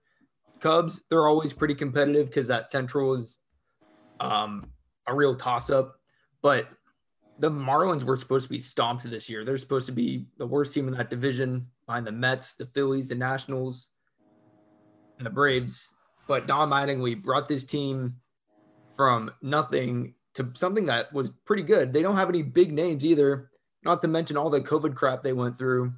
Cubs, 0.60 1.02
they're 1.10 1.28
always 1.28 1.54
pretty 1.54 1.76
competitive 1.76 2.28
because 2.28 2.48
that 2.48 2.72
Central 2.72 3.16
is 3.16 3.40
um, 4.20 4.70
a 5.08 5.14
real 5.14 5.36
toss 5.36 5.70
up. 5.70 5.96
But 6.42 6.68
the 7.40 7.50
Marlins 7.50 8.04
were 8.04 8.18
supposed 8.18 8.44
to 8.46 8.50
be 8.50 8.60
stomped 8.60 9.10
this 9.10 9.30
year. 9.30 9.44
They're 9.44 9.58
supposed 9.58 9.88
to 9.88 9.92
be 9.92 10.28
the 10.38 10.46
worst 10.46 10.74
team 10.74 10.88
in 10.88 10.94
that 10.96 11.10
division 11.10 11.68
behind 11.86 12.06
the 12.06 12.12
Mets, 12.12 12.56
the 12.56 12.68
Phillies, 12.68 13.10
the 13.10 13.16
Nationals, 13.16 13.90
and 15.18 15.26
the 15.26 15.32
Braves. 15.32 15.92
But 16.28 16.48
Don 16.48 16.70
Mattingly 16.70 17.22
brought 17.22 17.48
this 17.48 17.64
team 17.64 18.16
from 18.96 19.32
nothing 19.42 20.14
to 20.36 20.50
something 20.54 20.86
that 20.86 21.12
was 21.14 21.32
pretty 21.46 21.64
good. 21.64 21.94
They 21.94 22.02
don't 22.02 22.16
have 22.16 22.30
any 22.30 22.44
big 22.44 22.72
names 22.74 23.06
either, 23.06 23.50
not 23.84 24.02
to 24.02 24.08
mention 24.08 24.38
all 24.38 24.50
the 24.50 24.62
COVID 24.62 24.96
crap 24.96 25.24
they 25.24 25.34
went 25.34 25.58
through. 25.58 25.94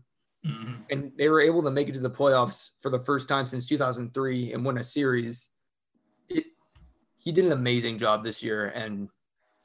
Mm-hmm. 0.46 0.74
And 0.90 1.12
they 1.18 1.30
were 1.30 1.42
able 1.42 1.64
to 1.64 1.72
make 1.72 1.90
it 1.90 1.94
to 1.94 2.00
the 2.00 2.10
playoffs 2.10 2.72
for 2.80 2.90
the 2.90 3.00
first 3.00 3.28
time 3.28 3.48
since 3.48 3.68
2003 3.68 4.54
and 4.54 4.66
win 4.66 4.78
a 4.78 4.84
series. 4.84 5.50
It, 6.30 6.46
he 7.18 7.32
did 7.32 7.46
an 7.46 7.52
amazing 7.52 7.98
job 7.98 8.24
this 8.24 8.44
year. 8.44 8.68
And 8.68 9.10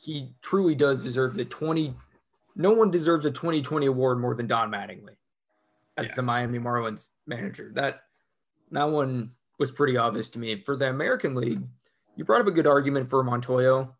he 0.00 0.32
truly 0.40 0.74
does 0.74 1.04
deserve 1.04 1.34
the 1.34 1.44
20 1.44 1.94
no 2.56 2.72
one 2.72 2.90
deserves 2.90 3.24
a 3.26 3.30
2020 3.30 3.86
award 3.86 4.20
more 4.20 4.34
than 4.34 4.46
Don 4.46 4.70
Mattingly 4.70 5.16
as 5.96 6.08
yeah. 6.08 6.14
the 6.14 6.22
Miami 6.22 6.58
Marlins 6.58 7.08
manager. 7.26 7.70
That 7.74 8.02
that 8.72 8.90
one 8.90 9.32
was 9.58 9.70
pretty 9.70 9.96
obvious 9.96 10.28
to 10.30 10.38
me. 10.38 10.56
For 10.56 10.76
the 10.76 10.88
American 10.88 11.34
League, 11.34 11.62
you 12.16 12.24
brought 12.24 12.40
up 12.40 12.46
a 12.46 12.52
good 12.52 12.66
argument 12.66 13.08
for 13.08 13.22
Montoyo. 13.24 13.92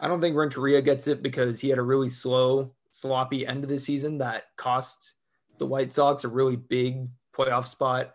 I 0.00 0.08
don't 0.08 0.20
think 0.20 0.36
Renteria 0.36 0.82
gets 0.82 1.08
it 1.08 1.22
because 1.22 1.60
he 1.60 1.68
had 1.68 1.78
a 1.78 1.82
really 1.82 2.10
slow, 2.10 2.74
sloppy 2.90 3.46
end 3.46 3.64
of 3.64 3.70
the 3.70 3.78
season 3.78 4.18
that 4.18 4.44
cost 4.56 5.14
the 5.58 5.66
White 5.66 5.90
Sox 5.90 6.24
a 6.24 6.28
really 6.28 6.56
big 6.56 7.08
playoff 7.36 7.66
spot. 7.66 8.14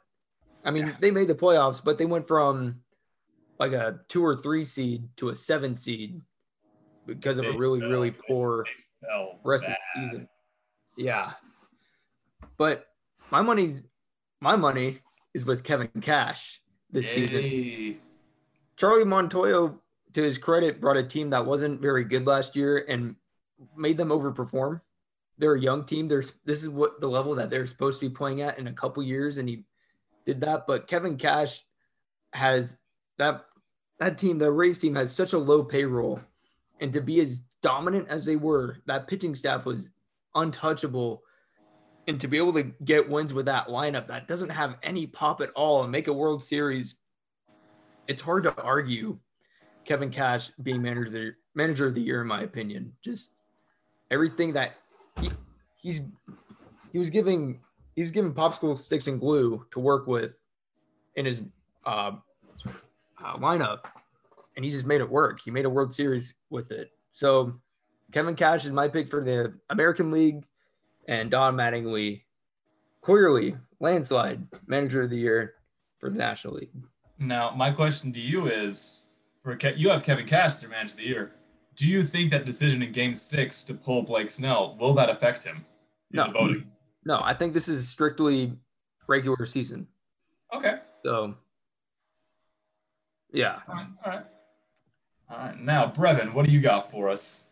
I 0.63 0.71
mean, 0.71 0.87
Yeah. 0.87 0.95
they 0.99 1.11
made 1.11 1.27
the 1.27 1.35
playoffs, 1.35 1.83
but 1.83 1.97
they 1.97 2.05
went 2.05 2.27
from 2.27 2.81
like 3.59 3.73
a 3.73 3.99
two 4.07 4.23
or 4.25 4.35
three 4.35 4.65
seed 4.65 5.09
to 5.17 5.29
a 5.29 5.35
seven 5.35 5.75
seed 5.75 6.21
because 7.05 7.37
of 7.37 7.45
a 7.45 7.51
really, 7.51 7.79
fell, 7.79 7.89
really 7.89 8.11
poor 8.11 8.65
they 9.01 9.07
rest 9.43 9.65
of 9.65 9.71
the 9.71 10.01
season. 10.01 10.29
Yeah. 10.97 11.33
But 12.57 12.87
my 13.31 13.41
money's 13.41 13.83
my 14.41 14.55
money 14.55 14.99
is 15.33 15.45
with 15.45 15.63
Kevin 15.63 15.89
Cash 16.01 16.61
this 16.91 17.09
season. 17.09 17.99
Charlie 18.77 19.05
Montoyo, 19.05 19.79
to 20.13 20.21
his 20.21 20.37
credit, 20.37 20.81
brought 20.81 20.97
a 20.97 21.03
team 21.03 21.29
that 21.31 21.45
wasn't 21.45 21.81
very 21.81 22.03
good 22.03 22.27
last 22.27 22.55
year 22.55 22.85
and 22.87 23.15
made 23.75 23.97
them 23.97 24.09
overperform. 24.09 24.81
They're 25.37 25.55
a 25.55 25.59
young 25.59 25.85
team. 25.85 26.07
There's 26.07 26.33
this 26.45 26.63
is 26.63 26.69
what 26.69 27.01
the 27.01 27.07
level 27.07 27.35
that 27.35 27.49
they're 27.49 27.67
supposed 27.67 27.99
to 27.99 28.09
be 28.09 28.13
playing 28.13 28.41
at 28.41 28.57
in 28.57 28.67
a 28.67 28.73
couple 28.73 29.03
years, 29.03 29.37
and 29.37 29.49
he 29.49 29.65
did 30.25 30.41
that. 30.41 30.65
But 30.67 30.87
Kevin 30.87 31.17
Cash 31.17 31.61
has 32.31 32.77
that 33.17 33.45
that 33.99 34.17
team, 34.17 34.37
the 34.37 34.51
Rays 34.51 34.79
team, 34.79 34.95
has 34.95 35.11
such 35.13 35.33
a 35.33 35.37
low 35.37 35.63
payroll, 35.63 36.21
and 36.79 36.91
to 36.93 37.01
be 37.01 37.19
as 37.21 37.41
dominant 37.61 38.07
as 38.09 38.25
they 38.25 38.35
were, 38.35 38.77
that 38.85 39.07
pitching 39.07 39.35
staff 39.35 39.65
was 39.65 39.91
untouchable. 40.35 41.23
And 42.07 42.19
to 42.21 42.27
be 42.27 42.37
able 42.37 42.53
to 42.53 42.63
get 42.83 43.09
wins 43.09 43.33
with 43.33 43.47
that 43.47 43.67
lineup 43.67 44.07
that 44.07 44.27
doesn't 44.27 44.49
have 44.49 44.75
any 44.83 45.07
pop 45.07 45.41
at 45.41 45.49
all 45.51 45.81
and 45.81 45.91
make 45.91 46.07
a 46.07 46.13
World 46.13 46.43
Series 46.43 46.95
it's 48.07 48.21
hard 48.21 48.43
to 48.43 48.61
argue 48.61 49.17
Kevin 49.83 50.09
Cash 50.09 50.51
being 50.61 50.81
manager 50.81 51.05
of 51.05 51.11
the 51.11 51.31
manager 51.53 51.87
of 51.87 51.95
the 51.95 52.01
year, 52.01 52.21
in 52.21 52.27
my 52.27 52.41
opinion. 52.41 52.93
Just 53.01 53.43
everything 54.11 54.53
that 54.53 54.73
he, 55.19 55.29
he's 55.81 56.01
he 56.91 56.99
was 56.99 57.09
giving 57.09 57.59
he 57.95 58.01
was 58.01 58.11
giving 58.11 58.33
popsicle 58.33 58.77
sticks 58.77 59.07
and 59.07 59.19
glue 59.19 59.65
to 59.71 59.79
work 59.79 60.07
with 60.07 60.31
in 61.15 61.25
his 61.25 61.41
uh, 61.85 62.11
uh, 63.23 63.37
lineup, 63.37 63.85
and 64.55 64.65
he 64.65 64.71
just 64.71 64.85
made 64.85 65.01
it 65.01 65.09
work. 65.09 65.39
He 65.43 65.51
made 65.51 65.65
a 65.65 65.69
World 65.69 65.93
Series 65.93 66.33
with 66.49 66.71
it. 66.71 66.91
So 67.11 67.59
Kevin 68.11 68.35
Cash 68.35 68.65
is 68.65 68.71
my 68.71 68.87
pick 68.87 69.09
for 69.09 69.23
the 69.23 69.53
American 69.69 70.11
League, 70.11 70.45
and 71.07 71.29
Don 71.31 71.55
Mattingly 71.55 72.21
clearly 73.01 73.55
landslide 73.79 74.45
manager 74.67 75.03
of 75.03 75.09
the 75.09 75.17
year 75.17 75.55
for 75.99 76.09
the 76.09 76.17
National 76.17 76.55
League. 76.55 76.71
Now, 77.19 77.51
my 77.51 77.71
question 77.71 78.11
to 78.13 78.19
you 78.19 78.47
is: 78.47 79.07
for 79.43 79.55
Ke- 79.55 79.75
you 79.77 79.89
have 79.89 80.03
Kevin 80.03 80.25
Cash 80.25 80.55
as 80.55 80.61
your 80.61 80.71
manager 80.71 80.93
of 80.93 80.97
the 80.97 81.03
year. 81.03 81.31
Do 81.75 81.87
you 81.87 82.03
think 82.03 82.31
that 82.31 82.45
decision 82.45 82.81
in 82.81 82.91
Game 82.91 83.13
Six 83.15 83.63
to 83.65 83.73
pull 83.73 84.01
Blake 84.01 84.29
Snell 84.29 84.77
will 84.79 84.93
that 84.93 85.09
affect 85.09 85.43
him 85.43 85.57
in 86.11 86.17
No. 86.17 86.27
the 86.27 86.31
voting? 86.33 86.71
No, 87.05 87.19
I 87.21 87.33
think 87.33 87.53
this 87.53 87.67
is 87.67 87.87
strictly 87.87 88.53
regular 89.07 89.45
season. 89.45 89.87
Okay. 90.53 90.75
So, 91.03 91.35
yeah. 93.31 93.59
All 93.67 93.75
right. 93.75 93.87
All 94.05 94.11
right. 94.11 94.25
All 95.29 95.37
right. 95.37 95.59
Now, 95.59 95.87
Brevin, 95.87 96.33
what 96.33 96.45
do 96.45 96.51
you 96.51 96.61
got 96.61 96.91
for 96.91 97.09
us? 97.09 97.49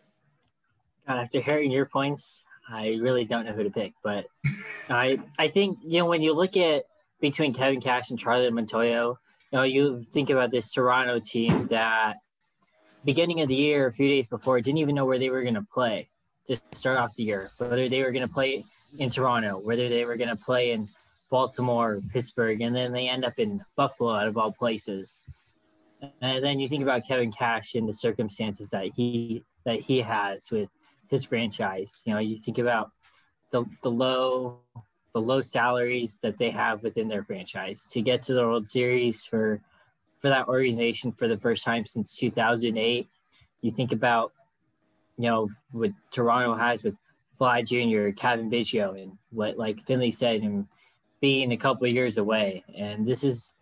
God, 1.08 1.20
after 1.20 1.42
hearing 1.42 1.72
your 1.72 1.86
points, 1.86 2.44
I 2.70 2.98
really 3.02 3.26
don't 3.26 3.46
know 3.46 3.54
who 3.54 3.64
to 3.64 3.70
pick. 3.70 3.94
But 4.04 4.26
I 4.90 5.20
I 5.38 5.48
think 5.48 5.80
you 5.84 6.00
know 6.00 6.06
when 6.06 6.22
you 6.22 6.34
look 6.34 6.56
at 6.58 6.86
between 7.20 7.54
Kevin 7.54 7.82
Cash 7.82 8.10
and 8.10 8.20
Charlie 8.20 8.50
Montoyo, 8.50 9.18
you 9.52 9.58
know 9.58 9.64
you 9.64 10.06
think 10.12 10.30
about 10.30 10.52
this 10.52 10.72
Toronto 10.72 11.20
team 11.20 11.68
that 11.68 12.18
beginning 13.06 13.42
of 13.42 13.48
the 13.48 13.56
year, 13.56 13.88
a 13.88 13.94
few 13.94 14.08
days 14.08 14.28
before, 14.28 14.62
didn't 14.62 14.78
even 14.78 14.96
know 14.96 15.06
where 15.06 15.20
they 15.20 15.30
were 15.30 15.42
going 15.42 15.56
to 15.56 15.68
play 15.74 16.10
to 16.48 16.60
start 16.74 16.98
off 16.98 17.16
the 17.16 17.24
year, 17.24 17.52
whether 17.58 17.90
they 17.90 18.04
were 18.04 18.12
going 18.12 18.28
to 18.28 18.34
play 18.34 18.64
in 19.00 19.10
Toronto, 19.10 19.60
whether 19.64 19.90
they 19.90 20.06
were 20.06 20.18
going 20.18 20.30
to 20.30 20.36
play 20.36 20.72
in 20.72 20.88
Baltimore, 21.30 22.02
Pittsburgh, 22.12 22.62
and 22.62 22.76
then 22.76 22.92
they 22.92 23.10
end 23.10 23.26
up 23.26 23.40
in 23.40 23.64
Buffalo 23.76 24.14
out 24.14 24.28
of 24.28 24.38
all 24.38 24.52
places. 24.52 25.22
And 26.22 26.44
then 26.44 26.60
you 26.60 26.68
think 26.68 26.84
about 26.84 27.08
Kevin 27.08 27.32
Cash 27.32 27.76
and 27.76 27.88
the 27.88 27.94
circumstances 27.94 28.70
that 28.70 28.92
he 28.96 29.44
that 29.66 29.80
he 29.80 30.02
has 30.02 30.52
with 30.52 30.70
his 31.10 31.24
franchise. 31.24 32.02
You 32.06 32.14
know, 32.14 32.20
you 32.20 32.38
think 32.38 32.58
about 32.58 32.92
the 33.52 33.66
the 33.82 33.92
low 33.92 34.60
the 35.14 35.22
low 35.22 35.42
salaries 35.42 36.18
that 36.24 36.38
they 36.38 36.50
have 36.50 36.84
within 36.84 37.08
their 37.08 37.24
franchise 37.24 37.88
to 37.92 38.02
get 38.02 38.24
to 38.24 38.34
the 38.34 38.42
World 38.42 38.68
Series 38.68 39.24
for 39.24 39.62
for 40.20 40.30
that 40.30 40.48
organization 40.48 41.12
for 41.12 41.28
the 41.28 41.38
first 41.38 41.64
time 41.64 41.86
since 41.86 42.16
2008. 42.16 43.08
You 43.62 43.72
think 43.72 43.92
about 43.92 44.34
you 45.18 45.30
know 45.30 45.50
what 45.72 45.92
Toronto 46.12 46.56
has 46.56 46.84
with 46.84 46.96
Vlad 47.40 47.68
Jr., 47.68 48.16
Cavan 48.16 48.50
Biggio, 48.50 49.02
and 49.02 49.18
what 49.32 49.58
like 49.58 49.86
Finley 49.86 50.12
said, 50.12 50.42
and 50.42 50.68
being 51.22 51.52
a 51.52 51.58
couple 51.58 51.88
of 51.88 51.94
years 51.94 52.18
away. 52.18 52.64
And 52.76 53.08
this 53.08 53.24
is 53.24 53.54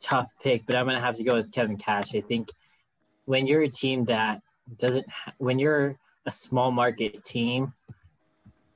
tough 0.00 0.32
pick, 0.42 0.66
but 0.66 0.76
I'm 0.76 0.86
gonna 0.86 1.00
have 1.00 1.16
to 1.16 1.24
go 1.24 1.34
with 1.34 1.52
Kevin 1.52 1.76
Cash. 1.76 2.14
I 2.14 2.20
think 2.20 2.50
when 3.24 3.46
you're 3.46 3.62
a 3.62 3.68
team 3.68 4.04
that 4.06 4.42
doesn't, 4.78 5.06
when 5.38 5.58
you're 5.58 5.96
a 6.26 6.30
small 6.30 6.70
market 6.70 7.24
team, 7.24 7.72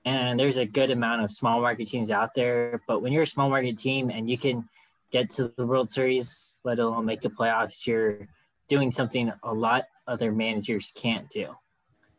and 0.04 0.40
there's 0.40 0.56
a 0.56 0.64
good 0.64 0.90
amount 0.90 1.22
of 1.22 1.30
small 1.30 1.60
market 1.60 1.88
teams 1.88 2.10
out 2.10 2.34
there, 2.34 2.80
but 2.86 3.02
when 3.02 3.12
you're 3.12 3.24
a 3.24 3.26
small 3.26 3.50
market 3.50 3.76
team 3.76 4.10
and 4.10 4.28
you 4.28 4.38
can 4.38 4.68
get 5.10 5.28
to 5.30 5.52
the 5.56 5.66
World 5.66 5.90
Series, 5.90 6.58
let 6.64 6.78
alone 6.78 7.04
make 7.04 7.20
the 7.20 7.28
playoffs, 7.28 7.86
you're 7.86 8.28
doing 8.68 8.90
something 8.90 9.32
a 9.42 9.52
lot 9.52 9.84
other 10.06 10.32
managers 10.32 10.92
can't 10.94 11.28
do. 11.28 11.54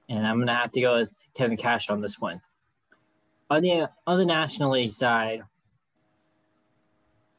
And 0.09 0.27
I'm 0.27 0.39
gonna 0.39 0.55
have 0.55 0.71
to 0.73 0.81
go 0.81 0.97
with 0.97 1.13
Kevin 1.33 1.57
Cash 1.57 1.89
on 1.89 2.01
this 2.01 2.19
one. 2.19 2.41
On 3.49 3.61
the 3.61 3.89
on 4.05 4.17
the 4.17 4.25
National 4.25 4.71
League 4.71 4.93
side, 4.93 5.43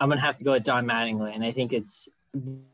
I'm 0.03 0.09
gonna 0.09 0.21
have 0.21 0.37
to 0.39 0.45
go 0.45 0.51
with 0.51 0.65
Don 0.65 0.85
Mattingly, 0.85 1.33
and 1.33 1.45
I 1.45 1.53
think 1.53 1.73
it's 1.73 2.09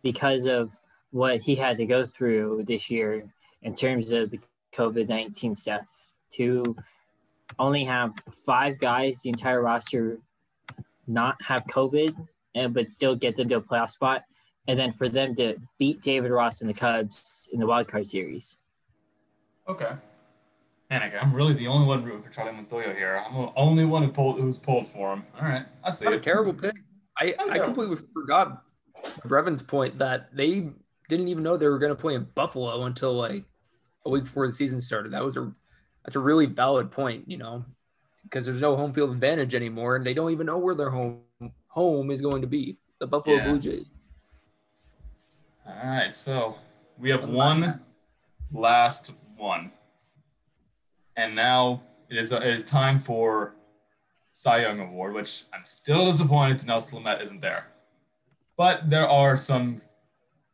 because 0.03 0.47
of 0.47 0.71
what 1.11 1.43
he 1.43 1.55
had 1.55 1.77
to 1.77 1.85
go 1.85 2.07
through 2.07 2.65
this 2.67 2.89
year 2.89 3.23
in 3.61 3.75
terms 3.75 4.13
of 4.13 4.31
the 4.31 4.41
COVID 4.73 5.11
19 5.11 5.55
stuff 5.55 5.83
to 6.33 6.75
only 7.59 7.85
have 7.85 8.15
five 8.47 8.79
guys, 8.79 9.21
the 9.21 9.29
entire 9.29 9.61
roster, 9.61 10.21
not 11.07 11.37
have 11.43 11.67
COVID, 11.67 12.17
and 12.55 12.73
but 12.73 12.91
still 12.91 13.15
get 13.15 13.37
them 13.37 13.51
to 13.51 13.57
a 13.57 13.61
playoff 13.61 13.91
spot, 13.91 14.25
and 14.67 14.79
then 14.79 14.91
for 14.91 15.11
them 15.11 15.35
to 15.35 15.59
beat 15.79 16.01
David 16.01 16.31
Ross 16.31 16.63
and 16.63 16.71
the 16.71 16.75
Cubs 16.75 17.47
in 17.53 17.61
the 17.61 17.67
wild 17.67 17.89
card 17.89 18.07
series. 18.07 18.57
Okay. 19.69 19.93
Man, 20.91 21.13
I'm 21.21 21.35
really 21.35 21.53
the 21.53 21.67
only 21.67 21.87
one 21.87 22.03
rooting 22.03 22.23
for 22.23 22.31
Charlie 22.31 22.53
Montoyo 22.53 22.97
here. 22.97 23.23
I'm 23.23 23.35
the 23.35 23.53
only 23.55 23.85
one 23.85 24.03
who 24.03 24.09
pulled 24.11 24.41
who's 24.41 24.57
pulled 24.57 24.89
for 24.89 25.13
him. 25.13 25.27
All 25.39 25.47
right, 25.47 25.67
I 25.85 25.91
see 25.91 26.07
Not 26.07 26.15
a 26.15 26.21
terrible 26.21 26.55
pick. 26.55 26.77
I, 27.19 27.35
oh, 27.39 27.51
I 27.51 27.59
completely 27.59 27.97
forgot 28.15 28.63
Brevin's 29.25 29.63
point 29.63 29.99
that 29.99 30.35
they 30.35 30.71
didn't 31.09 31.29
even 31.29 31.43
know 31.43 31.57
they 31.57 31.69
were 31.69 31.79
going 31.79 31.95
to 31.95 32.01
play 32.01 32.15
in 32.15 32.29
Buffalo 32.35 32.85
until 32.85 33.15
like 33.15 33.45
a 34.05 34.11
week 34.11 34.25
before 34.25 34.47
the 34.47 34.53
season 34.53 34.81
started. 34.81 35.13
That 35.13 35.25
was 35.25 35.37
a 35.37 35.53
that's 36.05 36.17
a 36.17 36.21
really 36.21 36.47
valid 36.47 36.91
point, 36.91 37.29
you 37.29 37.37
know, 37.37 37.65
because 38.23 38.45
there's 38.45 38.61
no 38.61 38.77
home 38.77 38.93
field 38.93 39.11
advantage 39.11 39.55
anymore, 39.55 39.97
and 39.97 40.05
they 40.07 40.15
don't 40.15 40.31
even 40.31 40.47
know 40.47 40.59
where 40.59 40.75
their 40.75 40.91
home 40.91 41.21
home 41.69 42.11
is 42.11 42.21
going 42.21 42.43
to 42.43 42.49
be. 42.49 42.79
The 43.01 43.07
Buffalo 43.07 43.37
Yeah. 43.37 43.45
Blue 43.49 43.59
Jays. 43.59 43.93
All 45.67 45.75
right, 45.75 46.15
so 46.15 46.57
we 46.99 47.11
have 47.11 47.29
One 47.29 47.61
last 47.61 47.61
one 48.51 48.63
last 48.63 49.11
one, 49.37 49.71
and 51.17 51.35
now 51.35 51.83
it 52.09 52.17
is 52.17 52.33
it 52.33 52.43
is 52.43 52.65
time 52.65 53.01
for 53.01 53.55
Cy 54.39 54.63
Young 54.63 54.79
Award, 54.79 55.15
which 55.15 55.47
I'm 55.53 55.65
still 55.65 56.07
disappointed 56.07 56.65
Nelson 56.65 57.03
Lamet 57.03 57.23
isn't 57.25 57.41
there, 57.41 57.67
but 58.57 58.89
there 58.89 59.09
are 59.09 59.37
some 59.37 59.81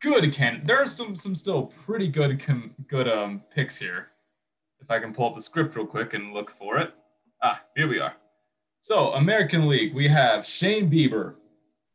good 0.01 0.33
can 0.33 0.63
there 0.65 0.81
are 0.81 0.87
some 0.87 1.15
some 1.15 1.35
still 1.35 1.67
pretty 1.85 2.07
good 2.07 2.39
com, 2.39 2.73
good 2.87 3.07
um 3.07 3.43
picks 3.53 3.77
here. 3.77 4.07
If 4.79 4.89
I 4.89 4.99
can 4.99 5.13
pull 5.13 5.27
up 5.29 5.35
the 5.35 5.41
script 5.41 5.75
real 5.75 5.85
quick 5.85 6.15
and 6.15 6.33
look 6.33 6.49
for 6.49 6.79
it. 6.79 6.95
Ah, 7.43 7.61
here 7.75 7.87
we 7.87 7.99
are. 7.99 8.15
So 8.81 9.13
American 9.13 9.67
League, 9.67 9.93
we 9.93 10.07
have 10.07 10.47
Shane 10.47 10.89
Bieber, 10.89 11.35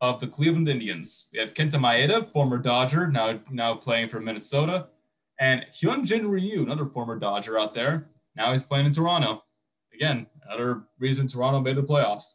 of 0.01 0.21
the 0.21 0.29
Cleveland 0.29 0.69
Indians. 0.69 1.29
We 1.33 1.41
have 1.41 1.55
Kenta 1.55 1.73
Maeda, 1.73 2.33
former 2.33 2.59
Dodger, 2.59 3.09
now 3.09 3.41
now 3.51 3.75
playing 3.75 4.11
for 4.11 4.21
Minnesota, 4.21 4.87
and 5.41 5.67
Hyunjin 5.75 6.31
Ryu, 6.31 6.63
another 6.63 6.87
former 6.87 7.19
Dodger 7.19 7.59
out 7.59 7.75
there. 7.75 8.11
Now 8.37 8.53
he's 8.53 8.63
playing 8.63 8.87
in 8.87 8.93
Toronto. 8.93 9.43
Again, 9.93 10.27
another 10.51 10.83
reason 10.99 11.27
Toronto 11.27 11.61
made 11.61 11.77
the 11.77 11.83
playoffs. 11.83 12.35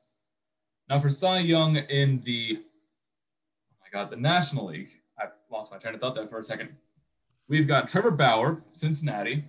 Now 0.90 1.00
for 1.00 1.10
Cy 1.10 1.40
Young 1.40 1.76
in 1.76 2.22
the 2.22 2.60
oh 2.60 3.76
my 3.82 3.90
god, 3.92 4.10
the 4.10 4.16
National 4.16 4.68
League. 4.68 4.90
I 5.20 5.26
lost 5.52 5.72
my 5.72 5.78
train 5.78 5.96
of 5.96 6.02
thought 6.02 6.16
there 6.16 6.28
for 6.28 6.40
a 6.40 6.44
second. 6.44 6.70
We've 7.48 7.68
got 7.68 7.88
Trevor 7.88 8.12
Bauer, 8.12 8.64
Cincinnati. 8.74 9.46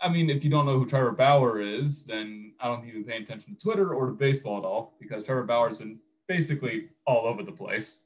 I 0.00 0.08
mean, 0.08 0.30
if 0.30 0.44
you 0.44 0.50
don't 0.50 0.66
know 0.66 0.78
who 0.78 0.86
Trevor 0.86 1.12
Bauer 1.12 1.60
is, 1.60 2.04
then 2.04 2.52
I 2.60 2.68
don't 2.68 2.80
think 2.80 2.92
you've 2.92 3.04
been 3.04 3.10
paying 3.10 3.22
attention 3.22 3.54
to 3.54 3.60
Twitter 3.60 3.94
or 3.94 4.06
to 4.06 4.12
baseball 4.12 4.58
at 4.58 4.64
all, 4.64 4.96
because 5.00 5.24
Trevor 5.24 5.44
Bauer's 5.44 5.78
been 5.78 5.98
basically 6.28 6.88
all 7.06 7.26
over 7.26 7.42
the 7.42 7.52
place. 7.52 8.04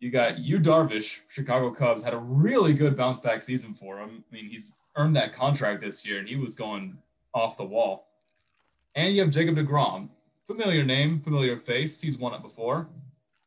You 0.00 0.10
got 0.10 0.38
Yu 0.38 0.58
Darvish, 0.58 1.20
Chicago 1.28 1.70
Cubs, 1.70 2.02
had 2.02 2.14
a 2.14 2.18
really 2.18 2.74
good 2.74 2.96
bounce 2.96 3.18
back 3.18 3.42
season 3.42 3.74
for 3.74 3.98
him. 3.98 4.24
I 4.30 4.34
mean, 4.34 4.48
he's 4.50 4.72
earned 4.96 5.16
that 5.16 5.32
contract 5.32 5.80
this 5.80 6.06
year 6.06 6.18
and 6.18 6.28
he 6.28 6.36
was 6.36 6.54
going 6.54 6.98
off 7.34 7.56
the 7.56 7.64
wall. 7.64 8.08
And 8.96 9.14
you 9.14 9.20
have 9.20 9.30
Jacob 9.30 9.56
DeGrom, 9.56 10.08
familiar 10.46 10.82
name, 10.82 11.20
familiar 11.20 11.58
face. 11.58 12.00
He's 12.00 12.16
won 12.16 12.32
it 12.32 12.40
before. 12.42 12.88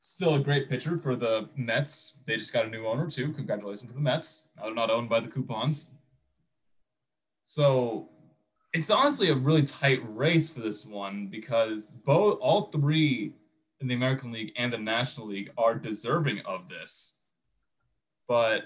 Still 0.02 0.36
a 0.36 0.40
great 0.40 0.70
pitcher 0.70 0.96
for 0.96 1.16
the 1.16 1.50
Mets. 1.58 2.20
They 2.28 2.38
just 2.38 2.54
got 2.54 2.66
a 2.66 2.70
new 2.70 2.86
owner 2.86 3.10
too. 3.10 3.34
Congratulations 3.34 3.90
to 3.90 3.94
the 3.96 4.00
Mets. 4.00 4.50
Now 4.56 4.66
they're 4.66 4.76
not 4.76 4.92
owned 4.92 5.10
by 5.10 5.20
the 5.20 5.28
Wilpons. 5.28 5.90
So 7.46 8.10
it's 8.74 8.92
honestly 8.92 9.32
a 9.32 9.36
really 9.36 9.64
tight 9.64 10.02
race 10.06 10.50
for 10.50 10.60
this 10.60 10.86
one 10.86 11.28
because 11.28 11.88
both 12.06 12.38
all 12.42 12.70
three 12.70 13.34
in 13.82 13.88
the 13.88 13.96
American 13.96 14.32
League 14.32 14.54
and 14.56 14.72
the 14.72 14.78
National 14.78 15.28
League 15.28 15.50
are 15.58 15.74
deserving 15.74 16.42
of 16.46 16.70
this. 16.70 17.18
But 18.28 18.66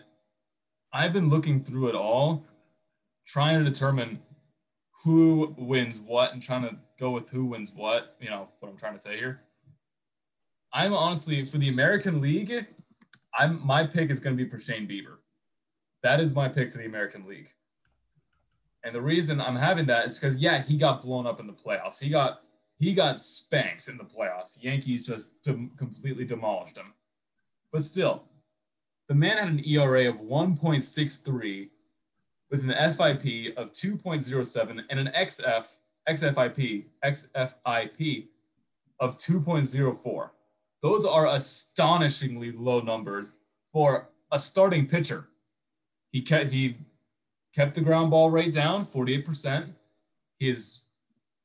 I've 0.92 1.14
been 1.14 1.30
looking 1.30 1.64
through 1.64 1.88
it 1.88 1.96
all, 1.96 2.46
trying 3.26 3.64
to 3.64 3.70
determine 3.70 4.20
who 5.04 5.54
wins 5.58 6.00
what 6.00 6.34
and 6.34 6.42
trying 6.42 6.64
to 6.64 6.76
go 7.00 7.12
with 7.12 7.30
who 7.30 7.46
wins 7.46 7.72
what, 7.76 8.16
you 8.20 8.30
know, 8.30 8.48
what 8.60 8.70
I'm 8.70 8.78
trying 8.78 8.94
to 8.94 9.00
say 9.00 9.18
here. 9.18 9.42
I'm 10.72 10.94
honestly 10.94 11.46
for 11.46 11.58
the 11.58 11.70
American 11.70 12.22
League, 12.22 12.66
I'm 13.38 13.66
my 13.66 13.86
pick 13.86 14.10
is 14.10 14.20
going 14.20 14.38
to 14.38 14.44
be 14.44 14.50
for 14.50 14.60
Shane 14.60 14.88
Bieber. 14.88 15.18
That 16.02 16.20
is 16.20 16.34
my 16.34 16.48
pick 16.48 16.72
for 16.72 16.78
the 16.78 16.86
American 16.86 17.28
League. 17.28 17.50
And 18.84 18.94
the 18.94 19.02
reason 19.02 19.40
I'm 19.40 19.56
having 19.56 19.86
that 19.88 20.06
is 20.06 20.16
because 20.16 20.38
yeah, 20.38 20.62
he 20.62 20.78
got 20.78 21.02
blown 21.02 21.28
up 21.28 21.40
in 21.40 21.48
the 21.48 21.54
playoffs. 21.54 22.02
He 22.02 22.10
got 22.10 22.42
he 22.80 22.94
got 22.94 23.20
spanked 23.20 23.88
in 23.88 23.98
the 23.98 24.04
playoffs. 24.04 24.62
Yankees 24.62 25.06
just 25.06 25.34
completely 25.78 26.26
demolished 26.26 26.78
him. 26.78 26.94
But 27.72 27.84
still, 27.84 28.24
the 29.08 29.16
man 29.16 29.38
had 29.38 29.48
an 29.48 29.66
ERA 29.66 30.10
of 30.10 30.18
1.63 30.18 31.70
with 32.54 32.70
an 32.70 32.94
FIP 32.94 33.58
of 33.58 33.72
2.07 33.72 34.84
and 34.88 35.00
an 35.00 35.12
XF 35.18 35.66
XFIP 36.08 36.86
XFIP 37.04 38.28
of 39.00 39.18
2.04. 39.18 40.30
Those 40.84 41.04
are 41.04 41.34
astonishingly 41.34 42.52
low 42.52 42.80
numbers 42.80 43.32
for 43.72 44.10
a 44.32 44.38
starting 44.38 44.86
pitcher. 44.86 45.30
He 46.12 46.22
kept 46.22 46.52
he 46.52 46.78
kept 47.56 47.74
the 47.74 47.82
ground 47.82 48.12
ball 48.12 48.30
rate 48.30 48.54
down 48.54 48.86
48%. 48.86 49.74
His 50.40 50.84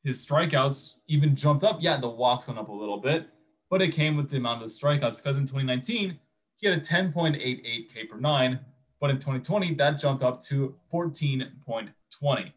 his 0.05 0.25
strikeouts 0.27 0.97
even 1.07 1.35
jumped 1.35 1.65
up. 1.65 1.79
Yeah, 1.81 1.99
the 1.99 2.09
walks 2.09 2.49
went 2.49 2.61
up 2.61 2.69
a 2.69 2.73
little 2.73 2.99
bit, 2.99 3.29
but 3.71 3.81
it 3.81 3.95
came 3.95 4.15
with 4.15 4.29
the 4.29 4.37
amount 4.37 4.63
of 4.63 4.69
strikeouts 4.69 5.23
because 5.23 5.39
in 5.39 5.47
2019 5.47 6.19
he 6.57 6.69
had 6.69 6.77
a 6.77 6.83
10.88 6.83 7.95
K 7.95 8.05
per 8.05 8.19
nine, 8.19 8.61
but 9.01 9.11
in 9.11 9.17
2020 9.17 9.75
that 9.75 9.99
jumped 9.99 10.23
up 10.23 10.41
to 10.43 10.75
14.20. 10.93 12.53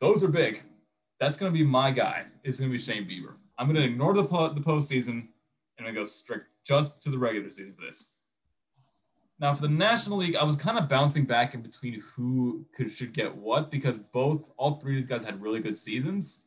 Those 0.00 0.22
are 0.22 0.28
big. 0.28 0.62
That's 1.18 1.36
going 1.36 1.52
to 1.52 1.58
be 1.58 1.64
my 1.64 1.90
guy. 1.90 2.26
It's 2.44 2.60
going 2.60 2.70
to 2.70 2.76
be 2.76 2.82
Shane 2.82 3.04
Bieber. 3.08 3.34
I'm 3.58 3.66
going 3.66 3.80
to 3.80 3.84
ignore 3.84 4.14
the 4.14 4.24
po- 4.24 4.52
the 4.52 4.60
postseason 4.60 5.28
and 5.78 5.86
I 5.86 5.90
go 5.90 6.04
strict 6.04 6.46
just 6.64 7.02
to 7.02 7.10
the 7.10 7.18
regular 7.18 7.50
season 7.50 7.74
for 7.74 7.86
this. 7.86 8.16
Now, 9.38 9.54
for 9.54 9.62
the 9.62 9.68
National 9.68 10.18
League, 10.18 10.36
I 10.36 10.44
was 10.44 10.56
kind 10.56 10.78
of 10.78 10.88
bouncing 10.88 11.24
back 11.24 11.52
in 11.54 11.60
between 11.60 12.00
who 12.00 12.64
could 12.74 12.90
should 12.90 13.12
get 13.12 13.34
what 13.34 13.70
because 13.70 13.98
both 13.98 14.50
all 14.56 14.76
three 14.76 14.94
of 14.94 14.96
these 14.96 15.06
guys 15.06 15.24
had 15.24 15.42
really 15.42 15.60
good 15.60 15.76
seasons. 15.76 16.44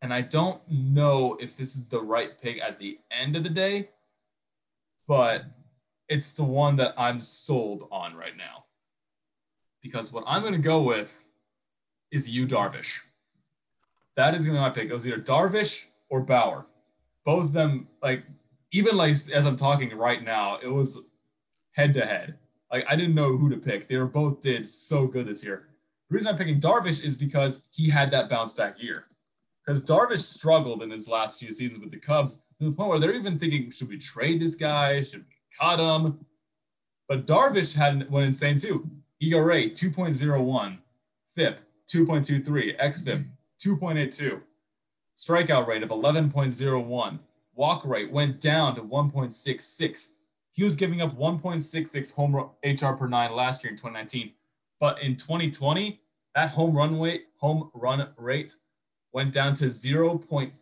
And 0.00 0.12
I 0.12 0.20
don't 0.20 0.60
know 0.68 1.36
if 1.40 1.56
this 1.56 1.74
is 1.74 1.88
the 1.88 2.00
right 2.00 2.40
pick 2.40 2.60
at 2.60 2.78
the 2.78 2.98
end 3.10 3.36
of 3.36 3.42
the 3.42 3.48
day, 3.48 3.88
but 5.08 5.46
it's 6.08 6.32
the 6.32 6.44
one 6.44 6.76
that 6.76 6.94
I'm 6.98 7.20
sold 7.20 7.88
on 7.90 8.14
right 8.14 8.36
now. 8.36 8.64
Because 9.82 10.12
what 10.12 10.24
I'm 10.26 10.42
going 10.42 10.54
to 10.54 10.58
go 10.58 10.82
with 10.82 11.30
is 12.10 12.28
Yu, 12.28 12.46
Darvish. 12.46 13.00
That 14.16 14.34
is 14.34 14.46
going 14.46 14.54
to 14.54 14.60
be 14.60 14.62
my 14.62 14.70
pick. 14.70 14.90
It 14.90 14.94
was 14.94 15.06
either 15.06 15.18
Darvish 15.18 15.86
or 16.08 16.20
Bauer. 16.20 16.66
Both 17.24 17.44
of 17.44 17.52
them, 17.52 17.88
like, 18.02 18.24
even 18.74 18.96
like 18.96 19.12
as 19.12 19.46
I'm 19.46 19.56
talking 19.56 19.96
right 19.96 20.22
now, 20.22 20.58
it 20.62 20.68
was 20.68 21.02
head 21.72 21.94
to 21.94 22.04
head. 22.04 22.36
Like 22.72 22.84
I 22.88 22.96
didn't 22.96 23.14
know 23.14 23.36
who 23.36 23.48
to 23.50 23.56
pick. 23.56 23.88
They 23.88 23.96
were 23.96 24.06
both 24.06 24.40
did 24.40 24.68
so 24.68 25.06
good 25.06 25.26
this 25.26 25.44
year. 25.44 25.68
The 26.10 26.14
reason 26.14 26.28
I'm 26.28 26.36
picking 26.36 26.60
Darvish 26.60 27.02
is 27.04 27.16
because 27.16 27.64
he 27.70 27.88
had 27.88 28.10
that 28.10 28.28
bounce 28.28 28.52
back 28.52 28.82
year. 28.82 29.06
Because 29.64 29.84
Darvish 29.84 30.22
struggled 30.22 30.82
in 30.82 30.90
his 30.90 31.08
last 31.08 31.38
few 31.38 31.52
seasons 31.52 31.80
with 31.80 31.92
the 31.92 31.98
Cubs 31.98 32.42
to 32.58 32.64
the 32.64 32.72
point 32.72 32.90
where 32.90 32.98
they're 32.98 33.14
even 33.14 33.38
thinking, 33.38 33.70
should 33.70 33.88
we 33.88 33.96
trade 33.96 34.40
this 34.40 34.56
guy? 34.56 35.02
Should 35.02 35.24
cut 35.60 35.80
him? 35.80 36.24
But 37.08 37.26
Darvish 37.26 37.74
had 37.74 38.10
went 38.10 38.26
insane 38.26 38.58
too. 38.58 38.88
ERA 39.20 39.70
2.01, 39.70 40.78
FIP 41.34 41.60
2.23, 41.88 42.80
XFIP 42.80 43.26
2.82, 43.64 44.40
strikeout 45.16 45.66
rate 45.66 45.82
of 45.82 45.90
11.01, 45.90 47.18
walk 47.54 47.84
rate 47.84 48.10
went 48.10 48.40
down 48.40 48.74
to 48.74 48.82
1.66 48.82 50.10
he 50.54 50.62
was 50.62 50.76
giving 50.76 51.02
up 51.02 51.18
1.66 51.18 52.12
home 52.12 52.36
run, 52.36 52.48
HR 52.64 52.96
per 52.96 53.08
nine 53.08 53.32
last 53.32 53.64
year 53.64 53.72
in 53.72 53.76
2019, 53.76 54.32
but 54.78 55.02
in 55.02 55.16
2020, 55.16 56.00
that 56.36 56.50
home 56.50 56.76
run 56.76 57.00
rate 57.00 57.24
home 57.38 57.70
run 57.74 58.08
rate 58.16 58.54
went 59.12 59.32
down 59.32 59.54
to 59.54 59.64
0.59. 59.64 60.52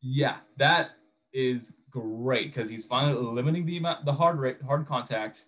Yeah, 0.00 0.36
that 0.56 0.90
is 1.34 1.76
great 1.92 2.52
because 2.52 2.68
he's 2.68 2.84
finally 2.84 3.14
limiting 3.22 3.64
the 3.64 3.76
amount, 3.76 4.04
the 4.04 4.12
hard 4.12 4.40
rate, 4.40 4.56
hard 4.66 4.86
contact. 4.86 5.44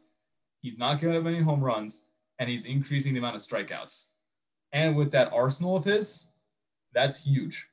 He's 0.61 0.79
not 0.79 1.01
giving 1.01 1.17
up 1.17 1.27
any 1.27 1.41
home 1.41 1.61
runs, 1.61 2.11
and 2.39 2.49
he's 2.49 2.67
increasing 2.67 3.13
the 3.13 3.19
amount 3.19 3.37
of 3.37 3.43
strikeouts. 3.43 4.11
And 4.73 4.95
with 4.95 5.11
that 5.13 5.33
arsenal 5.33 5.77
of 5.77 5.85
his, 5.85 6.29
that's 6.93 7.25
huge 7.25 7.69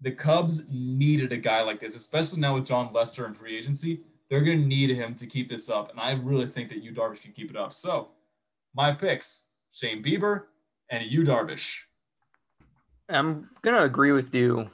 the 0.00 0.10
Cubs 0.10 0.64
needed 0.70 1.32
a 1.32 1.36
guy 1.36 1.62
like 1.62 1.80
this, 1.80 1.94
especially 1.94 2.40
now 2.40 2.54
with 2.54 2.66
Jon 2.66 2.92
Lester 2.92 3.26
in 3.26 3.34
free 3.34 3.56
agency. 3.56 4.02
They're 4.28 4.42
going 4.42 4.60
to 4.60 4.66
need 4.66 4.90
him 4.90 5.14
to 5.14 5.26
keep 5.26 5.48
this 5.48 5.70
up. 5.70 5.90
And 5.90 6.00
I 6.00 6.12
really 6.12 6.46
think 6.46 6.68
that 6.70 6.82
Yu 6.82 6.92
Darvish 6.92 7.22
can 7.22 7.32
keep 7.32 7.50
it 7.50 7.56
up. 7.56 7.72
So 7.72 8.08
my 8.74 8.92
picks 8.92 9.46
Shane 9.70 10.02
Bieber 10.02 10.44
and 10.90 11.04
Yu 11.04 11.22
Darvish. 11.22 11.78
I'm 13.08 13.48
going 13.62 13.76
to 13.76 13.84
agree 13.84 14.12
with 14.12 14.34
you 14.34 14.68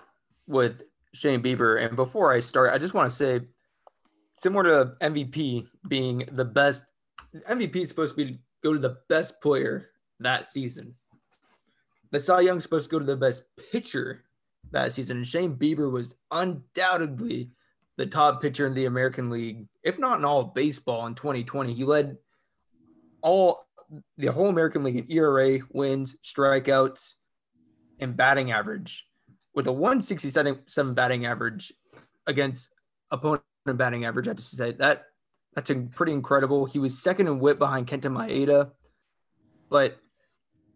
with 0.47 0.83
Shane 1.15 1.43
Bieber. 1.43 1.85
And 1.85 1.97
before 1.97 2.33
I 2.33 2.41
start, 2.41 2.73
I 2.73 2.79
just 2.79 2.95
want 2.95 3.11
to 3.11 3.17
say, 3.17 3.41
similar 4.37 4.65
to 4.65 4.97
MVP 4.99 5.67
being 5.89 6.29
the 6.33 6.45
best, 6.45 6.85
MVP 7.49 7.77
is 7.77 7.89
supposed 7.89 8.17
to 8.17 8.25
be 8.25 8.39
go 8.63 8.73
to 8.73 8.79
the 8.79 8.99
best 9.09 9.41
player 9.41 9.91
that 10.21 10.47
season. 10.47 10.95
The 12.11 12.21
Cy 12.21 12.41
Young 12.41 12.59
is 12.59 12.63
supposed 12.63 12.91
to 12.91 12.95
go 12.95 12.99
to 12.99 13.05
the 13.05 13.17
best 13.17 13.45
pitcher 13.71 14.23
that 14.71 14.93
season. 14.93 15.19
And 15.19 15.27
Shane 15.27 15.57
Bieber 15.57 15.91
was 15.91 16.15
undoubtedly 16.31 17.51
the 17.97 18.07
top 18.07 18.41
pitcher 18.41 18.67
in 18.67 18.75
the 18.75 18.87
American 18.87 19.31
League, 19.31 19.67
if 19.83 19.99
not 19.99 20.19
in 20.19 20.25
all 20.25 20.41
of 20.41 20.55
baseball 20.55 21.07
in 21.07 21.15
2020. 21.15 21.73
He 21.73 21.85
led 21.85 22.17
all 23.23 23.67
the 24.17 24.29
whole 24.29 24.49
American 24.49 24.83
League 24.83 24.97
in 24.97 25.13
ERA, 25.13 25.59
wins, 25.71 26.17
strikeouts, 26.25 27.15
and 27.99 28.17
batting 28.17 28.51
average 28.53 29.07
with 29.55 29.67
a 29.67 29.73
167 29.73 30.95
batting 30.95 31.27
average 31.27 31.73
against 32.27 32.73
opponent 33.11 33.43
batting 33.67 34.05
average. 34.05 34.29
I 34.29 34.31
have 34.31 34.37
to 34.39 34.43
say 34.43 34.73
that 34.73 35.07
that's 35.55 35.71
pretty 35.95 36.13
incredible. 36.13 36.65
He 36.65 36.79
was 36.79 36.99
second 36.99 37.27
in 37.27 37.39
whip 37.39 37.59
behind 37.59 37.87
Kenta 37.87 38.11
Maeda. 38.11 38.71
But 39.69 39.99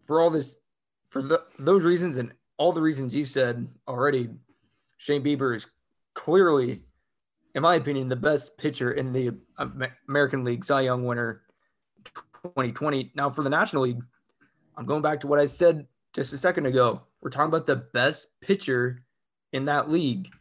for 0.05 0.21
all 0.21 0.29
this, 0.29 0.57
for 1.09 1.21
the, 1.21 1.43
those 1.57 1.83
reasons 1.83 2.17
and 2.17 2.33
all 2.57 2.71
the 2.71 2.81
reasons 2.81 3.15
you 3.15 3.25
said 3.25 3.67
already, 3.87 4.29
Shane 4.97 5.23
Bieber 5.23 5.55
is 5.55 5.67
clearly, 6.13 6.83
in 7.55 7.61
my 7.61 7.75
opinion, 7.75 8.09
the 8.09 8.15
best 8.15 8.57
pitcher 8.57 8.91
in 8.91 9.13
the 9.13 9.31
American 10.07 10.43
League 10.43 10.65
Cy 10.65 10.81
Young 10.81 11.05
winner 11.05 11.41
2020. 12.55 13.11
Now, 13.15 13.29
for 13.29 13.43
the 13.43 13.49
National 13.49 13.83
League, 13.83 14.01
I'm 14.75 14.85
going 14.85 15.01
back 15.01 15.21
to 15.21 15.27
what 15.27 15.39
I 15.39 15.47
said 15.47 15.87
just 16.13 16.33
a 16.33 16.37
second 16.37 16.67
ago. 16.67 17.01
We're 17.27 17.31
talking 17.31 17.49
about 17.49 17.67
the 17.67 17.75
best 17.75 18.27
pitcher 18.39 19.03
in 19.51 19.65
that 19.65 19.89
league. 19.89 20.33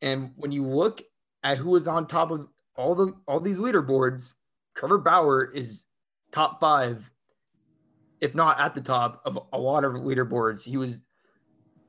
And 0.00 0.32
when 0.34 0.50
you 0.50 0.66
look 0.66 1.00
at 1.44 1.58
who 1.58 1.76
is 1.76 1.86
on 1.86 2.08
top 2.08 2.32
of 2.32 2.48
all 2.74 2.96
the 2.96 3.12
all 3.28 3.38
these 3.38 3.60
leaderboards, 3.60 4.34
Trevor 4.74 4.98
Bauer 4.98 5.44
is 5.44 5.84
top 6.32 6.58
five, 6.58 7.12
if 8.20 8.34
not 8.34 8.58
at 8.58 8.74
the 8.74 8.80
top 8.80 9.22
of 9.24 9.38
a 9.52 9.56
lot 9.56 9.84
of 9.84 9.92
leaderboards. 9.92 10.64
He 10.64 10.76
was 10.76 11.02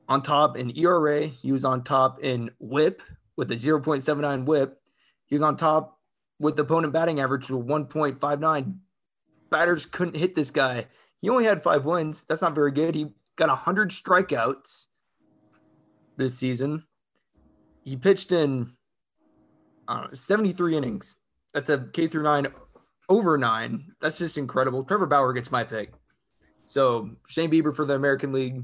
on 0.08 0.22
top 0.22 0.56
in 0.56 0.78
ERA. 0.78 1.26
He 1.26 1.50
was 1.50 1.64
on 1.64 1.82
top 1.82 2.22
in 2.22 2.52
whip 2.60 3.02
with 3.36 3.50
a 3.50 3.56
0.79 3.56 4.44
whip. 4.44 4.80
He 5.26 5.34
was 5.34 5.42
on 5.42 5.56
top 5.56 5.98
with 6.38 6.56
opponent 6.60 6.92
batting 6.92 7.18
average 7.18 7.48
to 7.48 7.58
1.59. 7.58 8.76
Batters 9.50 9.84
couldn't 9.84 10.14
hit 10.14 10.36
this 10.36 10.52
guy. 10.52 10.86
He 11.20 11.28
only 11.28 11.44
had 11.44 11.64
five 11.64 11.84
wins. 11.84 12.22
That's 12.22 12.42
not 12.42 12.54
very 12.54 12.70
good. 12.70 12.94
He 12.94 13.08
got 13.36 13.48
100 13.48 13.90
strikeouts 13.90 14.86
this 16.16 16.38
season. 16.38 16.84
he 17.82 17.96
pitched 17.96 18.32
in 18.32 18.72
I 19.88 20.02
know, 20.02 20.08
73 20.12 20.76
innings. 20.76 21.16
That's 21.52 21.70
a 21.70 21.88
K 21.92 22.08
through 22.08 22.22
nine 22.22 22.46
over 23.08 23.36
nine. 23.36 23.92
That's 24.00 24.18
just 24.18 24.38
incredible. 24.38 24.84
Trevor 24.84 25.06
Bauer 25.06 25.32
gets 25.32 25.50
my 25.50 25.64
pick. 25.64 25.92
So 26.66 27.10
Shane 27.28 27.50
Bieber 27.50 27.74
for 27.74 27.84
the 27.84 27.94
American 27.94 28.32
League, 28.32 28.62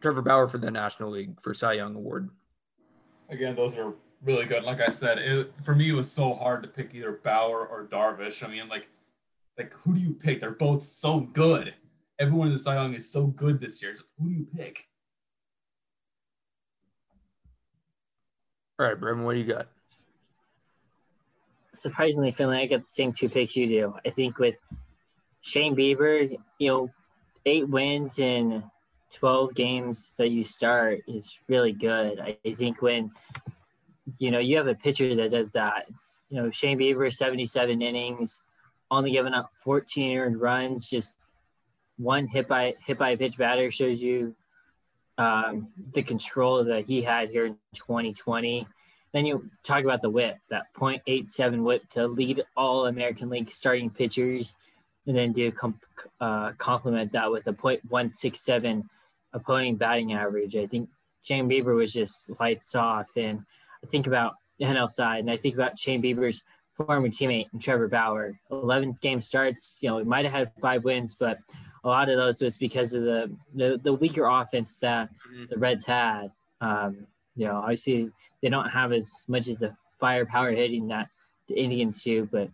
Trevor 0.00 0.22
Bauer 0.22 0.48
for 0.48 0.58
the 0.58 0.70
National 0.70 1.10
League 1.10 1.40
for 1.40 1.52
Cy 1.52 1.74
Young 1.74 1.96
Award. 1.96 2.30
Again, 3.28 3.56
those 3.56 3.76
are 3.76 3.94
really 4.22 4.44
good. 4.46 4.62
Like 4.62 4.80
I 4.80 4.88
said, 4.88 5.18
it, 5.18 5.52
for 5.64 5.74
me, 5.74 5.90
it 5.90 5.94
was 5.94 6.10
so 6.10 6.32
hard 6.32 6.62
to 6.62 6.68
pick 6.68 6.94
either 6.94 7.20
Bauer 7.24 7.66
or 7.66 7.88
Darvish. 7.90 8.42
I 8.42 8.48
mean, 8.48 8.68
like, 8.68 8.86
like 9.58 9.72
who 9.74 9.94
do 9.94 10.00
you 10.00 10.14
pick? 10.14 10.40
They're 10.40 10.52
both 10.52 10.84
so 10.84 11.20
good. 11.20 11.74
Everyone 12.20 12.48
in 12.48 12.52
the 12.52 12.58
Cy 12.58 12.74
Young 12.74 12.94
is 12.94 13.10
so 13.10 13.26
good 13.26 13.60
this 13.60 13.80
year. 13.80 13.92
Just 13.92 14.12
who 14.18 14.28
do 14.28 14.34
you 14.34 14.46
pick? 14.56 14.84
All 18.78 18.86
right, 18.86 19.00
Brevin, 19.00 19.24
what 19.24 19.34
do 19.34 19.40
you 19.40 19.52
got? 19.52 19.68
Surprisingly, 21.74 22.32
Finley, 22.32 22.58
I 22.58 22.66
got 22.66 22.82
the 22.82 22.90
same 22.90 23.12
two 23.12 23.28
picks 23.28 23.54
you 23.54 23.68
do. 23.68 23.94
I 24.04 24.10
think 24.10 24.38
with 24.38 24.56
Shane 25.40 25.76
Bieber, 25.76 26.36
you 26.58 26.68
know, 26.68 26.90
eight 27.46 27.68
wins 27.68 28.18
in 28.18 28.64
12 29.14 29.54
games 29.54 30.10
that 30.18 30.30
you 30.30 30.44
start 30.44 31.00
is 31.06 31.38
really 31.48 31.72
good. 31.72 32.20
I, 32.20 32.36
I 32.44 32.54
think 32.54 32.82
when, 32.82 33.12
you 34.18 34.30
know, 34.30 34.38
you 34.38 34.56
have 34.56 34.66
a 34.66 34.74
pitcher 34.74 35.14
that 35.14 35.30
does 35.30 35.52
that, 35.52 35.86
it's, 35.88 36.22
you 36.30 36.42
know, 36.42 36.50
Shane 36.50 36.78
Bieber, 36.78 37.12
77 37.12 37.80
innings, 37.80 38.40
only 38.90 39.10
giving 39.12 39.34
up 39.34 39.50
14 39.62 40.18
earned 40.18 40.40
runs, 40.40 40.86
just 40.86 41.12
one 41.98 42.26
hit 42.26 42.48
by 42.48 42.74
hit 42.84 42.98
by 42.98 43.16
pitch 43.16 43.36
batter 43.36 43.70
shows 43.70 44.00
you 44.00 44.34
um, 45.18 45.68
the 45.92 46.02
control 46.02 46.64
that 46.64 46.84
he 46.84 47.02
had 47.02 47.28
here 47.28 47.46
in 47.46 47.56
2020. 47.74 48.66
Then 49.12 49.26
you 49.26 49.50
talk 49.62 49.84
about 49.84 50.02
the 50.02 50.10
whip, 50.10 50.36
that 50.50 50.66
.87 50.74 51.62
whip 51.62 51.88
to 51.90 52.06
lead 52.06 52.44
all 52.56 52.86
American 52.86 53.30
League 53.30 53.50
starting 53.50 53.90
pitchers, 53.90 54.54
and 55.06 55.16
then 55.16 55.32
do 55.32 55.50
com- 55.50 55.80
uh, 56.20 56.52
complement 56.52 57.12
that 57.12 57.30
with 57.30 57.46
a 57.46 57.52
.167 57.52 58.84
opponent 59.32 59.78
batting 59.78 60.12
average. 60.12 60.56
I 60.56 60.66
think 60.66 60.88
Shane 61.22 61.48
Bieber 61.48 61.74
was 61.74 61.92
just 61.92 62.30
lights 62.38 62.74
off, 62.74 63.06
and 63.16 63.44
I 63.82 63.86
think 63.86 64.06
about 64.06 64.34
the 64.58 64.66
NL 64.66 64.90
side, 64.90 65.20
and 65.20 65.30
I 65.30 65.36
think 65.36 65.54
about 65.54 65.78
Shane 65.78 66.02
Bieber's 66.02 66.42
former 66.74 67.08
teammate 67.08 67.48
Trevor 67.60 67.88
Bauer. 67.88 68.38
11 68.50 68.98
game 69.00 69.20
starts, 69.20 69.78
you 69.80 69.88
know, 69.88 69.98
he 69.98 70.04
might 70.04 70.24
have 70.24 70.34
had 70.34 70.52
five 70.60 70.84
wins, 70.84 71.16
but 71.18 71.38
a 71.84 71.88
lot 71.88 72.08
of 72.08 72.16
those 72.16 72.40
was 72.40 72.56
because 72.56 72.92
of 72.92 73.02
the 73.02 73.30
the, 73.54 73.80
the 73.82 73.92
weaker 73.92 74.24
offense 74.26 74.76
that 74.76 75.08
Mm-hmm. 75.30 75.44
the 75.50 75.58
Reds 75.58 75.84
had. 75.84 76.30
Um, 76.60 77.06
you 77.36 77.46
know, 77.46 77.56
obviously 77.56 78.10
they 78.42 78.48
don't 78.48 78.68
have 78.68 78.92
as 78.92 79.12
much 79.28 79.46
as 79.48 79.58
the 79.58 79.74
firepower 80.00 80.50
hitting 80.52 80.88
that 80.88 81.08
the 81.48 81.54
Indians 81.54 82.02
do, 82.02 82.28
but 82.30 82.50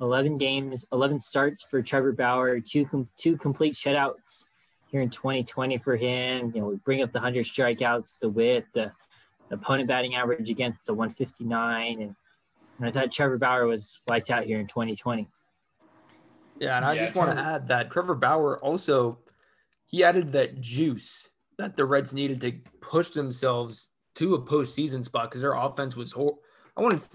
11 0.00 0.38
games, 0.38 0.84
11 0.92 1.20
starts 1.20 1.64
for 1.64 1.80
Trevor 1.82 2.12
Bauer, 2.12 2.60
two 2.60 2.84
com- 2.84 3.08
two 3.16 3.36
complete 3.36 3.74
shutouts 3.74 4.44
here 4.90 5.00
in 5.00 5.10
2020 5.10 5.78
for 5.78 5.96
him. 5.96 6.52
You 6.54 6.60
know, 6.60 6.66
we 6.68 6.76
bring 6.76 7.02
up 7.02 7.12
the 7.12 7.18
100 7.18 7.44
strikeouts, 7.46 8.16
the 8.20 8.28
whip, 8.28 8.66
the, 8.74 8.92
the 9.48 9.54
opponent 9.56 9.88
batting 9.88 10.14
average 10.14 10.50
against 10.50 10.84
the 10.86 10.94
159, 10.94 12.00
and, 12.02 12.14
and 12.78 12.88
I 12.88 12.90
thought 12.90 13.12
Trevor 13.12 13.38
Bauer 13.38 13.66
was 13.66 14.00
lights 14.08 14.30
out 14.30 14.44
here 14.44 14.58
in 14.60 14.66
2020. 14.66 15.28
Yeah, 16.60 16.76
and 16.76 16.84
I 16.84 16.92
Yeah, 16.94 17.04
just 17.04 17.16
want 17.16 17.36
to 17.36 17.42
add 17.42 17.68
that 17.68 17.90
Trevor 17.90 18.14
Bauer 18.14 18.62
also 18.62 19.20
he 19.86 20.02
added 20.02 20.32
that 20.32 20.60
juice 20.60 21.30
that 21.58 21.76
the 21.76 21.84
Reds 21.84 22.14
needed 22.14 22.40
to 22.40 22.52
push 22.80 23.10
themselves 23.10 23.90
to 24.16 24.34
a 24.34 24.42
postseason 24.42 25.04
spot 25.04 25.30
because 25.30 25.40
their 25.40 25.54
offense 25.54 25.96
was 25.96 26.12
hor- 26.12 26.38
I 26.76 26.82
wouldn't 26.82 27.08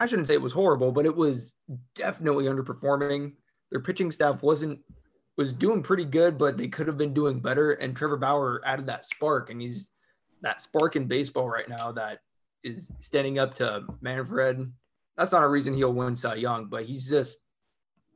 I 0.00 0.06
shouldn't 0.06 0.26
say 0.28 0.34
it 0.34 0.42
was 0.42 0.52
horrible, 0.52 0.90
but 0.92 1.06
it 1.06 1.14
was 1.14 1.52
definitely 1.94 2.46
underperforming. 2.46 3.34
Their 3.70 3.80
pitching 3.80 4.10
staff 4.10 4.42
wasn't 4.42 4.80
was 5.36 5.52
doing 5.52 5.82
pretty 5.82 6.04
good, 6.04 6.36
but 6.36 6.58
they 6.58 6.68
could 6.68 6.86
have 6.86 6.98
been 6.98 7.14
doing 7.14 7.40
better. 7.40 7.72
And 7.72 7.96
Trevor 7.96 8.16
Bauer 8.16 8.60
added 8.66 8.86
that 8.86 9.06
spark, 9.06 9.50
and 9.50 9.60
he's 9.60 9.90
that 10.42 10.60
spark 10.60 10.96
in 10.96 11.06
baseball 11.06 11.48
right 11.48 11.68
now 11.68 11.92
that 11.92 12.18
is 12.64 12.90
standing 13.00 13.38
up 13.38 13.54
to 13.54 13.84
Manfred. 14.00 14.70
That's 15.16 15.32
not 15.32 15.44
a 15.44 15.48
reason 15.48 15.72
he'll 15.74 15.92
win 15.92 16.16
Cy 16.16 16.34
Young, 16.34 16.66
but 16.66 16.84
he's 16.84 17.08
just 17.08 17.38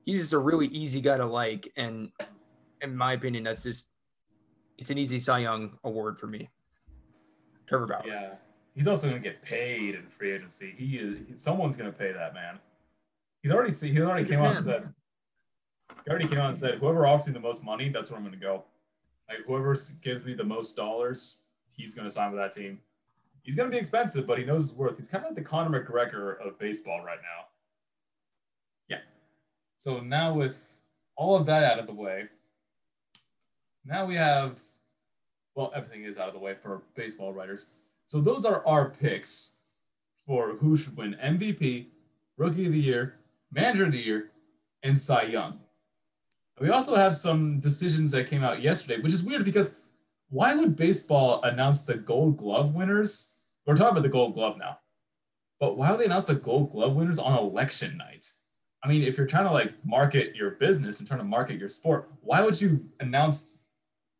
he's 0.07 0.21
just 0.23 0.33
a 0.33 0.39
really 0.39 0.69
easy 0.69 1.03
guy 1.03 1.19
to 1.19 1.27
like. 1.27 1.71
And 1.77 2.11
in 2.81 2.97
my 2.97 3.13
opinion, 3.13 3.45
that's 3.45 3.63
just 3.63 3.89
it's 4.79 4.91
an 4.91 4.97
easy 4.97 5.19
Cy 5.19 5.41
Young 5.41 5.79
award 5.85 6.19
for 6.19 6.27
me. 6.29 6.49
Trevor 7.69 7.87
Bauer. 7.87 8.03
Yeah, 8.07 8.31
he's 8.75 8.87
also 8.87 9.09
going 9.11 9.21
to 9.21 9.29
get 9.29 9.43
paid 9.43 9.97
in 9.97 10.07
free 10.07 10.33
agency. 10.33 10.75
He 10.79 10.99
uh, 10.99 11.35
is. 11.35 11.43
Someone's 11.43 11.77
going 11.77 11.93
to 11.93 11.99
pay 11.99 12.13
that 12.13 12.33
man. 12.33 12.59
He's 13.43 13.53
already. 13.53 13.73
see- 13.73 13.93
He 13.93 14.01
already 14.01 14.25
came 14.25 14.41
out 14.41 14.57
and 14.57 14.65
said. 14.65 14.95
He 16.05 16.11
already 16.11 16.29
came 16.29 16.39
out 16.39 16.49
and 16.49 16.57
said, 16.57 16.79
"Whoever 16.79 17.07
offers 17.07 17.27
me 17.27 17.33
the 17.33 17.41
most 17.41 17.63
money, 17.65 17.89
that's 17.89 18.11
where 18.11 18.17
I'm 18.17 18.25
going 18.25 18.39
to 18.39 18.41
go. 18.41 18.65
Like 19.29 19.39
whoever 19.47 19.77
gives 20.03 20.25
me 20.25 20.35
the 20.35 20.45
most 20.45 20.77
dollars, 20.77 21.39
he's 21.77 21.95
going 21.95 22.07
to 22.07 22.11
sign 22.13 22.31
with 22.31 22.41
that 22.41 22.53
team. 22.53 22.79
He's 23.43 23.57
going 23.57 23.69
to 23.69 23.75
be 23.75 23.79
expensive, 23.79 24.27
but 24.27 24.39
he 24.39 24.45
knows 24.45 24.63
his 24.69 24.73
worth. 24.75 24.97
He's 24.97 25.09
kind 25.09 25.25
of 25.25 25.31
like 25.31 25.37
the 25.37 25.43
Conor 25.43 25.85
McGregor 25.85 26.45
of 26.47 26.59
baseball 26.61 27.03
right 27.05 27.19
now. 27.23 27.47
So 29.77 30.01
now 30.01 30.33
with 30.33 30.67
all 31.17 31.37
of 31.37 31.47
that 31.47 31.65
out 31.65 31.79
of 31.79 31.87
the 31.87 31.95
way, 31.95 32.25
now 33.85 34.05
we 34.05 34.15
have 34.17 34.59
well, 35.57 35.73
everything 35.75 36.05
is 36.05 36.19
out 36.19 36.29
of 36.29 36.35
the 36.35 36.41
way 36.41 36.55
for 36.55 36.83
baseball 36.95 37.33
writers. 37.33 37.69
So 38.05 38.21
those 38.21 38.45
are 38.45 38.65
our 38.67 38.91
picks 38.91 39.57
for 40.27 40.57
who 40.57 40.77
should 40.77 40.97
win 40.97 41.17
MVP, 41.23 41.87
Rookie 42.37 42.67
of 42.67 42.73
the 42.73 42.79
Year, 42.79 43.15
Manager 43.51 43.87
of 43.87 43.93
the 43.93 43.99
Year, 43.99 44.33
and 44.83 44.97
Cy 44.97 45.23
Young. 45.23 45.59
We 46.61 46.71
also 46.71 46.95
have 46.95 47.17
some 47.17 47.59
decisions 47.59 48.11
that 48.11 48.29
came 48.29 48.45
out 48.45 48.63
yesterday, 48.63 49.01
which 49.01 49.13
is 49.13 49.23
weird 49.23 49.45
because 49.45 49.79
why 50.29 50.55
would 50.55 50.77
baseball 50.77 51.43
announce 51.43 51.83
the 51.83 51.97
Gold 51.97 52.37
Glove 52.37 52.75
winners? 52.75 53.35
We're 53.67 53.77
talking 53.77 53.93
about 53.93 54.03
the 54.03 54.09
Gold 54.11 54.35
Glove 54.35 54.59
now, 54.59 54.79
but 55.59 55.77
why 55.77 55.91
would 55.91 56.01
they 56.01 56.05
announce 56.05 56.25
the 56.27 56.35
Gold 56.35 56.71
Glove 56.71 56.95
winners 56.95 57.19
on 57.19 57.39
election 57.39 57.97
night? 57.97 58.27
I 58.85 58.89
mean, 58.89 59.03
if 59.03 59.17
you're 59.17 59.27
trying 59.27 59.47
to 59.47 59.53
like 59.53 59.73
market 59.85 60.37
your 60.37 60.53
business 60.53 61.01
and 61.01 61.09
trying 61.09 61.21
to 61.21 61.25
market 61.25 61.59
your 61.59 61.69
sport, 61.69 62.11
why 62.21 62.43
would 62.43 62.61
you 62.61 62.85
announce 63.01 63.63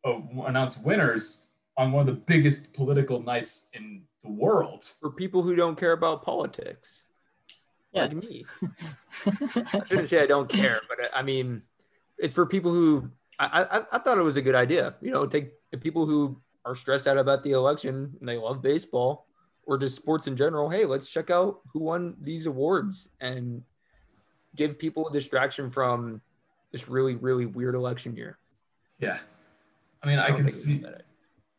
uh, 0.05 0.19
announce 0.45 0.77
winners 0.77 1.47
on 1.77 1.91
one 1.91 2.07
of 2.07 2.15
the 2.15 2.21
biggest 2.21 2.73
political 2.73 3.21
nights 3.21 3.69
in 3.73 4.01
the 4.23 4.29
world. 4.29 4.83
For 4.99 5.11
people 5.11 5.43
who 5.43 5.55
don't 5.55 5.77
care 5.77 5.93
about 5.93 6.23
politics. 6.23 7.05
Yes. 7.93 8.13
Like 8.13 8.23
me. 8.23 8.45
I 9.73 9.83
shouldn't 9.85 10.09
say 10.09 10.21
I 10.21 10.27
don't 10.27 10.49
care, 10.49 10.81
but 10.89 11.15
I 11.15 11.19
I 11.19 11.23
mean, 11.23 11.61
it's 12.17 12.33
for 12.33 12.45
people 12.45 12.71
who 12.71 13.09
I, 13.39 13.63
I, 13.63 13.83
I 13.93 13.97
thought 13.99 14.17
it 14.17 14.23
was 14.23 14.37
a 14.37 14.41
good 14.41 14.55
idea. 14.55 14.95
You 15.01 15.11
know, 15.11 15.25
take 15.25 15.51
people 15.79 16.05
who 16.05 16.41
are 16.65 16.75
stressed 16.75 17.07
out 17.07 17.17
about 17.17 17.43
the 17.43 17.51
election 17.51 18.15
and 18.19 18.27
they 18.27 18.37
love 18.37 18.61
baseball 18.61 19.27
or 19.65 19.77
just 19.77 19.95
sports 19.95 20.27
in 20.27 20.35
general. 20.35 20.69
Hey, 20.69 20.85
let's 20.85 21.09
check 21.09 21.29
out 21.29 21.61
who 21.71 21.79
won 21.79 22.15
these 22.19 22.47
awards 22.47 23.09
and 23.21 23.63
give 24.57 24.77
people 24.77 25.07
a 25.07 25.11
distraction 25.13 25.69
from 25.69 26.21
this 26.71 26.89
really, 26.89 27.15
really 27.15 27.45
weird 27.45 27.75
election 27.75 28.15
year. 28.15 28.37
Yeah. 28.99 29.19
I 30.03 30.07
mean, 30.07 30.19
I, 30.19 30.27
don't 30.27 30.37
can 30.37 30.49
see. 30.49 30.83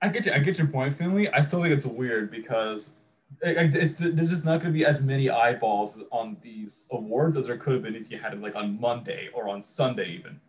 I 0.02 0.08
get 0.08 0.26
you. 0.26 0.32
I 0.32 0.38
get 0.38 0.58
your 0.58 0.66
point, 0.66 0.92
Finley. 0.94 1.28
I 1.30 1.40
still 1.40 1.62
think 1.62 1.72
it's 1.74 1.86
weird 1.86 2.30
because 2.30 2.96
it- 3.42 3.56
it- 3.56 3.74
it's 3.74 3.94
there's 3.94 4.28
just 4.30 4.44
not 4.44 4.60
going 4.60 4.72
to 4.72 4.78
be 4.78 4.84
as 4.84 5.02
many 5.02 5.30
eyeballs 5.30 6.02
on 6.12 6.36
these 6.42 6.88
awards 6.92 7.36
as 7.36 7.46
there 7.46 7.56
could 7.56 7.74
have 7.74 7.82
been 7.82 7.94
if 7.94 8.10
you 8.10 8.18
had 8.18 8.34
it 8.34 8.40
like 8.40 8.54
on 8.56 8.78
Monday 8.80 9.28
or 9.32 9.48
on 9.48 9.62
Sunday 9.62 10.08
even. 10.10 10.40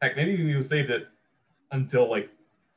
Heck, 0.00 0.16
maybe 0.16 0.32
you 0.32 0.62
saved 0.62 0.90
it 0.90 1.06
until 1.70 2.10
like 2.10 2.28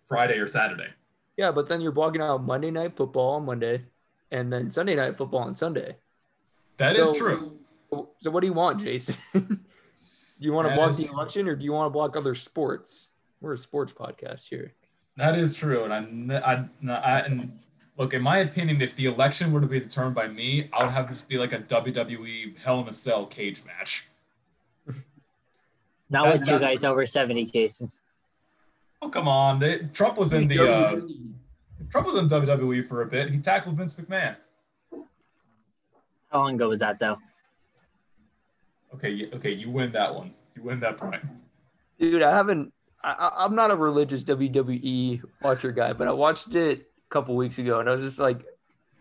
Friday 0.06 0.38
or 0.38 0.48
Saturday. 0.48 0.90
Yeah, 1.38 1.52
but 1.52 1.68
then 1.68 1.82
you're 1.82 1.92
blogging 1.92 2.22
out 2.22 2.44
Monday 2.44 2.72
night 2.72 2.96
football 2.96 3.32
on 3.36 3.46
Monday 3.46 3.84
and 4.32 4.52
then 4.54 4.70
Sunday 4.70 4.96
night 4.96 5.18
football 5.18 5.42
on 5.42 5.56
Sunday. 5.56 5.98
That 6.78 6.96
is 6.96 7.08
So- 7.08 7.16
true. 7.16 7.60
So 8.22 8.32
what 8.32 8.42
do 8.42 8.48
you 8.48 8.54
want, 8.54 8.82
Jason? 8.82 9.16
do 9.34 9.58
you 10.40 10.54
want 10.54 10.68
to 10.70 10.76
block 10.76 10.96
the 10.96 11.06
true. 11.06 11.14
election 11.14 11.48
or 11.48 11.56
do 11.56 11.64
you 11.66 11.72
want 11.74 11.88
to 11.88 11.90
block 11.92 12.16
other 12.18 12.36
sports? 12.36 13.10
We're 13.42 13.54
a 13.54 13.58
sports 13.58 13.94
podcast 13.94 14.48
here. 14.48 14.74
That 15.18 15.38
is 15.38 15.54
true, 15.54 15.84
and 15.86 15.94
I, 15.94 15.98
n- 15.98 16.42
I, 16.46 16.54
n- 16.56 16.90
I- 16.90 17.20
and 17.22 17.60
look, 17.98 18.14
in 18.14 18.22
my 18.22 18.40
opinion, 18.40 18.82
if 18.82 18.96
the 18.96 19.06
election 19.06 19.52
were 19.54 19.62
to 19.62 19.68
be 19.68 19.80
determined 19.80 20.16
by 20.16 20.28
me, 20.28 20.70
I 20.74 20.84
would 20.84 20.92
have 20.92 21.10
this 21.10 21.22
be 21.22 21.38
like 21.38 21.54
a 21.54 21.60
WWE 21.60 22.58
Hell 22.58 22.82
in 22.82 22.88
a 22.90 22.94
Cell 22.94 23.26
cage 23.26 23.64
match. 23.66 24.08
Not 26.10 26.26
That- 26.26 26.40
with 26.40 26.48
you 26.48 26.54
that- 26.54 26.62
guys 26.62 26.84
over 26.84 27.06
70, 27.06 27.46
Jason. 27.46 27.92
Oh 29.02 29.10
come 29.10 29.28
on, 29.28 29.60
they, 29.60 29.80
Trump 29.94 30.18
was 30.18 30.34
in 30.34 30.48
the 30.48 30.60
uh, 30.60 31.00
Trump 31.92 32.08
was 32.08 32.16
in 32.16 32.28
WWE 32.28 32.88
for 32.88 33.04
a 33.04 33.06
bit. 33.06 33.30
He 33.30 33.38
tackled 33.40 33.78
Vince 33.78 33.94
McMahon. 33.94 34.36
How 36.32 36.40
long 36.40 36.56
ago 36.56 36.70
was 36.70 36.80
that, 36.80 36.98
though? 37.00 37.18
Okay, 38.96 39.30
okay, 39.34 39.52
you 39.52 39.70
win 39.70 39.92
that 39.92 40.14
one. 40.14 40.34
You 40.56 40.64
win 40.64 40.80
that 40.80 40.98
point. 40.98 41.22
Dude, 42.00 42.22
I 42.22 42.32
haven't. 42.32 42.72
I, 43.04 43.32
I'm 43.38 43.56
not 43.56 43.72
a 43.72 43.76
religious 43.76 44.24
WWE 44.24 45.22
watcher 45.42 45.72
guy, 45.72 45.94
but 45.94 46.08
I 46.08 46.12
watched 46.12 46.56
it 46.56 46.80
a 46.80 47.10
couple 47.10 47.36
weeks 47.36 47.60
ago, 47.60 47.80
and 47.80 47.90
I 47.90 47.94
was 47.94 48.04
just 48.04 48.20
like, 48.20 48.46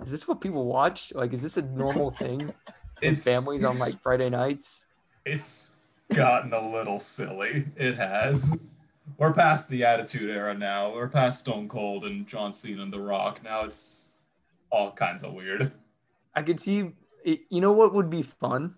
is 0.02 0.10
this 0.10 0.26
what 0.26 0.40
people 0.40 0.66
watch? 0.66 1.12
Like, 1.14 1.32
is 1.32 1.42
this 1.42 1.56
a 1.56 1.62
normal 1.62 2.10
thing 2.10 2.52
in 3.02 3.16
families 3.16 3.64
on 3.64 3.78
like 3.78 4.00
Friday 4.02 4.30
nights? 4.30 4.86
it's 5.24 5.76
gotten 6.12 6.52
a 6.52 6.70
little 6.70 7.00
silly. 7.00 7.66
It 7.76 7.96
has. 7.96 8.56
We're 9.16 9.32
past 9.32 9.68
the 9.68 9.84
Attitude 9.84 10.30
Era 10.30 10.54
now. 10.54 10.92
We're 10.92 11.08
past 11.08 11.40
Stone 11.40 11.68
Cold 11.68 12.04
and 12.04 12.26
John 12.26 12.52
Cena 12.52 12.82
and 12.82 12.92
The 12.92 13.00
Rock. 13.00 13.42
Now 13.42 13.64
it's 13.64 14.10
all 14.70 14.92
kinds 14.92 15.22
of 15.22 15.32
weird. 15.32 15.72
I 16.34 16.42
could 16.42 16.60
see. 16.60 16.92
You 17.24 17.60
know 17.60 17.72
what 17.72 17.94
would 17.94 18.10
be 18.10 18.22
fun 18.22 18.74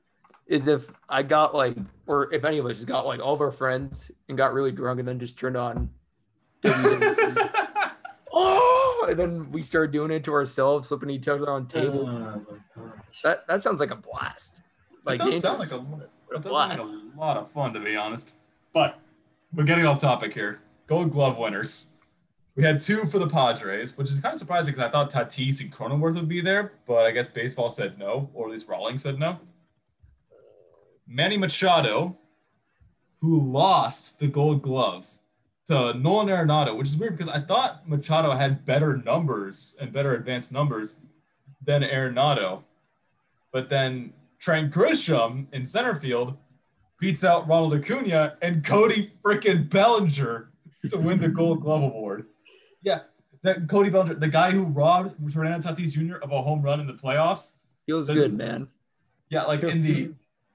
is 0.46 0.66
if 0.66 0.90
I 1.08 1.22
got 1.22 1.54
like, 1.54 1.76
or 2.06 2.32
if 2.32 2.44
any 2.44 2.58
of 2.58 2.66
us 2.66 2.76
just 2.76 2.88
got 2.88 3.06
like 3.06 3.20
all 3.20 3.34
of 3.34 3.40
our 3.40 3.50
friends 3.50 4.10
and 4.28 4.38
got 4.38 4.52
really 4.52 4.72
drunk 4.72 5.00
and 5.00 5.08
then 5.08 5.18
just 5.18 5.38
turned 5.38 5.56
on. 5.56 5.90
Oh, 8.38 9.06
and 9.08 9.18
then 9.18 9.50
we 9.50 9.62
started 9.62 9.92
doing 9.92 10.10
it 10.10 10.22
to 10.24 10.32
ourselves, 10.34 10.88
flipping 10.88 11.08
each 11.08 11.26
other 11.26 11.48
on 11.48 11.62
oh, 11.62 11.80
tables. 11.80 12.46
That 13.24 13.46
that 13.46 13.62
sounds 13.62 13.80
like 13.80 13.90
a 13.90 13.96
blast. 13.96 14.60
Like, 15.06 15.20
it 15.20 15.24
does 15.24 15.40
sound 15.40 15.58
like 15.58 15.70
a, 15.70 15.76
it 16.34 16.42
does 16.42 16.54
sound 16.54 16.70
like 16.70 16.80
a 16.80 17.18
lot 17.18 17.38
of 17.38 17.50
fun, 17.52 17.72
to 17.72 17.80
be 17.80 17.96
honest. 17.96 18.34
But 18.74 18.98
we're 19.54 19.64
getting 19.64 19.86
off 19.86 20.02
topic 20.02 20.34
here. 20.34 20.60
Gold 20.86 21.12
Glove 21.12 21.38
winners. 21.38 21.90
We 22.56 22.64
had 22.64 22.78
two 22.78 23.06
for 23.06 23.18
the 23.18 23.28
Padres, 23.28 23.96
which 23.96 24.10
is 24.10 24.20
kind 24.20 24.34
of 24.34 24.38
surprising 24.38 24.74
because 24.74 24.88
I 24.88 24.90
thought 24.90 25.10
Tatis 25.10 25.62
and 25.62 25.72
Cronenworth 25.72 26.14
would 26.16 26.28
be 26.28 26.42
there, 26.42 26.72
but 26.86 27.06
I 27.06 27.10
guess 27.10 27.30
baseball 27.30 27.70
said 27.70 27.98
no, 27.98 28.28
or 28.34 28.46
at 28.46 28.52
least 28.52 28.68
Rawlings 28.68 29.02
said 29.02 29.18
no. 29.18 29.38
Manny 31.06 31.36
Machado, 31.36 32.16
who 33.20 33.40
lost 33.40 34.18
the 34.18 34.26
Gold 34.26 34.62
Glove 34.62 35.08
to 35.66 35.94
Nolan 35.94 36.28
Arenado, 36.28 36.76
which 36.76 36.88
is 36.88 36.96
weird 36.96 37.16
because 37.16 37.32
I 37.32 37.40
thought 37.40 37.88
Machado 37.88 38.32
had 38.32 38.64
better 38.64 38.96
numbers 38.98 39.76
and 39.80 39.92
better 39.92 40.14
advanced 40.14 40.52
numbers 40.52 41.00
than 41.64 41.82
Arenado. 41.82 42.62
But 43.52 43.68
then 43.68 44.12
Trent 44.38 44.72
Grisham 44.72 45.46
in 45.52 45.64
center 45.64 45.94
field 45.94 46.36
beats 47.00 47.24
out 47.24 47.48
Ronald 47.48 47.74
Acuna 47.74 48.36
and 48.42 48.64
Cody 48.64 49.12
frickin' 49.24 49.68
Bellinger 49.68 50.50
to 50.88 50.98
win 50.98 51.20
the 51.20 51.28
Gold 51.28 51.62
Glove 51.62 51.82
Award. 51.82 52.26
Yeah, 52.82 53.00
that 53.42 53.68
Cody 53.68 53.90
Bellinger, 53.90 54.14
the 54.14 54.28
guy 54.28 54.50
who 54.50 54.64
robbed 54.64 55.14
Fernando 55.32 55.68
Tatis 55.68 55.92
Jr. 55.92 56.16
of 56.16 56.32
a 56.32 56.42
home 56.42 56.62
run 56.62 56.80
in 56.80 56.86
the 56.86 56.94
playoffs. 56.94 57.58
Feels 57.86 58.08
good, 58.08 58.34
man. 58.34 58.68
Yeah, 59.28 59.44
like 59.44 59.62
in 59.62 59.82
the 59.82 60.10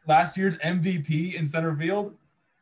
last 0.08 0.38
year's 0.38 0.58
MVP 0.58 1.36
in 1.36 1.46
center 1.46 1.76
field. 1.76 2.16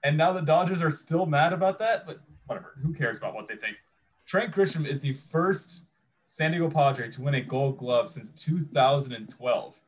And 0.04 0.18
now 0.18 0.32
the 0.32 0.42
Dodgers 0.42 0.82
are 0.82 0.92
still 0.92 1.26
mad 1.26 1.52
about 1.54 1.78
that, 1.80 2.06
but 2.06 2.20
whatever. 2.46 2.76
Who 2.82 2.94
cares 2.94 3.18
about 3.18 3.34
what 3.34 3.48
they 3.48 3.56
think? 3.56 3.78
Trent 4.26 4.54
Grisham 4.54 4.86
is 4.88 5.00
the 5.00 5.14
first 5.14 5.88
San 6.28 6.52
Diego 6.52 6.70
Padre 6.70 7.10
to 7.10 7.22
win 7.22 7.34
a 7.36 7.42
gold 7.42 7.78
glove 7.78 8.10
since 8.10 8.32
2012. 8.32 9.82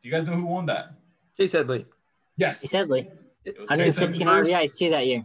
Do 0.00 0.08
you 0.08 0.14
guys 0.14 0.28
know 0.28 0.34
who 0.34 0.44
won 0.46 0.66
that? 0.66 0.92
Chase 1.36 1.52
Headley. 1.52 1.86
Yes. 2.36 2.60
He 2.60 2.68
said 2.68 2.88
like 2.88 3.10
It 3.44 3.58
was 3.58 3.70
115 3.70 4.12
Jason 4.12 4.26
First- 4.26 4.50
RBIs 4.52 4.78
too 4.78 4.90
that 4.90 5.06
year. 5.06 5.24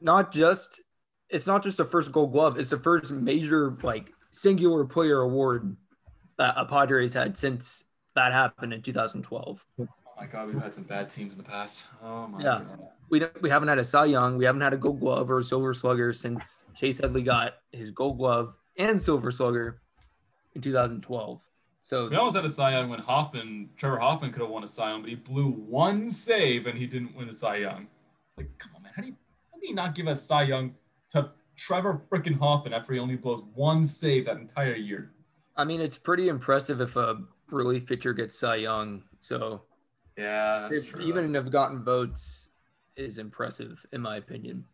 Not 0.00 0.32
just 0.32 0.80
it's 1.28 1.46
not 1.46 1.62
just 1.62 1.76
the 1.76 1.84
first 1.84 2.10
gold 2.10 2.32
glove, 2.32 2.58
it's 2.58 2.70
the 2.70 2.78
first 2.78 3.12
major 3.12 3.76
like 3.82 4.12
singular 4.30 4.84
player 4.86 5.20
award 5.20 5.76
that 6.38 6.54
a 6.56 6.64
Padres 6.64 7.12
had 7.14 7.36
since 7.36 7.84
that 8.14 8.32
happened 8.32 8.72
in 8.72 8.80
2012. 8.82 9.66
Hmm. 9.76 9.84
Oh 10.18 10.22
my 10.22 10.26
God, 10.26 10.48
we've 10.48 10.60
had 10.60 10.74
some 10.74 10.82
bad 10.82 11.08
teams 11.08 11.36
in 11.36 11.42
the 11.44 11.48
past. 11.48 11.86
Oh 12.02 12.26
my 12.26 12.40
Yeah. 12.42 12.62
God. 12.66 12.88
We 13.08 13.20
don't, 13.20 13.40
we 13.42 13.48
haven't 13.48 13.68
had 13.68 13.78
a 13.78 13.84
Cy 13.84 14.06
Young, 14.06 14.36
we 14.36 14.44
haven't 14.44 14.60
had 14.60 14.72
a 14.74 14.76
Gold 14.76 14.98
Glove 15.00 15.30
or 15.30 15.38
a 15.38 15.44
Silver 15.44 15.72
Slugger 15.72 16.12
since 16.12 16.66
Chase 16.74 16.98
Headley 16.98 17.22
got 17.22 17.54
his 17.72 17.90
Gold 17.92 18.18
Glove 18.18 18.54
and 18.76 19.00
Silver 19.00 19.30
Slugger 19.30 19.80
in 20.54 20.60
2012. 20.60 21.42
So 21.84 22.08
We 22.08 22.16
almost 22.16 22.36
had 22.36 22.44
a 22.44 22.50
Cy 22.50 22.72
Young 22.72 22.90
when 22.90 22.98
Hoffman, 22.98 23.70
Trevor 23.76 23.98
Hoffman 23.98 24.32
could 24.32 24.42
have 24.42 24.50
won 24.50 24.64
a 24.64 24.68
Cy 24.68 24.90
Young, 24.90 25.02
but 25.02 25.08
he 25.08 25.14
blew 25.14 25.50
one 25.50 26.10
save 26.10 26.66
and 26.66 26.76
he 26.76 26.86
didn't 26.86 27.14
win 27.14 27.28
a 27.28 27.34
Cy 27.34 27.56
Young. 27.58 27.86
It's 28.30 28.38
like, 28.38 28.58
come 28.58 28.72
on, 28.76 28.82
man. 28.82 28.92
How 28.94 29.02
do 29.02 29.08
you, 29.08 29.14
how 29.52 29.58
do 29.60 29.66
you 29.68 29.74
not 29.74 29.94
give 29.94 30.06
a 30.08 30.16
Cy 30.16 30.42
Young 30.42 30.74
to 31.10 31.30
Trevor 31.56 32.02
freaking 32.10 32.38
Hoffman 32.38 32.72
after 32.74 32.92
he 32.92 32.98
only 32.98 33.16
blows 33.16 33.42
one 33.54 33.84
save 33.84 34.26
that 34.26 34.36
entire 34.36 34.74
year? 34.74 35.12
I 35.56 35.64
mean, 35.64 35.80
it's 35.80 35.96
pretty 35.96 36.28
impressive 36.28 36.80
if 36.80 36.96
a 36.96 37.22
relief 37.50 37.86
pitcher 37.86 38.12
gets 38.12 38.38
Cy 38.38 38.56
Young. 38.56 39.04
So 39.20 39.62
Yeah, 40.18 40.60
that's 40.62 40.76
if- 40.78 40.90
true. 40.90 41.00
even 41.02 41.34
if 41.36 41.50
gotten 41.50 41.84
votes 41.84 42.50
is 42.96 43.18
impressive 43.18 43.86
in 43.92 44.00
my 44.00 44.16
opinion. 44.16 44.64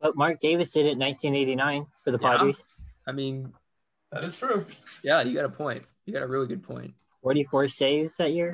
But 0.00 0.14
Mark 0.16 0.38
Davis 0.40 0.70
did 0.72 0.86
it 0.86 0.92
in 0.92 0.98
1989 0.98 1.86
for 2.04 2.10
the 2.10 2.18
Yeah. 2.20 2.36
Padres. 2.36 2.64
I 3.06 3.12
mean, 3.12 3.52
that 4.12 4.22
is 4.24 4.36
true. 4.38 4.64
yeah, 5.02 5.22
you 5.22 5.34
got 5.34 5.44
a 5.46 5.48
point. 5.50 5.86
You 6.04 6.12
got 6.12 6.22
a 6.22 6.26
really 6.26 6.46
good 6.46 6.62
point. 6.62 6.94
44 7.22 7.68
saves 7.68 8.16
that 8.16 8.32
year. 8.32 8.52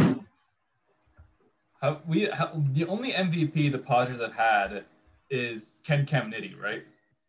Have 1.83 2.01
we 2.07 2.23
have, 2.23 2.75
the 2.75 2.87
only 2.87 3.13
MVP 3.13 3.71
the 3.71 3.79
Padres 3.79 4.21
have 4.21 4.33
had 4.33 4.85
is 5.31 5.81
Ken 5.85 6.07
Caminiti, 6.07 6.59
right? 6.59 6.85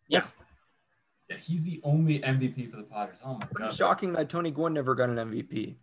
Yeah. 0.07 0.26
Yeah, 1.30 1.38
he's 1.38 1.63
the 1.65 1.82
only 1.84 2.20
MVP 2.22 2.70
for 2.72 2.78
the 2.78 2.84
Padres. 2.84 3.20
Oh 3.26 3.34
my 3.34 3.39
Pretty 3.39 3.70
god. 3.70 3.74
shocking 3.74 4.09
that 4.11 4.30
Tony 4.30 4.51
Gwynn 4.51 4.74
never 4.74 4.95
got 4.95 5.09
an 5.09 5.18
MVP. 5.18 5.76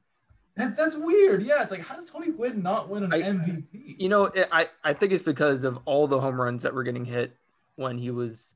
That, 0.57 0.77
that's 0.77 0.95
weird. 0.97 1.43
Yeah, 1.43 1.63
it's 1.63 1.73
like 1.73 1.81
how 1.85 1.95
does 1.97 2.05
Tony 2.05 2.31
Gwynn 2.31 2.63
not 2.63 2.89
win 2.89 3.03
an 3.05 3.13
I- 3.13 3.23
MVP? 3.23 3.97
You 3.99 4.09
know, 4.09 4.31
I 4.53 4.69
I 4.85 4.93
think 4.93 5.13
it's 5.13 5.23
because 5.23 5.65
of 5.65 5.79
all 5.85 6.07
the 6.07 6.21
home 6.21 6.41
runs 6.41 6.63
that 6.63 6.73
were 6.75 6.85
getting 6.85 7.05
hit 7.05 7.37
when 7.77 7.99
he 7.99 8.11
was 8.11 8.55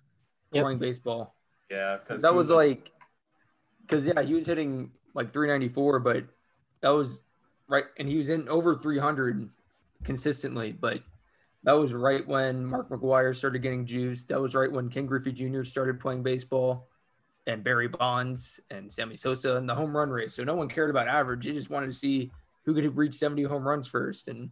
Yep. 0.52 0.62
playing 0.64 0.78
baseball. 0.78 1.34
yeah, 1.70 1.98
because 1.98 2.22
That 2.22 2.34
was 2.34 2.48
like, 2.50 2.90
because 3.82 4.06
yeah, 4.06 4.22
he 4.22 4.32
was 4.34 4.46
hitting 4.46 4.92
like 5.14 5.32
394, 5.32 5.98
but 6.00 6.24
that 6.80 6.88
was 6.90 7.22
right, 7.68 7.84
and 7.98 8.08
he 8.08 8.16
was 8.16 8.28
in 8.30 8.48
over 8.48 8.74
300 8.76 9.50
consistently. 10.04 10.72
But 10.72 11.02
that 11.64 11.72
was 11.72 11.92
right 11.92 12.26
when 12.26 12.64
Mark 12.64 12.88
McGwire 12.88 13.36
started 13.36 13.58
getting 13.60 13.84
juiced. 13.84 14.28
That 14.28 14.40
was 14.40 14.54
right 14.54 14.70
when 14.72 14.88
Ken 14.88 15.04
Griffey 15.04 15.32
Jr. 15.32 15.64
started 15.64 16.00
playing 16.00 16.22
baseball, 16.22 16.88
and 17.48 17.64
Barry 17.64 17.88
Bonds 17.88 18.60
and 18.70 18.92
Sammy 18.92 19.14
Sosa 19.14 19.56
in 19.56 19.66
the 19.66 19.74
home 19.74 19.96
run 19.96 20.10
race. 20.10 20.34
So 20.34 20.44
no 20.44 20.54
one 20.54 20.68
cared 20.68 20.90
about 20.90 21.08
average. 21.08 21.46
They 21.46 21.52
just 21.52 21.70
wanted 21.70 21.86
to 21.86 21.94
see 21.94 22.30
who 22.64 22.74
could 22.74 22.96
reach 22.96 23.14
70 23.14 23.44
home 23.44 23.66
runs 23.66 23.88
first, 23.88 24.28
and 24.28 24.50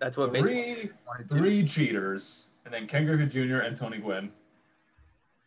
that's 0.00 0.16
what 0.16 0.32
baseball 0.32 0.54
three 0.56 0.90
to. 1.28 1.34
three 1.34 1.64
cheaters, 1.64 2.50
and 2.64 2.72
then 2.72 2.86
Ken 2.86 3.04
Griffey 3.04 3.26
Jr. 3.26 3.58
and 3.58 3.76
Tony 3.76 3.98
Gwynn. 3.98 4.32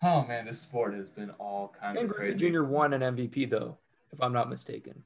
Oh 0.03 0.23
man, 0.25 0.45
this 0.45 0.59
sport 0.59 0.93
has 0.93 1.09
been 1.09 1.31
all 1.31 1.73
kinds 1.81 1.97
Ken 1.97 2.05
of 2.05 2.11
Griffey 2.11 2.39
crazy. 2.39 2.51
Jr. 2.51 2.63
won 2.63 2.93
an 2.93 3.01
MVP 3.01 3.49
though, 3.49 3.77
if 4.13 4.21
I'm 4.21 4.31
not 4.31 4.47
mistaken. 4.47 5.03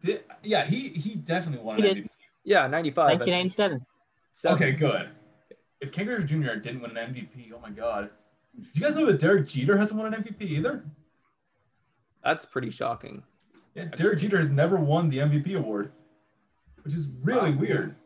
Did, 0.00 0.24
yeah, 0.42 0.66
he 0.66 0.88
he 0.88 1.14
definitely 1.14 1.64
won 1.64 1.76
an 1.76 1.82
did. 1.82 1.96
MVP. 1.98 2.08
Yeah, 2.42 2.66
95. 2.66 3.20
1997. 3.20 3.86
Okay, 4.44 4.72
good. 4.72 5.10
If 5.80 5.92
Ken 5.92 6.06
Griffey 6.06 6.24
Jr. 6.24 6.56
didn't 6.56 6.80
win 6.80 6.96
an 6.96 7.14
MVP, 7.14 7.52
oh 7.54 7.60
my 7.60 7.70
god. 7.70 8.10
Do 8.60 8.80
you 8.80 8.86
guys 8.86 8.96
know 8.96 9.06
that 9.06 9.20
Derek 9.20 9.46
Jeter 9.46 9.76
hasn't 9.76 10.00
won 10.00 10.12
an 10.12 10.22
MVP 10.22 10.42
either? 10.42 10.84
That's 12.24 12.44
pretty 12.44 12.70
shocking. 12.70 13.22
Yeah, 13.74 13.84
Derek 13.86 14.18
Jeter 14.18 14.38
has 14.38 14.48
never 14.48 14.76
won 14.76 15.08
the 15.08 15.18
MVP 15.18 15.54
award, 15.56 15.92
which 16.82 16.94
is 16.94 17.08
really 17.22 17.52
Wow. 17.52 17.58
weird. 17.60 17.96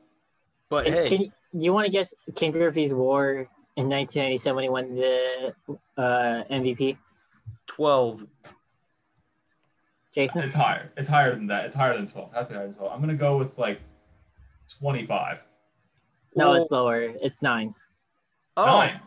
But 0.68 0.86
hey, 0.86 1.08
Can 1.08 1.32
you 1.52 1.72
want 1.72 1.86
to 1.86 1.92
guess 1.92 2.12
Ken 2.34 2.50
Griffey's 2.50 2.92
WAR 2.92 3.46
in 3.76 3.88
1997 3.88 4.54
when 4.54 4.62
he 4.64 4.68
won 4.70 4.94
the 4.94 5.54
uh, 5.96 6.44
MVP? 6.50 6.96
12. 7.66 8.26
Jason, 10.14 10.42
It's 10.42 10.54
higher. 10.54 10.92
It's 10.96 11.08
higher 11.08 11.34
than 11.34 11.46
that. 11.46 11.64
It's 11.64 11.74
higher 11.74 11.96
than 11.96 12.04
12. 12.06 12.30
It 12.32 12.36
has 12.36 12.46
to 12.48 12.52
be 12.52 12.56
higher 12.56 12.66
than 12.68 12.76
12. 12.76 12.92
I'm 12.92 13.00
gonna 13.00 13.14
go 13.14 13.38
with 13.38 13.56
like 13.56 13.80
25. 14.78 15.42
no, 16.36 16.50
Well, 16.50 16.62
it's 16.62 16.70
lower. 16.70 17.00
It's 17.02 17.40
nine. 17.42 17.74
oh, 18.58 18.66
Nine. 18.66 19.00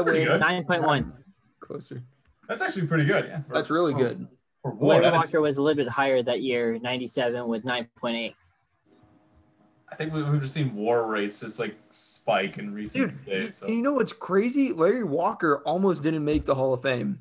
I 0.00 0.02
pretty 0.02 0.28
win. 0.28 0.40
Nine 0.40 0.64
point 0.64 0.82
one. 0.82 1.12
Closer. 1.60 2.02
that's 2.48 2.60
actually 2.62 2.86
pretty 2.86 3.04
good. 3.04 3.24
Yeah. 3.26 3.42
For- 3.42 3.54
That's 3.54 3.70
really 3.70 3.92
for- 3.92 3.98
good. 3.98 4.28
For 4.62 4.72
war, 4.72 4.90
Larry 4.94 5.04
that 5.04 5.14
is- 5.14 5.18
Walker 5.18 5.40
was 5.40 5.56
a 5.58 5.62
little 5.62 5.82
bit 5.84 5.90
higher 5.90 6.22
that 6.22 6.40
year, 6.42 6.78
97 6.78 7.46
with 7.48 7.64
9.8. 7.64 8.34
I 9.90 9.96
think 9.96 10.12
we- 10.12 10.22
we've 10.22 10.40
just 10.42 10.54
seen 10.54 10.74
war 10.74 11.06
rates 11.06 11.40
just 11.40 11.58
like 11.60 11.76
spike 11.90 12.58
in 12.58 12.74
recent 12.74 13.10
Dude, 13.12 13.24
days. 13.26 13.56
So. 13.58 13.68
you 13.68 13.80
know 13.82 13.94
what's 13.94 14.12
crazy? 14.12 14.72
Larry 14.72 15.04
Walker 15.04 15.58
almost 15.64 16.02
didn't 16.02 16.24
make 16.24 16.44
the 16.46 16.54
Hall 16.54 16.74
of 16.74 16.82
Fame. 16.82 17.20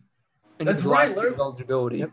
in 0.60 0.68
That's 0.68 0.84
right, 0.84 1.16
Larry- 1.16 1.34
eligibility. 1.36 1.98
Yep. 2.00 2.12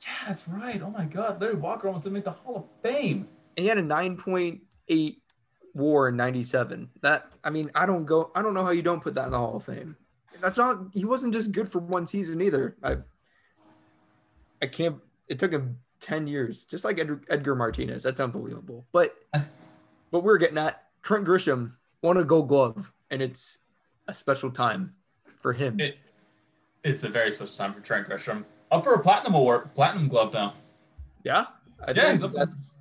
Yeah, 0.00 0.12
that's 0.26 0.46
right. 0.48 0.80
Oh 0.82 0.90
my 0.90 1.04
God, 1.06 1.40
Larry 1.40 1.54
Walker 1.56 1.86
almost 1.88 2.04
didn't 2.04 2.14
make 2.14 2.24
the 2.24 2.30
Hall 2.30 2.56
of 2.56 2.64
Fame. 2.82 3.26
And 3.56 3.62
he 3.64 3.68
had 3.68 3.78
a 3.78 3.82
9.8 3.82 5.16
war 5.74 6.08
in 6.08 6.16
97. 6.16 6.88
That, 7.02 7.26
I 7.42 7.50
mean, 7.50 7.70
I 7.74 7.86
don't 7.86 8.04
go, 8.06 8.30
I 8.34 8.42
don't 8.42 8.54
know 8.54 8.64
how 8.64 8.70
you 8.70 8.82
don't 8.82 9.02
put 9.02 9.14
that 9.16 9.26
in 9.26 9.32
the 9.32 9.38
Hall 9.38 9.56
of 9.56 9.64
Fame. 9.64 9.96
That's 10.40 10.56
not, 10.58 10.78
he 10.92 11.04
wasn't 11.04 11.34
just 11.34 11.52
good 11.52 11.68
for 11.68 11.80
one 11.80 12.06
season 12.06 12.40
either. 12.40 12.76
I, 12.82 12.96
I 14.62 14.66
can't, 14.66 14.96
it 15.28 15.38
took 15.38 15.52
him 15.52 15.78
10 16.00 16.26
years, 16.26 16.64
just 16.64 16.84
like 16.84 16.98
Edgar, 16.98 17.20
Edgar 17.28 17.54
Martinez. 17.54 18.02
That's 18.02 18.20
unbelievable. 18.20 18.86
But, 18.92 19.14
but 20.10 20.20
we're 20.22 20.38
getting 20.38 20.58
at 20.58 20.84
Trent 21.02 21.24
Grisham 21.26 21.72
won 22.02 22.16
a 22.16 22.24
gold 22.24 22.48
glove, 22.48 22.92
and 23.10 23.20
it's 23.22 23.58
a 24.08 24.14
special 24.14 24.50
time 24.50 24.94
for 25.36 25.52
him. 25.52 25.80
It, 25.80 25.96
it's 26.82 27.04
a 27.04 27.08
very 27.08 27.30
special 27.30 27.56
time 27.56 27.72
for 27.74 27.80
Trent 27.80 28.08
Grisham. 28.08 28.44
up 28.70 28.84
for 28.84 28.94
a 28.94 29.02
platinum 29.02 29.34
award, 29.34 29.74
platinum 29.74 30.08
glove 30.08 30.32
now. 30.34 30.54
Yeah, 31.24 31.46
I 31.86 31.92
Yeah, 31.92 32.12
he's 32.12 32.20
think 32.20 32.36
up- 32.36 32.50
that's 32.50 32.78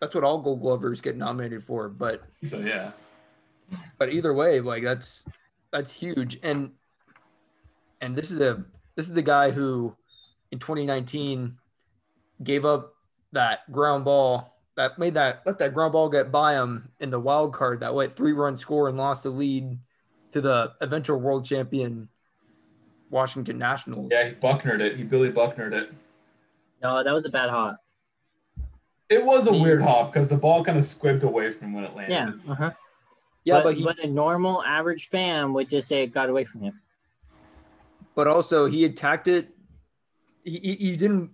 that's 0.00 0.14
what 0.14 0.24
all 0.24 0.40
Gold 0.40 0.60
Glovers 0.60 1.00
get 1.00 1.16
nominated 1.16 1.64
for. 1.64 1.88
But 1.88 2.22
So 2.44 2.60
yeah, 2.60 2.92
but 3.98 4.12
either 4.12 4.32
way, 4.32 4.60
like 4.60 4.82
that's 4.82 5.24
that's 5.72 5.92
huge. 5.92 6.38
And 6.42 6.72
and 8.00 8.16
this 8.16 8.30
is 8.30 8.40
a 8.40 8.64
this 8.94 9.08
is 9.08 9.14
the 9.14 9.22
guy 9.22 9.50
who 9.50 9.96
in 10.50 10.58
2019 10.58 11.56
gave 12.42 12.64
up 12.64 12.94
that 13.32 13.70
ground 13.72 14.04
ball 14.04 14.56
that 14.76 14.98
made 14.98 15.14
that 15.14 15.42
let 15.46 15.58
that 15.58 15.74
ground 15.74 15.92
ball 15.92 16.08
get 16.08 16.30
by 16.30 16.54
him 16.54 16.90
in 17.00 17.10
the 17.10 17.18
wild 17.18 17.52
card 17.54 17.80
that 17.80 17.94
went 17.94 18.14
three 18.14 18.32
run 18.32 18.56
score 18.56 18.88
and 18.88 18.98
lost 18.98 19.22
the 19.22 19.30
lead 19.30 19.78
to 20.32 20.40
the 20.40 20.72
eventual 20.80 21.18
world 21.18 21.44
champion 21.44 22.08
Washington 23.10 23.58
Nationals. 23.58 24.08
yeah, 24.10 24.28
he 24.28 24.34
Bucknered 24.34 24.80
it. 24.80 24.96
He 24.96 25.04
Billy 25.04 25.30
Bucknered 25.30 25.72
it. 25.72 25.92
No, 26.82 27.02
that 27.02 27.12
was 27.12 27.24
a 27.24 27.30
bad 27.30 27.50
hop. 27.50 27.78
It 29.08 29.24
was 29.24 29.46
a 29.46 29.52
He- 29.52 29.60
weird 29.60 29.82
hop 29.82 30.12
because 30.12 30.28
the 30.28 30.36
ball 30.36 30.64
kind 30.64 30.76
of 30.78 30.84
squibbed 30.84 31.22
away 31.22 31.50
from 31.52 31.72
when 31.72 31.84
it 31.84 31.94
landed. 31.94 32.12
Yeah. 32.44 32.52
Uh-huh. 32.52 32.70
yeah, 33.44 33.54
but, 33.58 33.64
but 33.64 33.74
he 33.76 33.84
but 33.84 33.98
a 34.00 34.06
normal 34.08 34.62
average 34.64 35.08
fan 35.08 35.52
would 35.52 35.68
just 35.68 35.88
say 35.88 36.02
it 36.02 36.08
got 36.08 36.28
away 36.28 36.44
from 36.44 36.62
him. 36.62 36.80
but 38.14 38.26
also 38.26 38.66
he 38.66 38.84
attacked 38.84 39.28
it. 39.28 39.50
He, 40.44 40.58
he, 40.58 40.72
he 40.74 40.96
didn't. 40.96 41.30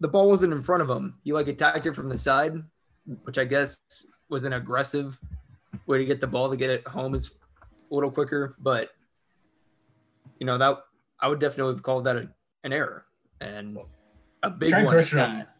The 0.00 0.08
ball 0.08 0.28
wasn't 0.28 0.52
in 0.52 0.62
front 0.62 0.82
of 0.82 0.90
him. 0.90 1.18
He 1.24 1.32
like 1.32 1.48
attacked 1.48 1.86
it 1.86 1.94
from 1.94 2.08
the 2.08 2.18
side, 2.18 2.54
which 3.24 3.38
I 3.38 3.44
guess 3.44 3.78
was 4.28 4.44
an 4.44 4.52
aggressive 4.52 5.18
way 5.86 5.98
to 5.98 6.04
get 6.04 6.20
the 6.20 6.26
ball 6.26 6.50
to 6.50 6.56
get 6.56 6.70
it 6.70 6.86
home 6.86 7.14
is 7.14 7.30
a 7.90 7.94
little 7.94 8.10
quicker. 8.10 8.54
But 8.60 8.90
you 10.38 10.46
know 10.46 10.58
that 10.58 10.78
I 11.20 11.26
would 11.28 11.40
definitely 11.40 11.74
have 11.74 11.82
called 11.82 12.04
that 12.04 12.16
a, 12.16 12.28
an 12.64 12.72
error 12.72 13.04
and 13.40 13.78
a 14.42 14.50
big 14.50 14.70
Trent 14.70 14.86
one. 14.86 14.96
at 14.96 15.04
Grisham, 15.04 15.14
that. 15.38 15.56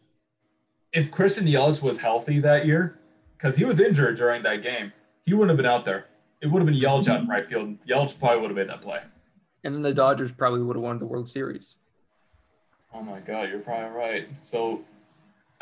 If 0.93 1.11
Christian 1.11 1.45
Yelich 1.45 1.81
was 1.81 1.99
healthy 1.99 2.39
that 2.39 2.65
year, 2.65 2.99
because 3.37 3.55
he 3.55 3.65
was 3.65 3.79
injured 3.79 4.17
during 4.17 4.43
that 4.43 4.61
game, 4.61 4.91
he 5.25 5.33
wouldn't 5.33 5.49
have 5.49 5.57
been 5.57 5.65
out 5.65 5.85
there. 5.85 6.05
It 6.41 6.47
would 6.47 6.59
have 6.61 6.65
been 6.65 6.79
Yelich 6.79 7.07
out 7.07 7.21
in 7.21 7.27
right 7.27 7.47
field. 7.47 7.77
Yelich 7.87 8.17
probably 8.19 8.41
would 8.41 8.49
have 8.51 8.57
made 8.57 8.69
that 8.69 8.81
play. 8.81 9.01
And 9.63 9.75
then 9.75 9.81
the 9.81 9.93
Dodgers 9.93 10.31
probably 10.31 10.61
would 10.61 10.75
have 10.75 10.83
won 10.83 10.99
the 10.99 11.05
World 11.05 11.29
Series. 11.29 11.75
Oh 12.93 13.01
my 13.01 13.19
God, 13.19 13.49
you're 13.49 13.59
probably 13.59 13.89
right. 13.95 14.27
So 14.41 14.81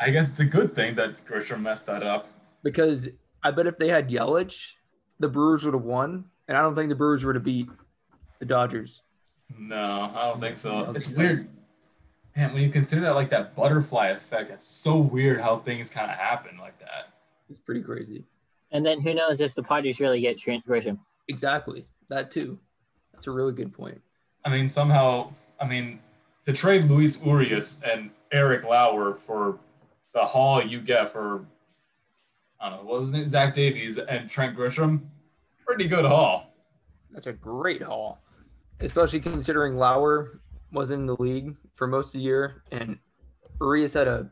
I 0.00 0.10
guess 0.10 0.30
it's 0.30 0.40
a 0.40 0.44
good 0.44 0.74
thing 0.74 0.94
that 0.94 1.26
Grisham 1.26 1.60
messed 1.60 1.86
that 1.86 2.02
up. 2.02 2.28
because 2.62 3.08
I 3.42 3.50
bet 3.50 3.66
if 3.66 3.78
they 3.78 3.88
had 3.88 4.08
Yelich, 4.08 4.72
the 5.20 5.28
Brewers 5.28 5.64
would 5.64 5.74
have 5.74 5.82
won, 5.84 6.24
and 6.46 6.56
I 6.56 6.62
don't 6.62 6.74
think 6.74 6.88
the 6.88 6.94
Brewers 6.94 7.24
would 7.24 7.34
have 7.34 7.44
beat 7.44 7.68
the 8.38 8.46
Dodgers. 8.46 9.02
No, 9.58 10.12
I 10.14 10.24
don't 10.28 10.40
think 10.40 10.56
so. 10.56 10.92
It's 10.94 11.08
weird. 11.08 11.48
Man, 12.38 12.52
when 12.52 12.62
you 12.62 12.70
consider 12.70 13.00
that 13.00 13.16
like 13.16 13.30
that 13.30 13.56
butterfly 13.56 14.10
effect, 14.10 14.50
that's 14.50 14.64
so 14.64 14.96
weird 14.96 15.40
how 15.40 15.58
things 15.58 15.90
kind 15.90 16.08
of 16.08 16.16
happen 16.16 16.56
like 16.56 16.78
that. 16.78 17.12
It's 17.48 17.58
pretty 17.58 17.82
crazy. 17.82 18.26
And 18.70 18.86
then 18.86 19.00
who 19.00 19.12
knows 19.12 19.40
if 19.40 19.56
the 19.56 19.62
Padres 19.64 19.98
really 19.98 20.20
get 20.20 20.38
Trent 20.38 20.64
Grisham? 20.64 21.00
Exactly, 21.26 21.84
that 22.08 22.30
too. 22.30 22.56
That's 23.12 23.26
a 23.26 23.32
really 23.32 23.50
good 23.52 23.72
point. 23.72 24.00
I 24.44 24.50
mean, 24.50 24.68
somehow, 24.68 25.32
I 25.60 25.66
mean, 25.66 25.98
to 26.44 26.52
trade 26.52 26.84
Luis 26.84 27.20
Urias 27.24 27.82
and 27.82 28.08
Eric 28.30 28.62
Lauer 28.62 29.18
for 29.26 29.58
the 30.14 30.24
haul 30.24 30.64
you 30.64 30.80
get 30.80 31.10
for, 31.10 31.44
I 32.60 32.70
don't 32.70 32.84
know, 32.84 32.88
what 32.88 33.00
was 33.00 33.14
it, 33.14 33.26
Zach 33.26 33.52
Davies 33.52 33.98
and 33.98 34.30
Trent 34.30 34.56
Grisham, 34.56 35.00
pretty 35.66 35.88
good 35.88 36.04
haul. 36.04 36.54
That's 37.10 37.26
a 37.26 37.32
great 37.32 37.82
haul, 37.82 38.20
especially 38.80 39.18
considering 39.18 39.76
Lauer 39.76 40.40
was 40.72 40.90
in 40.90 41.06
the 41.06 41.16
league 41.18 41.56
for 41.74 41.86
most 41.86 42.08
of 42.08 42.12
the 42.14 42.20
year, 42.20 42.62
and 42.70 42.98
Urias 43.60 43.94
had 43.94 44.08
a 44.08 44.30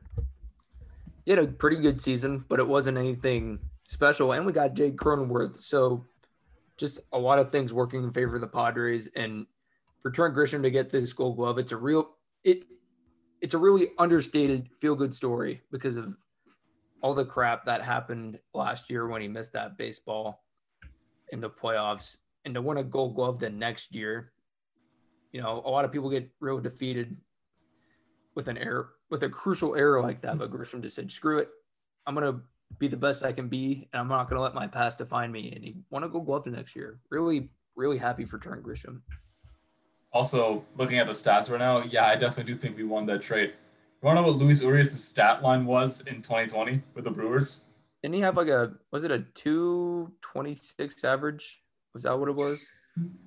he 1.25 1.33
had 1.33 1.41
a 1.41 1.47
pretty 1.47 1.77
good 1.77 2.01
season, 2.01 2.45
but 2.49 2.61
it 2.61 2.69
wasn't 2.69 2.99
anything 2.99 3.59
special. 3.89 4.33
And 4.33 4.47
we 4.47 4.53
got 4.53 4.75
Jake 4.75 4.97
Cronenworth, 4.97 5.61
so 5.61 6.05
just 6.77 7.01
a 7.13 7.19
lot 7.19 7.39
of 7.39 7.51
things 7.51 7.73
working 7.73 8.05
in 8.05 8.13
favor 8.13 8.37
of 8.37 8.41
the 8.41 8.47
Padres. 8.47 9.09
And 9.17 9.47
for 10.01 10.11
Trent 10.11 10.35
Grisham 10.35 10.63
to 10.63 10.71
get 10.71 10.91
this 10.91 11.13
Gold 11.13 11.37
Glove, 11.37 11.59
it's 11.59 11.73
a 11.73 11.77
real 11.77 12.17
it 12.45 12.65
it's 13.41 13.55
a 13.55 13.59
really 13.59 13.89
understated 13.99 14.69
feel 14.81 14.95
good 14.95 15.15
story 15.15 15.63
because 15.71 15.97
of 15.97 16.15
all 17.03 17.15
the 17.15 17.25
crap 17.25 17.65
that 17.65 17.83
happened 17.83 18.39
last 18.55 18.89
year 18.89 19.07
when 19.09 19.21
he 19.21 19.29
missed 19.29 19.53
that 19.53 19.77
baseball 19.77 20.45
in 21.31 21.41
the 21.41 21.51
playoffs 21.51 22.17
and 22.45 22.55
to 22.55 22.63
win 22.63 22.79
a 22.79 22.83
gold 22.83 23.15
glove 23.15 23.39
the 23.39 23.51
next 23.51 23.95
year 23.95 24.33
you 25.33 25.41
know 25.41 25.63
a 25.65 25.71
lot 25.71 25.85
of 25.85 25.93
people 25.93 26.11
get 26.11 26.29
real 26.41 26.59
defeated 26.59 27.17
with 28.35 28.49
an 28.49 28.59
error 28.59 28.91
with 29.11 29.23
a 29.23 29.29
crucial 29.29 29.75
error 29.75 30.03
like 30.03 30.21
that 30.21 30.39
but 30.39 30.51
grisham 30.51 30.83
just 30.83 30.97
said 30.97 31.11
screw 31.11 31.39
it. 31.39 31.49
I'm 32.07 32.15
gonna 32.15 32.41
be 32.79 32.89
the 32.89 32.97
best 32.97 33.25
i 33.25 33.33
can 33.33 33.49
be 33.49 33.89
and 33.93 34.01
i'm 34.01 34.09
not 34.09 34.29
gonna 34.29 34.43
let 34.43 34.55
my 34.55 34.67
past 34.67 34.99
define 34.99 35.31
me. 35.31 35.53
And 35.55 35.65
he 35.65 35.77
won 35.91 36.05
a 36.05 36.09
gold 36.09 36.27
glove 36.27 36.45
the 36.45 36.51
next 36.51 36.75
year. 36.77 37.01
Really 37.11 37.51
really 37.77 37.99
happy 37.99 38.25
for 38.25 38.39
Trent 38.39 38.63
grisham. 38.63 39.01
Also, 40.13 40.65
looking 40.79 40.99
at 40.99 41.07
the 41.07 41.13
stats 41.13 41.51
right 41.51 41.59
now, 41.59 41.83
yeah, 41.83 42.07
I 42.07 42.17
definitely 42.17 42.55
do 42.55 42.59
think 42.59 42.77
we 42.77 42.85
won 42.85 43.05
that 43.07 43.21
trade. 43.21 43.51
You 43.51 44.07
want 44.07 44.17
to 44.17 44.23
know 44.23 44.29
what 44.29 44.39
Luis 44.39 44.63
Urias' 44.63 45.05
stat 45.05 45.43
line 45.43 45.67
was 45.67 46.01
in 46.07 46.23
2020 46.23 46.83
with 46.95 47.05
the 47.05 47.11
Brewers? 47.11 47.67
didn't 48.03 48.15
he 48.15 48.21
have 48.21 48.37
like 48.37 48.49
a 48.49 48.73
was 48.93 49.05
it 49.05 49.11
a 49.11 49.21
226 49.35 51.05
average? 51.05 51.61
Was 51.93 52.05
that 52.05 52.19
what 52.19 52.29
it 52.29 52.37
was? 52.37 52.65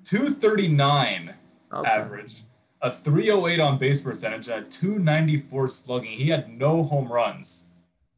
239 0.05 1.33
Okay. 1.73 1.89
average, 1.89 2.43
a 2.81 2.91
308 2.91 3.59
on 3.59 3.77
base 3.77 4.01
percentage, 4.01 4.47
a 4.47 4.61
294 4.61 5.67
slugging. 5.67 6.17
He 6.17 6.29
had 6.29 6.49
no 6.57 6.83
home 6.83 7.11
runs 7.11 7.65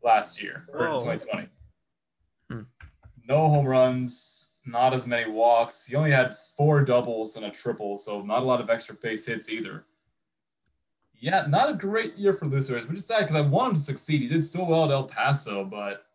last 0.04 0.42
year 0.42 0.68
or 0.74 0.86
in 0.86 0.92
Whoa. 0.92 1.00
2020. 1.00 1.50
Hmm. 2.50 2.62
No 3.28 3.50
home 3.50 3.66
runs, 3.66 4.50
not 4.66 4.94
as 4.94 5.08
many 5.08 5.30
walks. 5.30 5.86
He 5.88 5.96
only 5.96 6.12
had 6.12 6.38
four 6.38 6.84
doubles 6.84 7.36
and 7.36 7.46
a 7.46 7.50
triple, 7.52 7.98
so 7.98 8.22
not 8.22 8.42
a 8.42 8.46
lot 8.46 8.62
of 8.62 8.70
extra 8.70 8.96
base 8.96 9.26
hits 9.26 9.50
either. 9.50 9.86
Yeah, 11.20 11.46
not 11.48 11.70
a 11.70 11.74
great 11.74 12.16
year 12.16 12.34
for 12.34 12.48
Lucers, 12.48 12.88
which 12.88 12.98
is 12.98 13.06
sad 13.06 13.22
because 13.22 13.36
I 13.36 13.42
want 13.42 13.70
him 13.70 13.76
to 13.76 13.82
succeed. 13.82 14.22
He 14.22 14.28
did 14.28 14.44
so 14.44 14.64
well 14.64 14.86
at 14.86 14.92
El 14.92 15.04
Paso, 15.04 15.64
but 15.64 16.06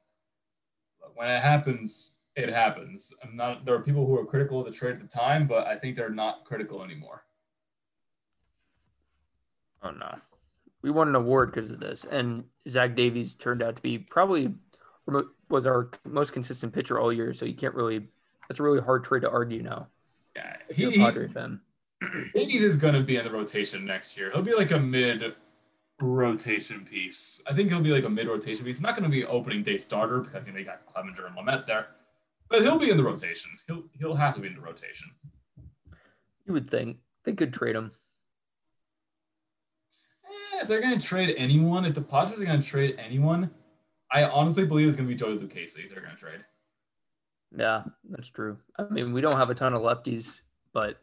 when 1.15 1.31
it 1.31 1.41
happens, 1.41 2.19
it 2.35 2.49
happens. 2.49 3.15
I'm 3.23 3.37
not. 3.37 3.65
There 3.65 3.75
are 3.75 3.83
people 3.83 4.05
who 4.05 4.19
are 4.19 4.27
critical 4.27 4.61
of 4.61 4.67
the 4.67 4.73
trade 4.73 4.95
at 4.97 5.01
the 5.01 5.07
time, 5.07 5.47
but 5.47 5.67
I 5.67 5.77
think 5.77 5.97
they're 5.97 6.11
not 6.11 6.45
critical 6.45 6.83
anymore. 6.83 7.23
Oh 9.87 9.91
no, 9.91 10.19
we 10.83 10.91
won 10.91 11.09
an 11.09 11.15
award 11.15 11.53
because 11.53 11.71
of 11.71 11.81
this, 11.81 12.05
and 12.05 12.45
Zach 12.69 12.97
Davies 12.97 13.35
turned 13.35 13.63
out 13.63 13.77
to 13.77 13.83
be 13.83 13.99
probably 13.99 14.55
was 15.49 15.67
our 15.67 15.91
most 16.05 16.33
consistent 16.33 16.73
pitcher 16.73 16.99
all 16.99 17.13
year. 17.13 17.33
So 17.33 17.45
you 17.45 17.55
can't 17.55 17.75
really. 17.75 18.09
That's 18.49 18.61
a 18.61 18.63
really 18.63 18.81
hard 18.81 19.05
trade 19.05 19.23
to 19.23 19.31
argue 19.31 19.63
now. 19.63 19.89
Yeah, 20.37 20.57
If 20.69 20.77
he, 20.77 20.83
you're 20.83 20.91
a 20.93 20.95
he 20.95 21.01
Padre 21.01 21.29
fan. 21.29 21.61
Davies 22.35 22.63
is 22.63 22.77
going 22.77 22.95
to 22.95 23.01
be 23.01 23.17
in 23.17 23.25
the 23.25 23.31
rotation 23.31 23.85
next 23.85 24.17
year. 24.17 24.31
He'll 24.31 24.43
be 24.43 24.55
like 24.55 24.71
a 24.71 24.79
mid 24.79 25.35
rotation 26.01 26.85
piece. 26.85 27.43
I 27.49 27.55
think 27.55 27.71
he'll 27.71 27.81
be 27.81 27.91
like 27.91 28.05
a 28.05 28.11
mid 28.11 28.29
rotation 28.29 28.65
piece. 28.65 28.77
He's 28.77 28.83
not 28.83 28.97
going 28.97 29.05
to 29.05 29.09
be 29.09 29.25
opening 29.25 29.63
day 29.63 29.79
starter 29.79 30.21
because 30.21 30.47
you 30.47 30.53
know 30.53 30.59
you 30.59 30.65
got 30.65 30.83
Clevinger 30.87 31.27
and 31.27 31.37
Lamet 31.37 31.67
there, 31.67 31.87
but 32.49 32.63
he'll 32.63 32.79
be 32.79 32.91
in 32.91 32.97
the 32.97 33.05
rotation. 33.05 33.51
He'll 33.67 33.85
he'll 33.99 34.15
have 34.15 34.35
to 34.35 34.41
be 34.41 34.49
in 34.49 34.55
the 34.55 34.61
rotation. 34.61 35.11
You 36.45 36.53
would 36.53 36.71
think 36.71 36.99
they 37.25 37.33
could 37.33 37.53
trade 37.53 37.75
him. 37.75 37.93
Eh, 40.57 40.63
if 40.63 40.69
they're 40.69 40.81
going 40.81 40.99
to 40.99 41.07
trade 41.07 41.35
anyone, 41.37 41.85
if 41.85 41.95
the 41.95 42.03
Padres 42.03 42.41
are 42.41 42.45
going 42.45 42.61
to 42.61 42.67
trade 42.67 42.97
anyone, 42.99 43.51
I 44.11 44.25
honestly 44.25 44.65
believe 44.67 44.89
it's 44.89 44.97
going 44.97 45.09
to 45.09 45.15
be 45.15 45.19
Joey 45.19 45.39
Lucchesi. 45.39 45.85
If 45.85 45.91
they're 45.91 46.01
going 46.03 46.15
to 46.15 46.21
trade. 46.21 46.45
Yeah, 47.57 47.85
that's 48.11 48.29
true. 48.29 48.59
I 48.79 48.85
mean, 48.85 49.13
we 49.13 49.21
don't 49.21 49.37
have 49.37 49.51
a 49.51 49.55
ton 49.55 49.75
of 49.75 49.83
lefties, 49.83 50.41
but 50.73 50.99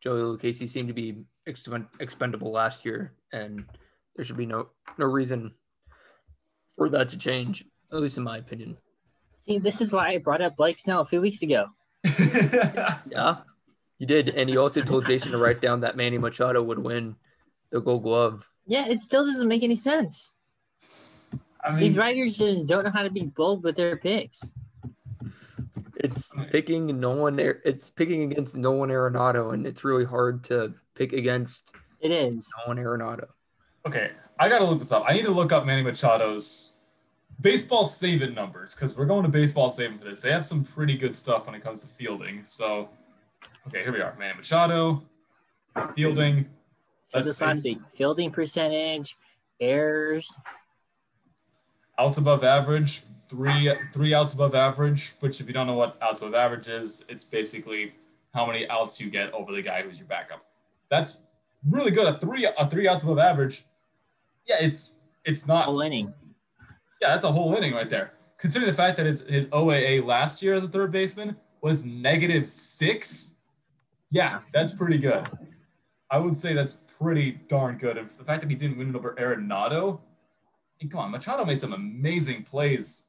Joey 0.00 0.20
Lucchesi 0.20 0.68
seemed 0.68 0.88
to 0.88 0.94
be 0.94 1.24
expend- 1.46 1.88
expendable 2.00 2.52
last 2.52 2.84
year, 2.84 3.14
and 3.32 3.64
there 4.16 4.24
should 4.24 4.36
be 4.36 4.46
no 4.46 4.68
no 4.98 5.06
reason 5.06 5.54
for 6.76 6.88
that 6.90 7.08
to 7.10 7.18
change, 7.18 7.64
at 7.92 8.00
least 8.00 8.18
in 8.18 8.24
my 8.24 8.38
opinion. 8.38 8.76
See, 9.46 9.58
this 9.58 9.80
is 9.80 9.92
why 9.92 10.08
I 10.10 10.18
brought 10.18 10.40
up 10.40 10.56
Blake 10.56 10.78
Snell 10.78 11.00
a 11.00 11.06
few 11.06 11.20
weeks 11.20 11.42
ago. 11.42 11.66
Yeah, 13.10 13.38
you 13.98 14.06
did, 14.06 14.30
and 14.30 14.48
you 14.48 14.60
also 14.60 14.80
told 14.80 15.06
Jason 15.06 15.32
to 15.32 15.38
write 15.38 15.60
down 15.60 15.80
that 15.80 15.96
Manny 15.96 16.16
Machado 16.18 16.62
would 16.62 16.78
win 16.78 17.16
the 17.70 17.80
Gold 17.80 18.02
Glove. 18.02 18.48
Yeah, 18.66 18.86
it 18.86 19.02
still 19.02 19.26
doesn't 19.26 19.48
make 19.48 19.62
any 19.62 19.76
sense. 19.76 20.30
I 21.64 21.78
These 21.78 21.96
writers 21.96 22.36
just 22.36 22.66
don't 22.66 22.84
know 22.84 22.90
how 22.90 23.02
to 23.02 23.10
be 23.10 23.22
bold 23.22 23.62
with 23.62 23.76
their 23.76 23.96
picks. 23.96 24.42
It's 25.96 26.34
picking 26.50 26.98
no 26.98 27.10
one. 27.10 27.38
It's 27.38 27.90
picking 27.90 28.32
against 28.32 28.56
Nolan 28.56 28.90
Arenado, 28.90 29.54
and 29.54 29.66
it's 29.66 29.84
really 29.84 30.04
hard 30.04 30.42
to 30.44 30.74
pick 30.94 31.12
against 31.12 31.74
It 32.00 32.10
is. 32.10 32.48
Nolan 32.66 32.82
Arenado. 32.84 33.26
okay, 33.86 34.10
I 34.38 34.48
got 34.48 34.58
to 34.58 34.64
look 34.64 34.80
this 34.80 34.90
up. 34.90 35.04
I 35.06 35.12
need 35.12 35.24
to 35.24 35.30
look 35.30 35.52
up 35.52 35.64
Manny 35.64 35.82
Machado's 35.82 36.72
Baseball 37.40 37.84
Savant 37.84 38.34
numbers 38.34 38.74
because 38.74 38.96
we're 38.96 39.06
going 39.06 39.22
to 39.22 39.28
Baseball 39.28 39.70
Savant 39.70 40.00
for 40.00 40.08
this. 40.08 40.18
They 40.20 40.32
have 40.32 40.44
some 40.44 40.64
pretty 40.64 40.96
good 40.96 41.14
stuff 41.14 41.46
when 41.46 41.54
it 41.54 41.62
comes 41.62 41.80
to 41.82 41.86
fielding. 41.86 42.42
So, 42.44 42.88
okay, 43.68 43.82
here 43.82 43.92
we 43.92 44.00
are. 44.00 44.16
Manny 44.18 44.36
Machado, 44.36 45.02
fielding. 45.94 46.46
Let's 47.14 47.28
this 47.28 47.40
last 47.40 47.62
see. 47.62 47.70
week. 47.74 47.78
Fielding 47.94 48.30
percentage, 48.30 49.16
errors. 49.60 50.32
outs 51.98 52.18
above 52.18 52.44
average, 52.44 53.02
three 53.28 53.72
three 53.92 54.14
outs 54.14 54.32
above 54.34 54.54
average. 54.54 55.12
Which, 55.20 55.40
if 55.40 55.46
you 55.46 55.52
don't 55.52 55.66
know 55.66 55.74
what 55.74 55.98
outs 56.02 56.20
above 56.20 56.34
average 56.34 56.68
is, 56.68 57.04
it's 57.08 57.24
basically 57.24 57.92
how 58.34 58.46
many 58.46 58.68
outs 58.68 59.00
you 59.00 59.10
get 59.10 59.32
over 59.32 59.52
the 59.52 59.62
guy 59.62 59.82
who's 59.82 59.98
your 59.98 60.06
backup. 60.06 60.44
That's 60.90 61.18
really 61.68 61.90
good. 61.90 62.06
A 62.06 62.18
three 62.18 62.46
a 62.46 62.68
three 62.68 62.88
outs 62.88 63.02
above 63.02 63.18
average. 63.18 63.64
Yeah, 64.46 64.56
it's 64.60 64.96
it's 65.24 65.46
not. 65.46 65.66
Whole 65.66 65.80
inning. 65.82 66.12
Yeah, 67.00 67.08
that's 67.08 67.24
a 67.24 67.32
whole 67.32 67.54
inning 67.54 67.74
right 67.74 67.90
there. 67.90 68.12
Considering 68.38 68.70
the 68.70 68.76
fact 68.76 68.96
that 68.96 69.06
his 69.06 69.20
his 69.20 69.46
OAA 69.46 70.04
last 70.04 70.42
year 70.42 70.54
as 70.54 70.64
a 70.64 70.68
third 70.68 70.90
baseman 70.92 71.36
was 71.60 71.84
negative 71.84 72.48
six. 72.50 73.36
Yeah, 74.10 74.40
that's 74.52 74.72
pretty 74.72 74.98
good. 74.98 75.26
I 76.12 76.18
would 76.18 76.36
say 76.36 76.52
that's 76.52 76.74
pretty 77.00 77.40
darn 77.48 77.78
good. 77.78 77.96
And 77.96 78.08
the 78.10 78.24
fact 78.24 78.42
that 78.42 78.50
he 78.50 78.54
didn't 78.54 78.76
win 78.76 78.90
it 78.90 78.94
over 78.94 79.14
Arenado, 79.18 79.98
I 79.98 80.84
mean, 80.84 80.90
come 80.90 81.00
on, 81.00 81.10
Machado 81.10 81.44
made 81.44 81.60
some 81.60 81.72
amazing 81.72 82.44
plays 82.44 83.06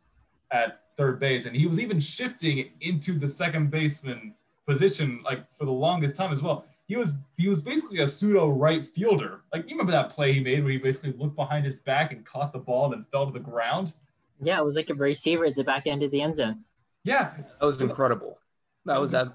at 0.51 0.83
third 0.97 1.19
base, 1.19 1.45
and 1.45 1.55
he 1.55 1.67
was 1.67 1.79
even 1.79 1.99
shifting 1.99 2.69
into 2.79 3.19
the 3.19 3.27
second 3.27 3.69
baseman 3.69 4.33
position 4.65 5.21
like 5.25 5.45
for 5.57 5.65
the 5.65 5.71
longest 5.71 6.15
time 6.15 6.31
as 6.31 6.41
well. 6.41 6.65
He 6.87 6.95
was 6.95 7.13
he 7.37 7.49
was 7.49 7.61
basically 7.61 7.99
a 7.99 8.07
pseudo 8.07 8.49
right 8.49 8.87
fielder. 8.87 9.41
Like 9.51 9.63
you 9.63 9.71
remember 9.71 9.91
that 9.91 10.09
play 10.09 10.31
he 10.33 10.39
made 10.39 10.63
where 10.63 10.71
he 10.71 10.77
basically 10.77 11.13
looked 11.13 11.35
behind 11.35 11.65
his 11.65 11.75
back 11.75 12.13
and 12.13 12.25
caught 12.25 12.53
the 12.53 12.59
ball 12.59 12.85
and 12.85 12.93
then 12.93 13.05
fell 13.11 13.25
to 13.25 13.33
the 13.33 13.39
ground. 13.39 13.93
Yeah, 14.41 14.59
it 14.59 14.65
was 14.65 14.75
like 14.75 14.89
a 14.89 14.93
receiver 14.93 15.45
at 15.45 15.55
the 15.55 15.63
back 15.63 15.87
end 15.87 16.03
of 16.03 16.11
the 16.11 16.21
end 16.21 16.35
zone. 16.35 16.63
Yeah, 17.03 17.33
That 17.59 17.65
was 17.65 17.81
incredible. 17.81 18.39
That 18.85 18.99
was 18.99 19.11
that. 19.11 19.33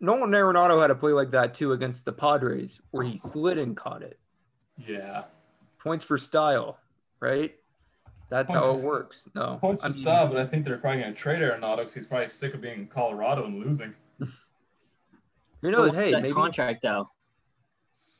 Nolan 0.00 0.30
Arenado 0.30 0.80
had 0.80 0.90
a 0.90 0.94
play 0.94 1.12
like 1.12 1.30
that 1.32 1.54
too 1.54 1.72
against 1.72 2.04
the 2.04 2.12
Padres, 2.12 2.80
where 2.90 3.04
he 3.04 3.16
slid 3.16 3.58
and 3.58 3.76
caught 3.76 4.02
it. 4.02 4.18
yeah. 4.86 5.24
Points 5.80 6.04
for 6.04 6.18
style, 6.18 6.78
right? 7.20 7.54
That's 8.30 8.48
Points 8.48 8.64
how 8.64 8.70
it 8.72 8.76
style. 8.76 8.88
works. 8.90 9.28
No, 9.34 9.58
Points 9.60 9.82
I 9.84 9.88
to 9.88 9.94
mean, 9.94 10.02
style, 10.02 10.26
but 10.26 10.36
I 10.36 10.44
think 10.44 10.64
they're 10.64 10.76
probably 10.76 11.00
going 11.02 11.14
to 11.14 11.18
trade 11.18 11.38
Arenado 11.40 11.78
because 11.78 11.94
he's 11.94 12.06
probably 12.06 12.28
sick 12.28 12.52
of 12.54 12.60
being 12.60 12.80
in 12.80 12.86
Colorado 12.88 13.46
and 13.46 13.58
losing. 13.64 13.94
Who 14.18 14.26
But 15.62 15.70
knows? 15.70 15.86
what's 15.88 15.98
Hey, 15.98 16.10
that 16.12 16.22
maybe 16.22 16.34
contract 16.34 16.82
though. 16.82 17.08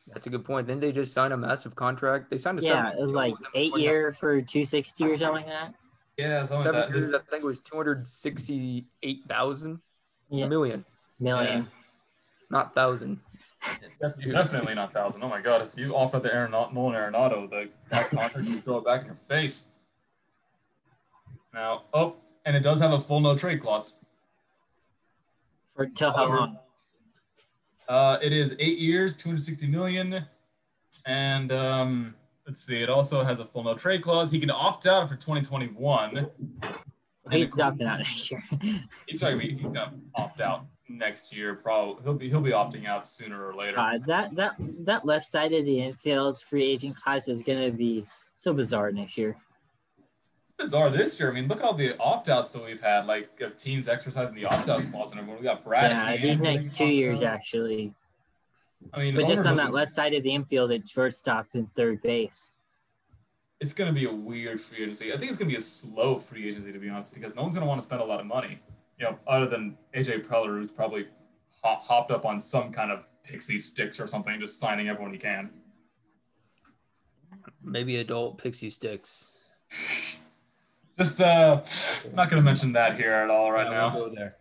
that's 0.07 0.27
a 0.27 0.31
good 0.31 0.45
point. 0.45 0.67
Then 0.67 0.81
they 0.81 0.93
just 0.93 1.13
signed 1.13 1.33
a 1.33 1.37
massive 1.37 1.75
contract. 1.75 2.31
They 2.31 2.39
signed 2.39 2.59
a 2.59 2.63
Yeah, 2.63 2.87
seven- 2.91 2.99
it 2.99 3.05
was 3.07 3.13
like 3.15 3.35
eight 3.55 3.77
year 3.77 4.17
for 4.19 4.41
two 4.41 4.65
sixty 4.65 5.05
or 5.05 5.17
something 5.19 5.45
like 5.45 5.47
that. 5.47 5.75
Yeah, 6.17 6.45
something 6.47 6.65
seven 6.65 6.81
like 6.81 6.91
that. 6.91 6.99
years, 6.99 7.13
I 7.13 7.19
think 7.31 7.43
it 7.45 7.47
was 7.47 7.61
two 7.61 7.77
hundred 7.77 8.07
sixty-eight 8.09 9.21
thousand 9.29 9.81
Yeah, 10.31 10.47
million, 10.49 10.85
million. 11.21 11.69
not 12.51 12.75
thousand. 12.75 13.21
Def- 14.01 14.15
Definitely 14.29 14.75
not 14.75 14.93
thousand. 14.93 15.23
Oh 15.23 15.29
my 15.29 15.41
god! 15.41 15.63
If 15.63 15.77
you 15.77 15.95
offer 15.95 16.21
the 16.21 16.33
Aaron 16.33 16.53
Nolan 16.53 16.75
Arenado 16.95 17.51
the 17.51 17.69
that 17.91 18.11
contract, 18.11 18.47
you 18.47 18.61
throw 18.61 18.79
it 18.79 18.85
back 18.85 19.01
in 19.01 19.07
your 19.07 19.19
face. 19.29 19.67
Now, 21.53 21.85
oh, 21.93 22.17
and 22.45 22.57
it 22.57 22.63
does 22.63 22.79
have 22.79 22.93
a 22.93 23.01
full 23.01 23.21
no 23.21 23.37
trade 23.37 23.61
clause. 23.61 23.97
For 25.75 25.87
till 25.87 26.13
how 26.13 26.27
long? 26.27 26.59
Uh, 27.89 28.19
it 28.23 28.33
is 28.33 28.55
eight 28.59 28.79
years, 28.79 29.15
260 29.15 29.67
million, 29.67 30.25
and 31.07 31.51
um, 31.51 32.15
let's 32.47 32.61
see. 32.63 32.83
It 32.83 32.91
also 32.91 33.25
has 33.25 33.39
a 33.41 33.45
full 33.45 33.65
no 33.65 33.75
trade 33.75 34.03
clause. 34.03 34.31
He 34.31 34.39
can 34.39 34.51
opt 34.51 34.87
out 34.87 35.09
for 35.09 35.17
2021. 35.17 36.29
He's 37.31 37.45
And 37.47 37.53
adopting 37.55 37.87
out 37.87 37.99
next 37.99 38.31
year. 38.31 38.43
He's 39.07 39.21
not 39.23 39.41
he's 39.41 39.71
gonna 39.71 39.95
opt 40.15 40.41
out 40.41 40.67
next 40.89 41.33
year. 41.35 41.55
Probably 41.55 42.03
he'll 42.03 42.15
be 42.15 42.29
he'll 42.29 42.41
be 42.41 42.51
opting 42.51 42.87
out 42.87 43.09
sooner 43.09 43.47
or 43.47 43.55
later. 43.55 43.79
Uh, 43.79 43.99
that 44.07 44.35
that 44.37 44.55
that 44.59 45.05
left 45.05 45.27
side 45.27 45.53
of 45.53 45.65
the 45.65 45.81
infield 45.81 46.41
free 46.41 46.65
agent 46.65 46.97
class 46.97 47.29
is 47.29 47.43
gonna 47.43 47.71
be 47.71 48.05
so 48.39 48.53
bizarre 48.53 48.93
next 48.93 49.17
year. 49.19 49.37
bizarre 50.59 50.91
this 50.91 51.19
year. 51.21 51.31
I 51.31 51.35
mean, 51.35 51.49
look 51.49 51.59
at 51.59 51.65
all 51.65 51.75
the 51.75 51.97
opt 51.99 52.29
outs 52.29 52.53
that 52.53 52.65
we've 52.65 52.81
had, 52.81 53.07
like 53.07 53.41
of 53.41 53.57
teams 53.57 53.89
exercising 53.89 54.35
the 54.35 54.45
opt 54.47 54.69
out 54.69 54.83
clause 54.91 55.13
and 55.13 55.21
everyone. 55.21 55.41
We 55.41 55.45
got 55.45 55.65
Brad. 55.65 55.91
yeah, 55.91 56.17
these 56.21 56.41
next 56.41 56.75
two 56.75 56.87
years 56.87 57.19
out. 57.19 57.35
actually, 57.35 57.95
I 58.93 58.99
mean, 59.01 59.15
but 59.15 59.27
just 59.27 59.47
on 59.47 59.57
that 59.57 59.73
left 59.73 59.93
side 59.93 60.15
of 60.15 60.23
the 60.23 60.31
infield 60.31 60.73
at 60.73 60.89
shortstop 60.89 61.47
and 61.55 61.73
third 61.75 62.03
base. 62.03 62.51
it's 63.61 63.73
going 63.73 63.93
to 63.93 63.95
be 63.95 64.07
a 64.07 64.13
weird 64.13 64.61
free 64.61 64.83
agency. 64.85 65.13
I 65.13 65.17
think 65.17 65.31
it's 65.31 65.39
going 65.39 65.49
to 65.49 65.55
be 65.55 65.59
a 65.59 65.63
slow 65.63 66.17
free 66.17 66.49
agency, 66.49 66.73
to 66.73 66.79
be 66.79 66.89
honest, 66.89 67.13
because 67.13 67.35
no 67.35 67.43
one's 67.43 67.55
going 67.55 67.65
to 67.65 67.69
want 67.69 67.81
to 67.81 67.87
spend 67.87 68.01
a 68.01 68.05
lot 68.05 68.21
of 68.21 68.27
money. 68.27 68.61
You 68.99 69.07
know, 69.07 69.19
other 69.27 69.47
than 69.47 69.77
AJ 69.95 70.27
Preller, 70.27 70.59
who's 70.59 70.71
probably 70.71 71.07
hop, 71.63 71.85
hopped 71.85 72.11
up 72.11 72.25
on 72.25 72.41
some 72.41 72.73
kind 72.73 72.91
of 72.91 73.05
pixie 73.23 73.59
sticks 73.59 74.01
or 74.01 74.07
something, 74.07 74.39
just 74.41 74.59
signing 74.59 74.89
everyone 74.89 75.13
he 75.13 75.19
can. 75.19 75.51
Maybe 77.63 77.97
adult 77.97 78.39
pixie 78.39 78.71
sticks. 78.71 79.37
Just 80.99 81.21
uh, 81.21 81.63
I'm 82.07 82.15
not 82.17 82.29
going 82.29 82.43
to 82.43 82.45
mention 82.45 82.73
that 82.73 82.97
here 82.97 83.13
at 83.13 83.31
all 83.31 83.53
right 83.53 83.67
Yeah, 83.71 83.71
now. 83.79 83.95
we'll 83.95 84.09
go 84.09 84.15
there. 84.17 84.35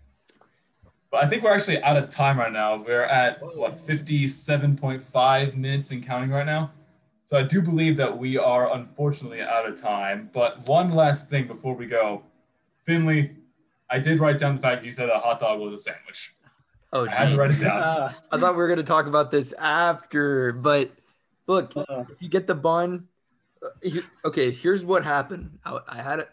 But 1.12 1.24
I 1.24 1.28
think 1.28 1.44
we're 1.44 1.54
actually 1.54 1.84
out 1.84 1.98
of 1.98 2.10
time 2.10 2.40
right 2.40 2.52
now. 2.52 2.78
We're 2.84 3.04
at 3.04 3.40
what 3.56 3.78
57.5 3.86 5.56
minutes 5.56 5.92
and 5.92 6.04
counting 6.04 6.32
right 6.32 6.48
now. 6.48 6.72
So 7.26 7.38
I 7.38 7.44
do 7.44 7.62
believe 7.62 7.96
that 7.98 8.18
we 8.18 8.38
are 8.40 8.74
unfortunately 8.76 9.42
out 9.42 9.68
of 9.68 9.80
time. 9.80 10.32
But 10.34 10.66
one 10.68 10.92
last 10.92 11.30
thing 11.30 11.46
before 11.46 11.76
we 11.76 11.86
go, 11.86 12.24
Finley, 12.86 13.36
I 13.90 14.00
did 14.00 14.20
write 14.20 14.38
down 14.38 14.56
the 14.56 14.62
fact 14.62 14.84
you 14.84 14.92
said 14.92 15.10
a 15.10 15.20
hot 15.20 15.40
dog 15.40 15.60
was 15.60 15.74
a 15.74 15.78
sandwich. 15.78 16.36
Oh, 16.94 17.06
I 17.08 17.16
had 17.16 17.24
to 17.26 17.30
dang. 17.32 17.38
write 17.38 17.52
it 17.52 17.60
down. 17.60 17.82
Uh, 17.82 18.14
I 18.32 18.38
thought 18.38 18.54
we 18.54 18.58
were 18.58 18.68
going 18.68 18.78
to 18.78 18.84
talk 18.84 19.08
about 19.08 19.32
this 19.32 19.54
after, 19.54 20.54
but 20.54 20.92
look, 21.48 21.76
uh, 21.76 22.04
if 22.10 22.22
you 22.22 22.30
get 22.30 22.48
the 22.48 22.56
bun, 22.56 23.08
uh, 23.64 23.90
okay, 24.26 24.52
here's 24.52 24.86
what 24.86 25.04
happened. 25.04 25.58
I, 25.66 25.80
I 25.88 26.02
had 26.02 26.20
it 26.20 26.30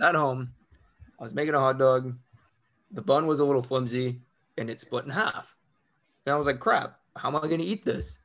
at 0.00 0.14
home. 0.14 0.52
I 1.18 1.24
was 1.24 1.34
making 1.34 1.54
a 1.54 1.60
hot 1.60 1.78
dog. 1.78 2.16
The 2.92 3.02
bun 3.02 3.26
was 3.26 3.40
a 3.40 3.44
little 3.44 3.62
flimsy 3.62 4.20
and 4.56 4.70
it 4.70 4.80
split 4.80 5.04
in 5.04 5.10
half. 5.10 5.54
And 6.24 6.34
I 6.34 6.38
was 6.38 6.46
like, 6.46 6.60
crap, 6.60 7.00
how 7.16 7.28
am 7.28 7.36
I 7.36 7.40
going 7.40 7.60
to 7.60 7.66
eat 7.66 7.84
this? 7.84 8.18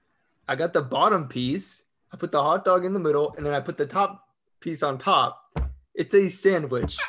I 0.47 0.55
got 0.55 0.73
the 0.73 0.81
bottom 0.81 1.27
piece. 1.27 1.83
I 2.11 2.17
put 2.17 2.31
the 2.31 2.41
hot 2.41 2.63
dog 2.63 2.85
in 2.85 2.93
the 2.93 2.99
middle 2.99 3.33
and 3.37 3.45
then 3.45 3.53
I 3.53 3.59
put 3.59 3.77
the 3.77 3.85
top 3.85 4.27
piece 4.59 4.83
on 4.83 4.97
top. 4.97 5.41
It's 5.95 6.13
a 6.13 6.29
sandwich. 6.29 6.99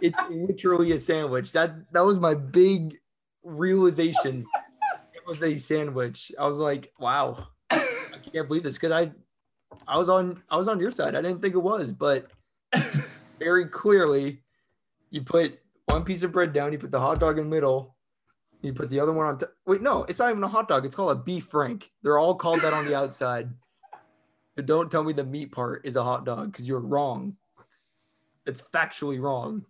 It's 0.00 0.18
literally 0.30 0.92
a 0.92 0.98
sandwich. 0.98 1.52
That 1.52 1.92
that 1.92 2.04
was 2.04 2.18
my 2.18 2.34
big 2.34 2.98
realization. 3.42 4.46
It 5.14 5.22
was 5.26 5.42
a 5.42 5.58
sandwich. 5.58 6.32
I 6.38 6.46
was 6.46 6.58
like, 6.58 6.92
wow. 6.98 7.48
I 7.70 8.18
can't 8.32 8.48
believe 8.48 8.62
this 8.62 8.78
because 8.78 8.92
I 8.92 9.12
I 9.88 9.98
was 9.98 10.08
on 10.08 10.42
I 10.50 10.56
was 10.56 10.68
on 10.68 10.80
your 10.80 10.92
side. 10.92 11.14
I 11.14 11.22
didn't 11.22 11.40
think 11.42 11.54
it 11.54 11.62
was, 11.62 11.92
but 11.92 12.30
very 13.38 13.66
clearly 13.66 14.42
you 15.10 15.22
put 15.22 15.58
one 15.86 16.04
piece 16.04 16.22
of 16.22 16.32
bread 16.32 16.52
down, 16.52 16.72
you 16.72 16.78
put 16.78 16.90
the 16.90 17.00
hot 17.00 17.20
dog 17.20 17.38
in 17.38 17.48
the 17.48 17.54
middle, 17.54 17.96
you 18.62 18.72
put 18.72 18.90
the 18.90 19.00
other 19.00 19.12
one 19.12 19.26
on 19.26 19.38
top. 19.38 19.52
Wait, 19.66 19.80
no, 19.80 20.04
it's 20.04 20.18
not 20.18 20.30
even 20.30 20.42
a 20.42 20.48
hot 20.48 20.68
dog. 20.68 20.84
It's 20.84 20.94
called 20.94 21.12
a 21.12 21.20
beef 21.20 21.44
frank. 21.44 21.90
They're 22.02 22.18
all 22.18 22.34
called 22.34 22.60
that 22.62 22.72
on 22.72 22.86
the 22.86 22.96
outside. 22.96 23.50
So 24.56 24.62
don't 24.62 24.90
tell 24.90 25.04
me 25.04 25.12
the 25.12 25.24
meat 25.24 25.52
part 25.52 25.82
is 25.84 25.96
a 25.96 26.02
hot 26.02 26.24
dog 26.24 26.50
because 26.50 26.66
you're 26.66 26.80
wrong. 26.80 27.36
It's 28.46 28.62
factually 28.62 29.20
wrong. 29.20 29.64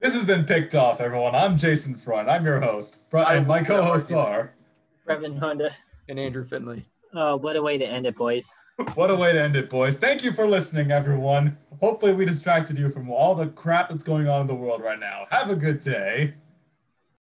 This 0.00 0.14
has 0.14 0.24
been 0.24 0.44
picked 0.44 0.76
off, 0.76 1.00
everyone. 1.00 1.34
I'm 1.34 1.56
Jason 1.56 1.96
Front. 1.96 2.28
I'm 2.28 2.44
your 2.44 2.60
host. 2.60 3.00
And 3.12 3.48
my 3.48 3.64
co-hosts 3.64 4.12
are. 4.12 4.54
Brevin 5.04 5.36
Honda. 5.40 5.74
And 6.08 6.20
Andrew 6.20 6.44
Finley. 6.44 6.88
Oh, 7.14 7.34
uh, 7.34 7.36
what 7.36 7.56
a 7.56 7.62
way 7.62 7.78
to 7.78 7.84
end 7.84 8.06
it, 8.06 8.16
boys. 8.16 8.48
What 8.94 9.10
a 9.10 9.16
way 9.16 9.32
to 9.32 9.40
end 9.40 9.56
it, 9.56 9.68
boys. 9.68 9.96
Thank 9.96 10.22
you 10.22 10.30
for 10.30 10.46
listening, 10.46 10.92
everyone. 10.92 11.58
Hopefully, 11.80 12.12
we 12.12 12.24
distracted 12.24 12.78
you 12.78 12.90
from 12.90 13.10
all 13.10 13.34
the 13.34 13.48
crap 13.48 13.88
that's 13.88 14.04
going 14.04 14.28
on 14.28 14.42
in 14.42 14.46
the 14.46 14.54
world 14.54 14.82
right 14.82 15.00
now. 15.00 15.26
Have 15.30 15.50
a 15.50 15.56
good 15.56 15.80
day. 15.80 16.34